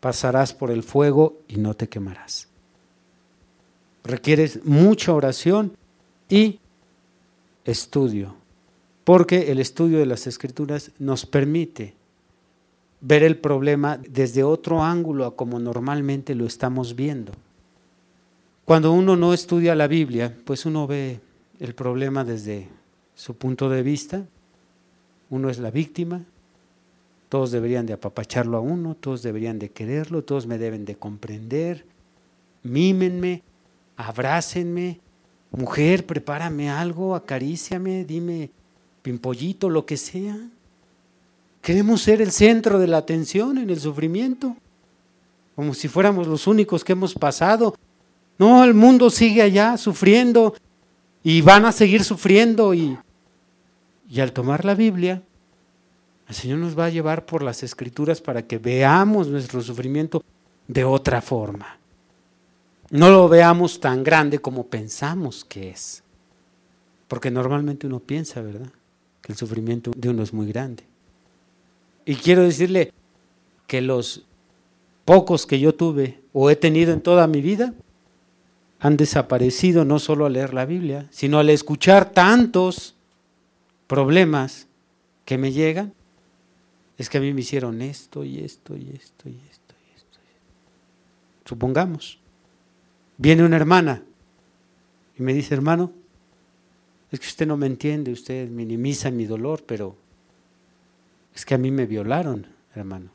Pasarás 0.00 0.52
por 0.52 0.70
el 0.70 0.82
fuego 0.82 1.40
y 1.48 1.56
no 1.56 1.74
te 1.74 1.88
quemarás. 1.88 2.48
Requieres 4.04 4.64
mucha 4.64 5.14
oración 5.14 5.72
y 6.28 6.60
estudio 7.64 8.34
porque 9.04 9.52
el 9.52 9.60
estudio 9.60 9.98
de 9.98 10.06
las 10.06 10.26
escrituras 10.26 10.90
nos 10.98 11.26
permite 11.26 11.94
ver 13.02 13.22
el 13.22 13.36
problema 13.36 13.98
desde 13.98 14.42
otro 14.42 14.82
ángulo 14.82 15.26
a 15.26 15.36
como 15.36 15.60
normalmente 15.60 16.34
lo 16.34 16.46
estamos 16.46 16.96
viendo. 16.96 17.32
Cuando 18.64 18.92
uno 18.92 19.14
no 19.14 19.34
estudia 19.34 19.74
la 19.74 19.86
Biblia, 19.86 20.34
pues 20.46 20.64
uno 20.64 20.86
ve 20.86 21.20
el 21.60 21.74
problema 21.74 22.24
desde 22.24 22.68
su 23.14 23.36
punto 23.36 23.68
de 23.68 23.82
vista. 23.82 24.24
Uno 25.34 25.50
es 25.50 25.58
la 25.58 25.72
víctima, 25.72 26.22
todos 27.28 27.50
deberían 27.50 27.86
de 27.86 27.92
apapacharlo 27.92 28.56
a 28.56 28.60
uno, 28.60 28.94
todos 28.94 29.24
deberían 29.24 29.58
de 29.58 29.68
quererlo, 29.68 30.22
todos 30.22 30.46
me 30.46 30.58
deben 30.58 30.84
de 30.84 30.94
comprender, 30.94 31.84
mímenme, 32.62 33.42
abrácenme, 33.96 35.00
mujer, 35.50 36.06
prepárame 36.06 36.70
algo, 36.70 37.16
acaríciame, 37.16 38.04
dime 38.04 38.50
pimpollito, 39.02 39.68
lo 39.68 39.84
que 39.84 39.96
sea. 39.96 40.38
Queremos 41.62 42.02
ser 42.02 42.22
el 42.22 42.30
centro 42.30 42.78
de 42.78 42.86
la 42.86 42.98
atención 42.98 43.58
en 43.58 43.70
el 43.70 43.80
sufrimiento, 43.80 44.56
como 45.56 45.74
si 45.74 45.88
fuéramos 45.88 46.28
los 46.28 46.46
únicos 46.46 46.84
que 46.84 46.92
hemos 46.92 47.12
pasado. 47.12 47.74
No, 48.38 48.62
el 48.62 48.74
mundo 48.74 49.10
sigue 49.10 49.42
allá 49.42 49.76
sufriendo 49.78 50.54
y 51.24 51.40
van 51.40 51.64
a 51.64 51.72
seguir 51.72 52.04
sufriendo 52.04 52.72
y, 52.72 52.96
y 54.14 54.20
al 54.20 54.32
tomar 54.32 54.64
la 54.64 54.76
Biblia, 54.76 55.22
el 56.28 56.34
Señor 56.36 56.58
nos 56.58 56.78
va 56.78 56.84
a 56.84 56.90
llevar 56.90 57.26
por 57.26 57.42
las 57.42 57.64
escrituras 57.64 58.20
para 58.20 58.46
que 58.46 58.58
veamos 58.58 59.26
nuestro 59.26 59.60
sufrimiento 59.60 60.22
de 60.68 60.84
otra 60.84 61.20
forma. 61.20 61.78
No 62.90 63.10
lo 63.10 63.28
veamos 63.28 63.80
tan 63.80 64.04
grande 64.04 64.38
como 64.38 64.68
pensamos 64.68 65.44
que 65.44 65.70
es. 65.70 66.04
Porque 67.08 67.32
normalmente 67.32 67.88
uno 67.88 67.98
piensa, 67.98 68.40
¿verdad? 68.40 68.70
que 69.20 69.32
el 69.32 69.38
sufrimiento 69.38 69.90
de 69.96 70.10
uno 70.10 70.22
es 70.22 70.32
muy 70.32 70.46
grande. 70.46 70.84
Y 72.04 72.14
quiero 72.14 72.42
decirle 72.42 72.92
que 73.66 73.80
los 73.80 74.26
pocos 75.04 75.44
que 75.44 75.58
yo 75.58 75.74
tuve 75.74 76.20
o 76.32 76.50
he 76.50 76.56
tenido 76.56 76.92
en 76.92 77.00
toda 77.00 77.26
mi 77.26 77.40
vida 77.40 77.74
han 78.78 78.96
desaparecido 78.96 79.84
no 79.84 79.98
solo 79.98 80.26
al 80.26 80.34
leer 80.34 80.54
la 80.54 80.66
Biblia, 80.66 81.08
sino 81.10 81.40
al 81.40 81.50
escuchar 81.50 82.12
tantos 82.12 82.93
problemas 83.86 84.66
que 85.24 85.38
me 85.38 85.52
llegan. 85.52 85.92
Es 86.96 87.10
que 87.10 87.18
a 87.18 87.20
mí 87.20 87.32
me 87.32 87.40
hicieron 87.40 87.82
esto 87.82 88.24
y 88.24 88.38
esto 88.38 88.76
y 88.76 88.90
esto 88.90 89.28
y 89.28 89.36
esto 89.50 89.74
y 89.74 89.96
esto. 89.96 90.18
Supongamos, 91.44 92.20
viene 93.16 93.44
una 93.44 93.56
hermana 93.56 94.02
y 95.18 95.22
me 95.22 95.34
dice, 95.34 95.54
hermano, 95.54 95.92
es 97.10 97.20
que 97.20 97.26
usted 97.26 97.46
no 97.46 97.56
me 97.56 97.66
entiende, 97.66 98.12
usted 98.12 98.48
minimiza 98.48 99.10
mi 99.10 99.24
dolor, 99.24 99.64
pero 99.66 99.96
es 101.34 101.44
que 101.44 101.54
a 101.54 101.58
mí 101.58 101.70
me 101.70 101.86
violaron, 101.86 102.46
hermano. 102.74 103.10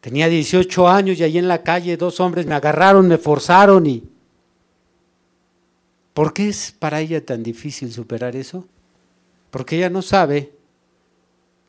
Tenía 0.00 0.28
18 0.28 0.88
años 0.88 1.18
y 1.18 1.24
allí 1.24 1.38
en 1.38 1.48
la 1.48 1.62
calle 1.62 1.96
dos 1.96 2.20
hombres 2.20 2.46
me 2.46 2.54
agarraron, 2.54 3.06
me 3.06 3.18
forzaron 3.18 3.86
y... 3.86 4.02
¿Por 6.12 6.34
qué 6.34 6.48
es 6.48 6.72
para 6.72 7.00
ella 7.00 7.24
tan 7.24 7.42
difícil 7.42 7.90
superar 7.92 8.36
eso? 8.36 8.66
Porque 9.52 9.76
ella 9.76 9.90
no 9.90 10.02
sabe 10.02 10.52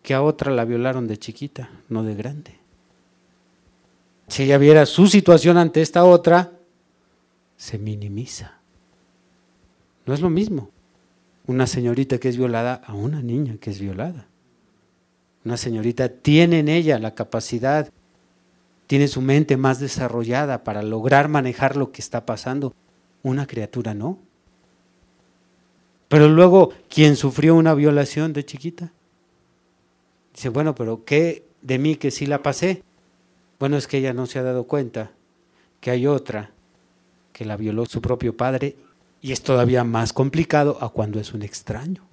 que 0.02 0.16
a 0.16 0.24
otra 0.24 0.52
la 0.52 0.66
violaron 0.66 1.06
de 1.06 1.20
chiquita, 1.20 1.70
no 1.90 2.02
de 2.02 2.16
grande. 2.16 2.58
Si 4.28 4.44
ella 4.44 4.58
viera 4.58 4.88
su 4.88 5.06
situación 5.06 5.58
ante 5.58 5.84
esta 5.84 6.06
otra, 6.06 6.54
se 7.58 7.78
minimiza. 7.78 8.58
No 10.06 10.16
es 10.16 10.22
lo 10.22 10.32
mismo 10.32 10.70
una 11.46 11.68
señorita 11.68 12.20
que 12.20 12.30
es 12.30 12.38
violada 12.38 12.82
a 12.86 12.94
una 12.94 13.22
niña 13.22 13.58
que 13.60 13.70
es 13.70 13.80
violada. 13.80 14.28
Una 15.44 15.58
señorita 15.58 16.08
tiene 16.08 16.60
en 16.60 16.70
ella 16.70 17.00
la 17.00 17.16
capacidad, 17.16 17.92
tiene 18.88 19.10
su 19.10 19.22
mente 19.22 19.58
más 19.58 19.80
desarrollada 19.80 20.64
para 20.64 20.82
lograr 20.82 21.28
manejar 21.28 21.76
lo 21.76 21.92
que 21.92 22.02
está 22.02 22.26
pasando. 22.26 22.74
Una 23.24 23.46
criatura 23.46 23.94
no. 23.94 24.20
Pero 26.14 26.30
luego, 26.30 26.72
quien 26.90 27.16
sufrió 27.16 27.56
una 27.56 27.74
violación 27.74 28.34
de 28.34 28.46
chiquita, 28.46 28.94
dice, 30.32 30.50
bueno, 30.50 30.76
pero 30.76 31.04
¿qué 31.06 31.44
de 31.64 31.80
mí 31.80 31.96
que 31.96 32.12
sí 32.12 32.28
la 32.28 32.44
pasé? 32.44 32.84
Bueno, 33.58 33.78
es 33.78 33.88
que 33.88 33.98
ella 33.98 34.14
no 34.14 34.28
se 34.28 34.38
ha 34.38 34.44
dado 34.44 34.66
cuenta 34.66 35.10
que 35.82 35.90
hay 35.90 36.06
otra 36.06 36.52
que 37.32 37.46
la 37.46 37.58
violó 37.58 37.88
su 37.88 38.00
propio 38.00 38.38
padre 38.38 38.76
y 39.24 39.32
es 39.32 39.42
todavía 39.42 39.84
más 39.84 40.14
complicado 40.14 40.78
a 40.82 40.90
cuando 40.90 41.20
es 41.20 41.34
un 41.34 41.42
extraño. 41.42 42.04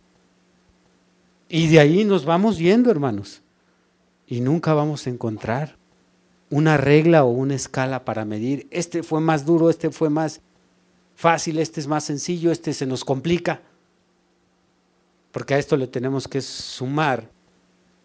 Y 1.51 1.67
de 1.67 1.81
ahí 1.81 2.07
nos 2.07 2.25
vamos 2.25 2.57
yendo, 2.57 2.91
hermanos. 2.91 3.43
Y 4.27 4.41
nunca 4.41 4.73
vamos 4.73 5.07
a 5.07 5.11
encontrar 5.11 5.77
una 6.49 6.79
regla 6.79 7.25
o 7.25 7.29
una 7.29 7.55
escala 7.55 8.07
para 8.07 8.25
medir. 8.25 8.67
Este 8.71 9.03
fue 9.03 9.21
más 9.21 9.45
duro, 9.45 9.69
este 9.69 9.91
fue 9.91 10.09
más 10.09 10.41
fácil, 11.17 11.59
este 11.59 11.81
es 11.81 11.87
más 11.87 12.05
sencillo, 12.05 12.51
este 12.51 12.73
se 12.73 12.87
nos 12.87 13.05
complica. 13.05 13.61
Porque 15.33 15.55
a 15.55 15.59
esto 15.59 15.77
le 15.77 15.87
tenemos 15.87 16.29
que 16.29 16.41
sumar 16.41 17.31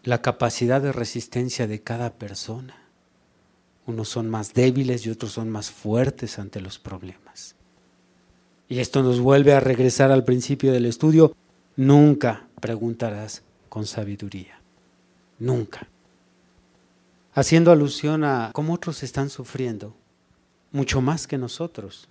la 0.02 0.22
capacidad 0.22 0.80
de 0.80 0.92
resistencia 0.92 1.66
de 1.66 1.82
cada 1.82 2.14
persona. 2.14 2.76
Unos 3.86 4.08
son 4.08 4.28
más 4.28 4.54
débiles 4.54 5.06
y 5.06 5.10
otros 5.10 5.32
son 5.32 5.50
más 5.50 5.70
fuertes 5.70 6.38
ante 6.38 6.60
los 6.60 6.78
problemas 6.78 7.56
y 8.68 8.80
esto 8.80 9.02
nos 9.02 9.20
vuelve 9.20 9.52
a 9.52 9.60
regresar 9.60 10.10
al 10.10 10.24
principio 10.24 10.72
del 10.72 10.86
estudio, 10.86 11.34
nunca 11.76 12.48
preguntarás 12.60 13.42
con 13.68 13.86
sabiduría. 13.86 14.60
Nunca. 15.38 15.88
Haciendo 17.34 17.70
alusión 17.70 18.24
a 18.24 18.50
cómo 18.52 18.74
otros 18.74 19.02
están 19.02 19.30
sufriendo, 19.30 19.94
mucho 20.72 21.00
más 21.00 21.26
que 21.26 21.38
nosotros. 21.38 22.08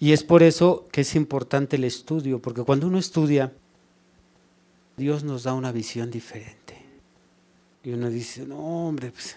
Y 0.00 0.12
es 0.12 0.24
por 0.24 0.42
eso 0.42 0.86
que 0.90 1.02
es 1.02 1.14
importante 1.14 1.76
el 1.76 1.84
estudio, 1.84 2.40
porque 2.40 2.62
cuando 2.62 2.86
uno 2.86 2.98
estudia, 2.98 3.52
Dios 4.98 5.24
nos 5.24 5.44
da 5.44 5.54
una 5.54 5.72
visión 5.72 6.10
diferente. 6.10 6.84
Y 7.82 7.92
uno 7.92 8.10
dice, 8.10 8.44
no, 8.46 8.58
hombre, 8.58 9.10
pues, 9.10 9.36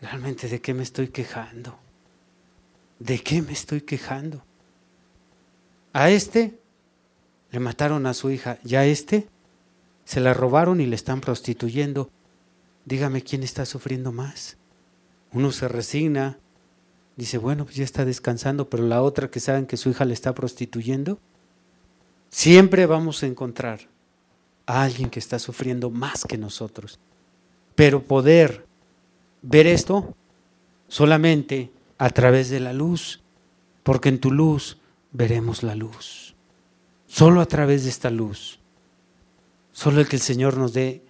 realmente 0.00 0.48
de 0.48 0.60
qué 0.60 0.74
me 0.74 0.82
estoy 0.82 1.08
quejando. 1.08 1.78
¿De 2.98 3.20
qué 3.20 3.40
me 3.40 3.52
estoy 3.52 3.80
quejando? 3.80 4.44
A 5.94 6.10
este 6.10 6.58
le 7.50 7.60
mataron 7.60 8.06
a 8.06 8.14
su 8.14 8.30
hija 8.30 8.58
y 8.64 8.74
a 8.74 8.84
este 8.84 9.28
se 10.04 10.20
la 10.20 10.34
robaron 10.34 10.80
y 10.80 10.86
le 10.86 10.96
están 10.96 11.20
prostituyendo. 11.20 12.10
Dígame 12.84 13.22
quién 13.22 13.42
está 13.42 13.64
sufriendo 13.64 14.12
más. 14.12 14.58
Uno 15.32 15.52
se 15.52 15.68
resigna 15.68 16.38
dice, 17.16 17.38
bueno, 17.38 17.64
pues 17.64 17.76
ya 17.76 17.84
está 17.84 18.04
descansando, 18.04 18.68
pero 18.68 18.84
la 18.84 19.02
otra 19.02 19.30
que 19.30 19.40
saben 19.40 19.66
que 19.66 19.76
su 19.76 19.90
hija 19.90 20.04
le 20.04 20.14
está 20.14 20.34
prostituyendo, 20.34 21.18
siempre 22.32 22.86
vamos 22.86 23.22
a 23.22 23.26
encontrar 23.26 23.80
a 24.66 24.82
alguien 24.82 25.10
que 25.10 25.20
está 25.20 25.38
sufriendo 25.38 25.90
más 25.90 26.24
que 26.24 26.38
nosotros. 26.38 26.98
Pero 27.76 28.02
poder 28.02 28.66
ver 29.42 29.68
esto 29.68 30.16
solamente 30.88 31.70
a 31.98 32.10
través 32.10 32.50
de 32.50 32.58
la 32.58 32.72
luz, 32.72 33.22
porque 33.84 34.08
en 34.08 34.18
tu 34.18 34.32
luz 34.32 34.78
veremos 35.12 35.62
la 35.62 35.76
luz. 35.76 36.34
Solo 37.06 37.40
a 37.40 37.46
través 37.46 37.84
de 37.84 37.90
esta 37.90 38.10
luz. 38.10 38.58
Solo 39.70 40.00
el 40.00 40.08
que 40.08 40.16
el 40.16 40.22
Señor 40.22 40.56
nos 40.56 40.72
dé 40.72 41.02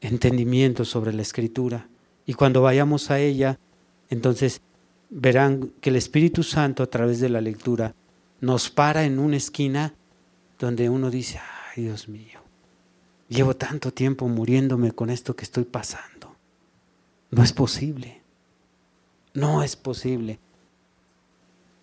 entendimiento 0.00 0.84
sobre 0.84 1.12
la 1.12 1.22
escritura. 1.22 1.88
Y 2.26 2.34
cuando 2.34 2.62
vayamos 2.62 3.10
a 3.10 3.20
ella, 3.20 3.58
entonces 4.08 4.62
verán 5.10 5.72
que 5.80 5.90
el 5.90 5.96
Espíritu 5.96 6.42
Santo 6.42 6.82
a 6.82 6.86
través 6.86 7.20
de 7.20 7.28
la 7.28 7.40
lectura 7.40 7.94
nos 8.40 8.70
para 8.70 9.04
en 9.04 9.18
una 9.18 9.36
esquina 9.36 9.94
donde 10.62 10.88
uno 10.88 11.10
dice, 11.10 11.40
ay 11.74 11.82
Dios 11.82 12.08
mío, 12.08 12.40
llevo 13.28 13.56
tanto 13.56 13.92
tiempo 13.92 14.28
muriéndome 14.28 14.92
con 14.92 15.10
esto 15.10 15.34
que 15.34 15.42
estoy 15.42 15.64
pasando. 15.64 16.36
No 17.30 17.42
es 17.42 17.52
posible. 17.52 18.22
No 19.34 19.64
es 19.64 19.74
posible. 19.74 20.38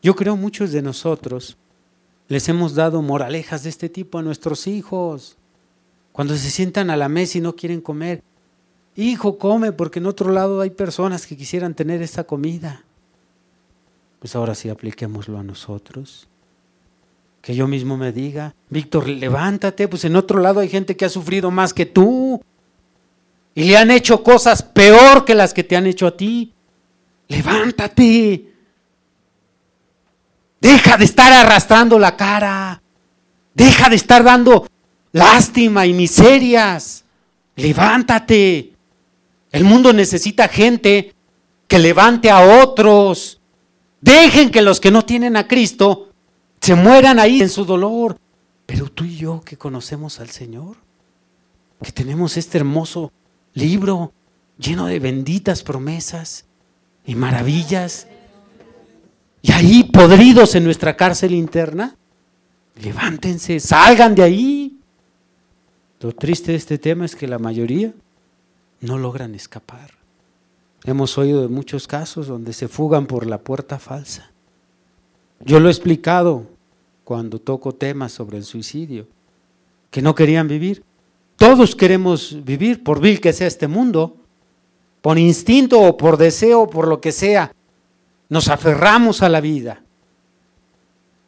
Yo 0.02 0.16
creo 0.16 0.38
muchos 0.38 0.72
de 0.72 0.82
nosotros 0.82 1.58
les 2.30 2.48
hemos 2.48 2.74
dado 2.74 3.02
moralejas 3.02 3.64
de 3.64 3.70
este 3.70 3.90
tipo 3.90 4.18
a 4.18 4.22
nuestros 4.22 4.66
hijos. 4.66 5.36
Cuando 6.14 6.38
se 6.38 6.50
sientan 6.50 6.90
a 6.90 6.96
la 6.96 7.10
mesa 7.10 7.38
y 7.38 7.42
no 7.42 7.58
quieren 7.58 7.82
comer, 7.82 8.24
hijo, 8.96 9.38
come, 9.38 9.74
porque 9.74 10.00
en 10.00 10.06
otro 10.06 10.32
lado 10.32 10.62
hay 10.62 10.70
personas 10.70 11.28
que 11.28 11.36
quisieran 11.36 11.74
tener 11.74 12.02
esa 12.02 12.24
comida. 12.24 12.86
Pues 14.20 14.36
ahora 14.38 14.56
sí 14.56 14.70
apliquémoslo 14.70 15.38
a 15.38 15.44
nosotros. 15.44 16.30
Que 17.42 17.56
yo 17.56 17.68
mismo 17.68 17.98
me 17.98 18.12
diga, 18.12 18.54
Víctor, 18.70 19.08
levántate, 19.08 19.88
pues 19.88 20.04
en 20.06 20.16
otro 20.16 20.40
lado 20.40 20.60
hay 20.60 20.70
gente 20.70 20.98
que 20.98 21.06
ha 21.06 21.10
sufrido 21.10 21.52
más 21.52 21.74
que 21.74 21.86
tú. 21.86 22.42
Y 23.56 23.64
le 23.64 23.78
han 23.78 23.92
hecho 23.92 24.24
cosas 24.24 24.62
peor 24.62 25.26
que 25.26 25.36
las 25.36 25.54
que 25.54 25.64
te 25.64 25.76
han 25.76 25.88
hecho 25.88 26.08
a 26.08 26.16
ti. 26.16 26.54
Levántate. 27.28 28.54
Deja 30.62 30.98
de 30.98 31.06
estar 31.06 31.32
arrastrando 31.32 31.98
la 31.98 32.16
cara. 32.16 32.82
Deja 33.54 33.90
de 33.90 33.96
estar 33.96 34.24
dando 34.24 34.68
lástima 35.12 35.86
y 35.86 35.94
miserias. 35.94 37.06
Levántate. 37.56 38.74
El 39.52 39.64
mundo 39.64 39.94
necesita 39.94 40.48
gente 40.48 41.14
que 41.68 41.80
levante 41.80 42.30
a 42.30 42.64
otros. 42.64 43.40
Dejen 44.02 44.52
que 44.52 44.62
los 44.62 44.80
que 44.80 44.92
no 44.92 45.06
tienen 45.06 45.36
a 45.36 45.48
Cristo 45.48 46.09
se 46.62 46.76
mueran 46.76 47.20
ahí 47.20 47.42
en 47.42 47.50
su 47.50 47.66
dolor. 47.66 48.18
Pero 48.66 48.90
tú 48.90 49.04
y 49.04 49.18
yo 49.18 49.42
que 49.42 49.58
conocemos 49.58 50.20
al 50.20 50.30
Señor, 50.30 50.78
que 51.82 51.92
tenemos 51.92 52.38
este 52.38 52.60
hermoso 52.60 53.12
libro 53.54 54.14
lleno 54.58 54.86
de 54.86 55.00
benditas 55.00 55.64
promesas 55.64 56.46
y 57.06 57.16
maravillas, 57.16 58.08
y 59.42 59.52
ahí 59.54 59.86
podridos 59.86 60.54
en 60.56 60.66
nuestra 60.66 60.96
cárcel 60.98 61.34
interna, 61.34 61.96
levántense, 62.76 63.60
salgan 63.60 64.14
de 64.14 64.24
ahí. 64.24 64.80
Lo 66.02 66.14
triste 66.14 66.52
de 66.52 66.58
este 66.58 66.78
tema 66.78 67.06
es 67.06 67.16
que 67.16 67.28
la 67.28 67.40
mayoría 67.40 67.94
no 68.82 68.98
logran 68.98 69.34
escapar. 69.36 69.92
Hemos 70.84 71.18
oído 71.18 71.42
de 71.42 71.48
muchos 71.48 71.88
casos 71.88 72.28
donde 72.28 72.54
se 72.54 72.68
fugan 72.68 73.06
por 73.06 73.26
la 73.26 73.40
puerta 73.40 73.80
falsa. 73.80 74.32
Yo 75.42 75.60
lo 75.60 75.70
he 75.70 75.72
explicado 75.72 76.46
cuando 77.04 77.40
toco 77.40 77.74
temas 77.74 78.12
sobre 78.12 78.38
el 78.38 78.44
suicidio, 78.44 79.08
que 79.90 80.02
no 80.02 80.14
querían 80.16 80.48
vivir. 80.48 80.84
Todos 81.38 81.76
queremos 81.76 82.44
vivir, 82.44 82.84
por 82.84 83.00
vil 83.00 83.22
que 83.22 83.34
sea 83.34 83.48
este 83.48 83.68
mundo, 83.68 84.18
por 85.02 85.18
instinto 85.18 85.82
o 85.82 85.98
por 85.98 86.18
deseo, 86.18 86.70
por 86.70 86.88
lo 86.88 87.00
que 87.00 87.12
sea. 87.12 87.54
Nos 88.28 88.50
aferramos 88.50 89.24
a 89.24 89.30
la 89.30 89.42
vida. 89.42 89.82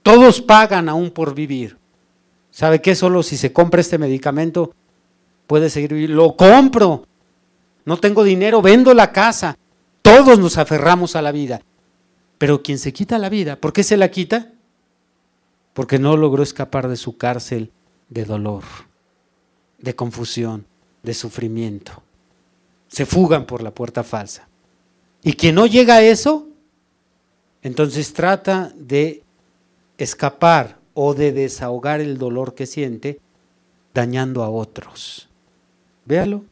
Todos 0.03 0.41
pagan 0.41 0.89
aún 0.89 1.11
por 1.11 1.33
vivir. 1.33 1.77
¿Sabe 2.51 2.81
qué? 2.81 2.95
Solo 2.95 3.23
si 3.23 3.37
se 3.37 3.53
compra 3.53 3.81
este 3.81 3.97
medicamento 3.97 4.73
puede 5.47 5.69
seguir 5.69 5.93
viviendo. 5.93 6.17
Lo 6.17 6.35
compro. 6.35 7.05
No 7.85 7.97
tengo 7.97 8.23
dinero, 8.23 8.61
vendo 8.61 8.93
la 8.93 9.11
casa. 9.11 9.57
Todos 10.01 10.39
nos 10.39 10.57
aferramos 10.57 11.15
a 11.15 11.21
la 11.21 11.31
vida. 11.31 11.61
Pero 12.41 12.63
quien 12.63 12.79
se 12.79 12.91
quita 12.91 13.19
la 13.19 13.29
vida, 13.29 13.55
¿por 13.55 13.71
qué 13.71 13.83
se 13.83 13.97
la 13.97 14.09
quita? 14.09 14.51
Porque 15.73 15.99
no 15.99 16.17
logró 16.17 16.41
escapar 16.41 16.87
de 16.87 16.95
su 16.95 17.15
cárcel 17.15 17.71
de 18.09 18.25
dolor, 18.25 18.63
de 19.77 19.95
confusión, 19.95 20.65
de 21.03 21.13
sufrimiento. 21.13 22.01
Se 22.87 23.05
fugan 23.05 23.45
por 23.45 23.61
la 23.61 23.69
puerta 23.69 24.03
falsa. 24.03 24.47
Y 25.21 25.33
quien 25.33 25.53
no 25.53 25.67
llega 25.67 25.97
a 25.97 26.01
eso, 26.01 26.47
entonces 27.61 28.11
trata 28.11 28.73
de 28.75 29.21
escapar 29.99 30.79
o 30.95 31.13
de 31.13 31.33
desahogar 31.33 32.01
el 32.01 32.17
dolor 32.17 32.55
que 32.55 32.65
siente 32.65 33.19
dañando 33.93 34.41
a 34.41 34.49
otros. 34.49 35.29
Véalo. 36.05 36.43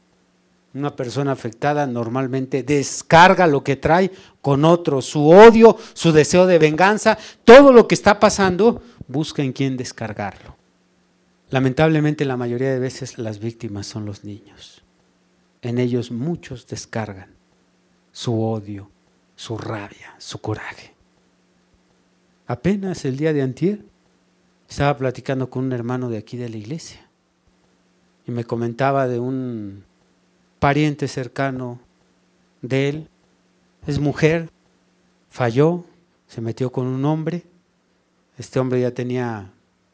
Una 0.74 0.96
persona 0.96 1.32
afectada 1.32 1.88
normalmente 1.88 2.62
descarga 2.62 3.48
lo 3.48 3.64
que 3.64 3.76
trae 3.76 4.12
con 4.42 4.66
otros, 4.66 5.06
su 5.06 5.28
odio, 5.28 5.76
su 5.94 6.12
deseo 6.12 6.46
de 6.46 6.60
venganza, 6.60 7.18
todo 7.44 7.72
lo 7.72 7.88
que 7.88 7.96
está 7.96 8.20
pasando, 8.20 8.82
busca 9.08 9.42
en 9.42 9.52
quién 9.52 9.78
descargarlo. 9.78 10.56
Lamentablemente 11.50 12.26
la 12.26 12.38
mayoría 12.38 12.72
de 12.72 12.80
veces 12.80 13.18
las 13.18 13.40
víctimas 13.40 13.88
son 13.88 14.06
los 14.06 14.24
niños. 14.24 14.84
En 15.62 15.80
ellos 15.80 16.12
muchos 16.12 16.68
descargan 16.68 17.34
su 18.12 18.44
odio, 18.44 18.92
su 19.36 19.58
rabia, 19.58 20.14
su 20.20 20.40
coraje. 20.40 20.94
Apenas 22.46 23.06
el 23.06 23.18
día 23.18 23.34
de 23.34 23.42
antier 23.42 23.86
estaba 24.70 24.96
platicando 24.98 25.50
con 25.50 25.66
un 25.66 25.72
hermano 25.72 26.10
de 26.10 26.18
aquí 26.20 26.38
de 26.38 26.50
la 26.50 26.58
iglesia 26.58 27.10
y 28.28 28.32
me 28.32 28.44
comentaba 28.44 29.08
de 29.08 29.18
un 29.18 29.84
pariente 30.60 31.08
cercano 31.08 31.80
de 32.62 32.90
él. 32.90 33.10
Es 33.88 34.00
mujer, 34.00 34.50
falló, 35.30 35.86
se 36.28 36.42
metió 36.42 36.72
con 36.72 36.88
un 36.88 37.06
hombre. 37.06 37.44
Este 38.38 38.60
hombre 38.60 38.82
ya 38.82 38.92
tenía 38.92 39.52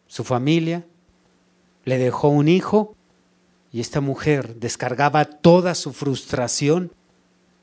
su 0.08 0.24
familia, 0.24 0.86
le 1.84 1.98
dejó 1.98 2.28
un 2.28 2.48
hijo 2.48 2.96
y 3.72 3.80
esta 3.80 4.02
mujer 4.02 4.56
descargaba 4.56 5.26
toda 5.26 5.76
su 5.76 5.94
frustración 5.94 6.92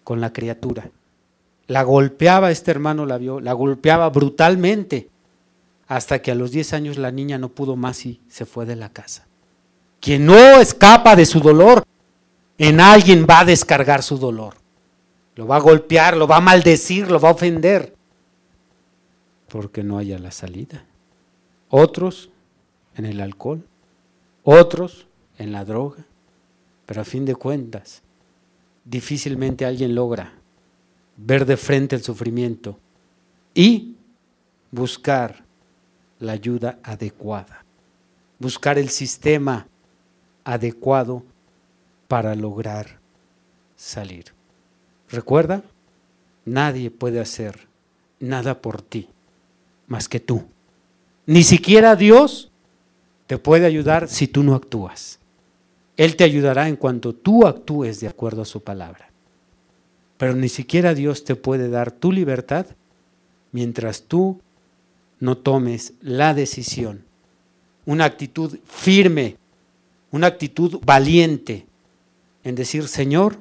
con 0.05 0.21
la 0.21 0.33
criatura. 0.33 0.91
La 1.69 1.83
golpeaba, 1.83 2.51
este 2.51 2.71
hermano 2.71 3.07
la 3.07 3.19
vio, 3.19 3.41
la 3.41 3.53
golpeaba 3.53 4.11
brutalmente 4.11 5.09
hasta 5.87 6.21
que 6.21 6.31
a 6.31 6.35
los 6.35 6.51
10 6.51 6.73
años 6.73 6.99
la 6.99 7.13
niña 7.13 7.39
no 7.39 7.51
pudo 7.51 7.77
más 7.77 8.05
y 8.07 8.21
se 8.29 8.47
fue 8.47 8.67
de 8.67 8.77
la 8.77 8.89
casa. 8.89 9.27
Quien 10.01 10.27
no 10.27 10.61
escapa 10.61 11.15
de 11.15 11.27
su 11.27 11.41
dolor, 11.41 11.85
en 12.63 12.81
alguien 12.81 13.27
va 13.29 13.41
a 13.41 13.45
descargar 13.45 14.05
su 14.05 14.19
dolor. 14.19 14.55
Lo 15.35 15.49
va 15.49 15.57
a 15.57 15.61
golpear, 15.61 16.17
lo 16.17 16.29
va 16.29 16.37
a 16.37 16.41
maldecir, 16.41 17.11
lo 17.11 17.19
va 17.19 17.31
a 17.31 17.33
ofender, 17.33 17.97
porque 19.49 19.83
no 19.83 19.99
haya 19.99 20.17
la 20.21 20.31
salida. 20.31 20.85
Otros 21.71 22.31
en 22.95 23.07
el 23.07 23.21
alcohol, 23.21 23.67
otros 24.45 25.09
en 25.39 25.51
la 25.51 25.65
droga, 25.65 26.05
pero 26.87 27.01
a 27.01 27.05
fin 27.05 27.25
de 27.25 27.35
cuentas, 27.35 28.03
difícilmente 28.85 29.67
alguien 29.67 29.97
logra 29.97 30.33
ver 31.17 31.47
de 31.47 31.57
frente 31.57 31.97
el 31.97 32.03
sufrimiento 32.05 32.79
y 33.55 33.97
buscar 34.71 35.43
la 36.21 36.33
ayuda 36.33 36.79
adecuada, 36.85 37.65
buscar 38.39 38.79
el 38.79 38.89
sistema 38.89 39.67
adecuado 40.45 41.25
para 42.13 42.35
lograr 42.35 42.99
salir. 43.75 44.35
Recuerda, 45.09 45.63
nadie 46.45 46.91
puede 46.91 47.21
hacer 47.21 47.69
nada 48.21 48.61
por 48.61 48.83
ti 48.83 49.09
más 49.87 50.11
que 50.11 50.21
tú. 50.21 50.45
Ni 51.25 51.43
siquiera 51.43 51.97
Dios 51.97 52.51
te 53.27 53.39
puede 53.39 53.65
ayudar 53.65 54.09
si 54.09 54.27
tú 54.27 54.43
no 54.43 54.55
actúas. 54.55 55.21
Él 55.97 56.15
te 56.17 56.25
ayudará 56.25 56.69
en 56.69 56.77
cuanto 56.77 57.15
tú 57.15 57.47
actúes 57.47 58.01
de 58.01 58.09
acuerdo 58.09 58.43
a 58.43 58.45
su 58.45 58.63
palabra. 58.63 59.09
Pero 60.19 60.35
ni 60.35 60.51
siquiera 60.51 60.93
Dios 60.93 61.25
te 61.25 61.35
puede 61.35 61.71
dar 61.71 61.93
tu 61.93 62.13
libertad 62.13 62.67
mientras 63.53 64.03
tú 64.03 64.39
no 65.19 65.39
tomes 65.39 65.95
la 66.03 66.35
decisión, 66.35 67.07
una 67.87 68.05
actitud 68.05 68.59
firme, 68.67 69.39
una 70.11 70.27
actitud 70.27 70.79
valiente 70.85 71.72
en 72.45 72.55
decir, 72.55 72.89
Señor, 72.89 73.39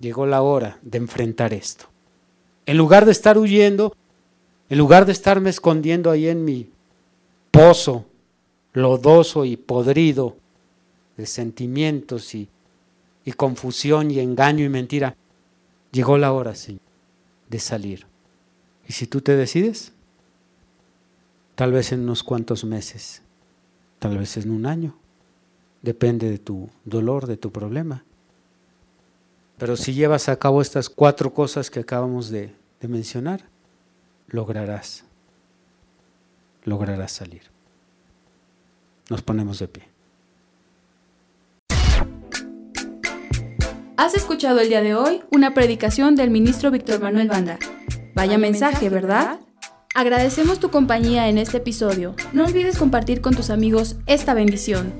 llegó 0.00 0.26
la 0.26 0.42
hora 0.42 0.78
de 0.82 0.98
enfrentar 0.98 1.52
esto. 1.52 1.86
En 2.66 2.76
lugar 2.76 3.04
de 3.04 3.12
estar 3.12 3.38
huyendo, 3.38 3.94
En 4.70 4.76
lugar 4.76 5.06
de 5.06 5.12
estarme 5.12 5.48
escondiendo 5.48 6.10
ahí 6.10 6.28
en 6.28 6.44
mi 6.44 6.70
pozo 7.50 8.04
lodoso 8.74 9.44
y 9.44 9.56
podrido 9.56 10.36
de 11.16 11.26
sentimientos 11.26 12.34
y, 12.34 12.48
y 13.24 13.32
confusión 13.32 14.10
y 14.10 14.20
engaño 14.20 14.64
y 14.64 14.68
mentira, 14.68 15.16
llegó 15.90 16.18
la 16.18 16.32
hora, 16.32 16.54
Señor, 16.54 16.82
de 17.48 17.58
salir. 17.58 18.06
Y 18.86 18.92
si 18.92 19.06
tú 19.06 19.20
te 19.20 19.36
decides, 19.36 19.92
tal 21.54 21.72
vez 21.72 21.92
en 21.92 22.00
unos 22.00 22.22
cuantos 22.22 22.64
meses, 22.64 23.22
tal 23.98 24.18
vez 24.18 24.36
en 24.36 24.50
un 24.50 24.66
año, 24.66 24.96
depende 25.82 26.30
de 26.30 26.38
tu 26.38 26.68
dolor, 26.84 27.26
de 27.26 27.36
tu 27.36 27.50
problema. 27.50 28.04
Pero 29.58 29.76
si 29.76 29.92
llevas 29.92 30.28
a 30.28 30.36
cabo 30.36 30.62
estas 30.62 30.88
cuatro 30.88 31.34
cosas 31.34 31.70
que 31.70 31.80
acabamos 31.80 32.30
de, 32.30 32.54
de 32.80 32.88
mencionar, 32.88 33.44
lograrás, 34.28 35.04
lograrás 36.64 37.12
salir. 37.12 37.42
Nos 39.10 39.22
ponemos 39.22 39.58
de 39.58 39.68
pie. 39.68 39.88
Has 43.96 44.14
escuchado 44.14 44.60
el 44.60 44.68
día 44.68 44.80
de 44.80 44.94
hoy 44.94 45.22
una 45.32 45.54
predicación 45.54 46.14
del 46.14 46.30
ministro 46.30 46.70
Víctor 46.70 47.00
Manuel 47.00 47.28
Banda. 47.28 47.58
Vaya 48.14 48.38
mensaje, 48.38 48.88
¿verdad? 48.90 49.40
Agradecemos 49.94 50.60
tu 50.60 50.70
compañía 50.70 51.28
en 51.28 51.38
este 51.38 51.56
episodio. 51.56 52.14
No 52.32 52.44
olvides 52.44 52.78
compartir 52.78 53.20
con 53.20 53.34
tus 53.34 53.50
amigos 53.50 53.96
esta 54.06 54.34
bendición. 54.34 54.94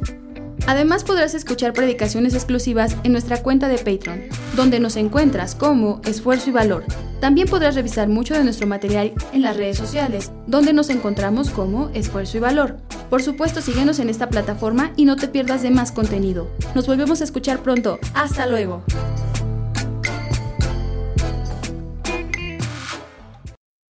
Además 0.67 1.05
podrás 1.05 1.35
escuchar 1.35 1.73
predicaciones 1.73 2.35
exclusivas 2.35 2.97
en 3.05 3.13
nuestra 3.13 3.43
cuenta 3.43 3.69
de 3.69 3.79
Patreon, 3.79 4.23
donde 4.57 4.81
nos 4.81 4.97
encuentras 4.97 5.55
como 5.55 6.01
Esfuerzo 6.05 6.51
y 6.51 6.53
Valor. 6.53 6.85
También 7.21 7.49
podrás 7.49 7.75
revisar 7.75 8.09
mucho 8.09 8.35
de 8.35 8.45
nuestro 8.45 8.67
material 8.67 9.13
en 9.33 9.43
las 9.43 9.57
redes 9.57 9.77
sociales, 9.77 10.31
donde 10.47 10.73
nos 10.73 10.91
encontramos 10.91 11.51
como 11.51 11.89
Esfuerzo 11.95 12.37
y 12.37 12.41
Valor. 12.41 12.77
Por 13.11 13.23
supuesto, 13.23 13.61
síguenos 13.61 13.99
en 13.99 14.09
esta 14.09 14.29
plataforma 14.29 14.93
y 14.97 15.05
no 15.05 15.17
te 15.17 15.29
pierdas 15.29 15.63
de 15.63 15.71
más 15.71 15.93
contenido. 15.93 16.49
Nos 16.75 16.87
volvemos 16.87 17.21
a 17.21 17.25
escuchar 17.25 17.63
pronto. 17.63 17.99
Hasta 18.15 18.47
luego. 18.47 18.85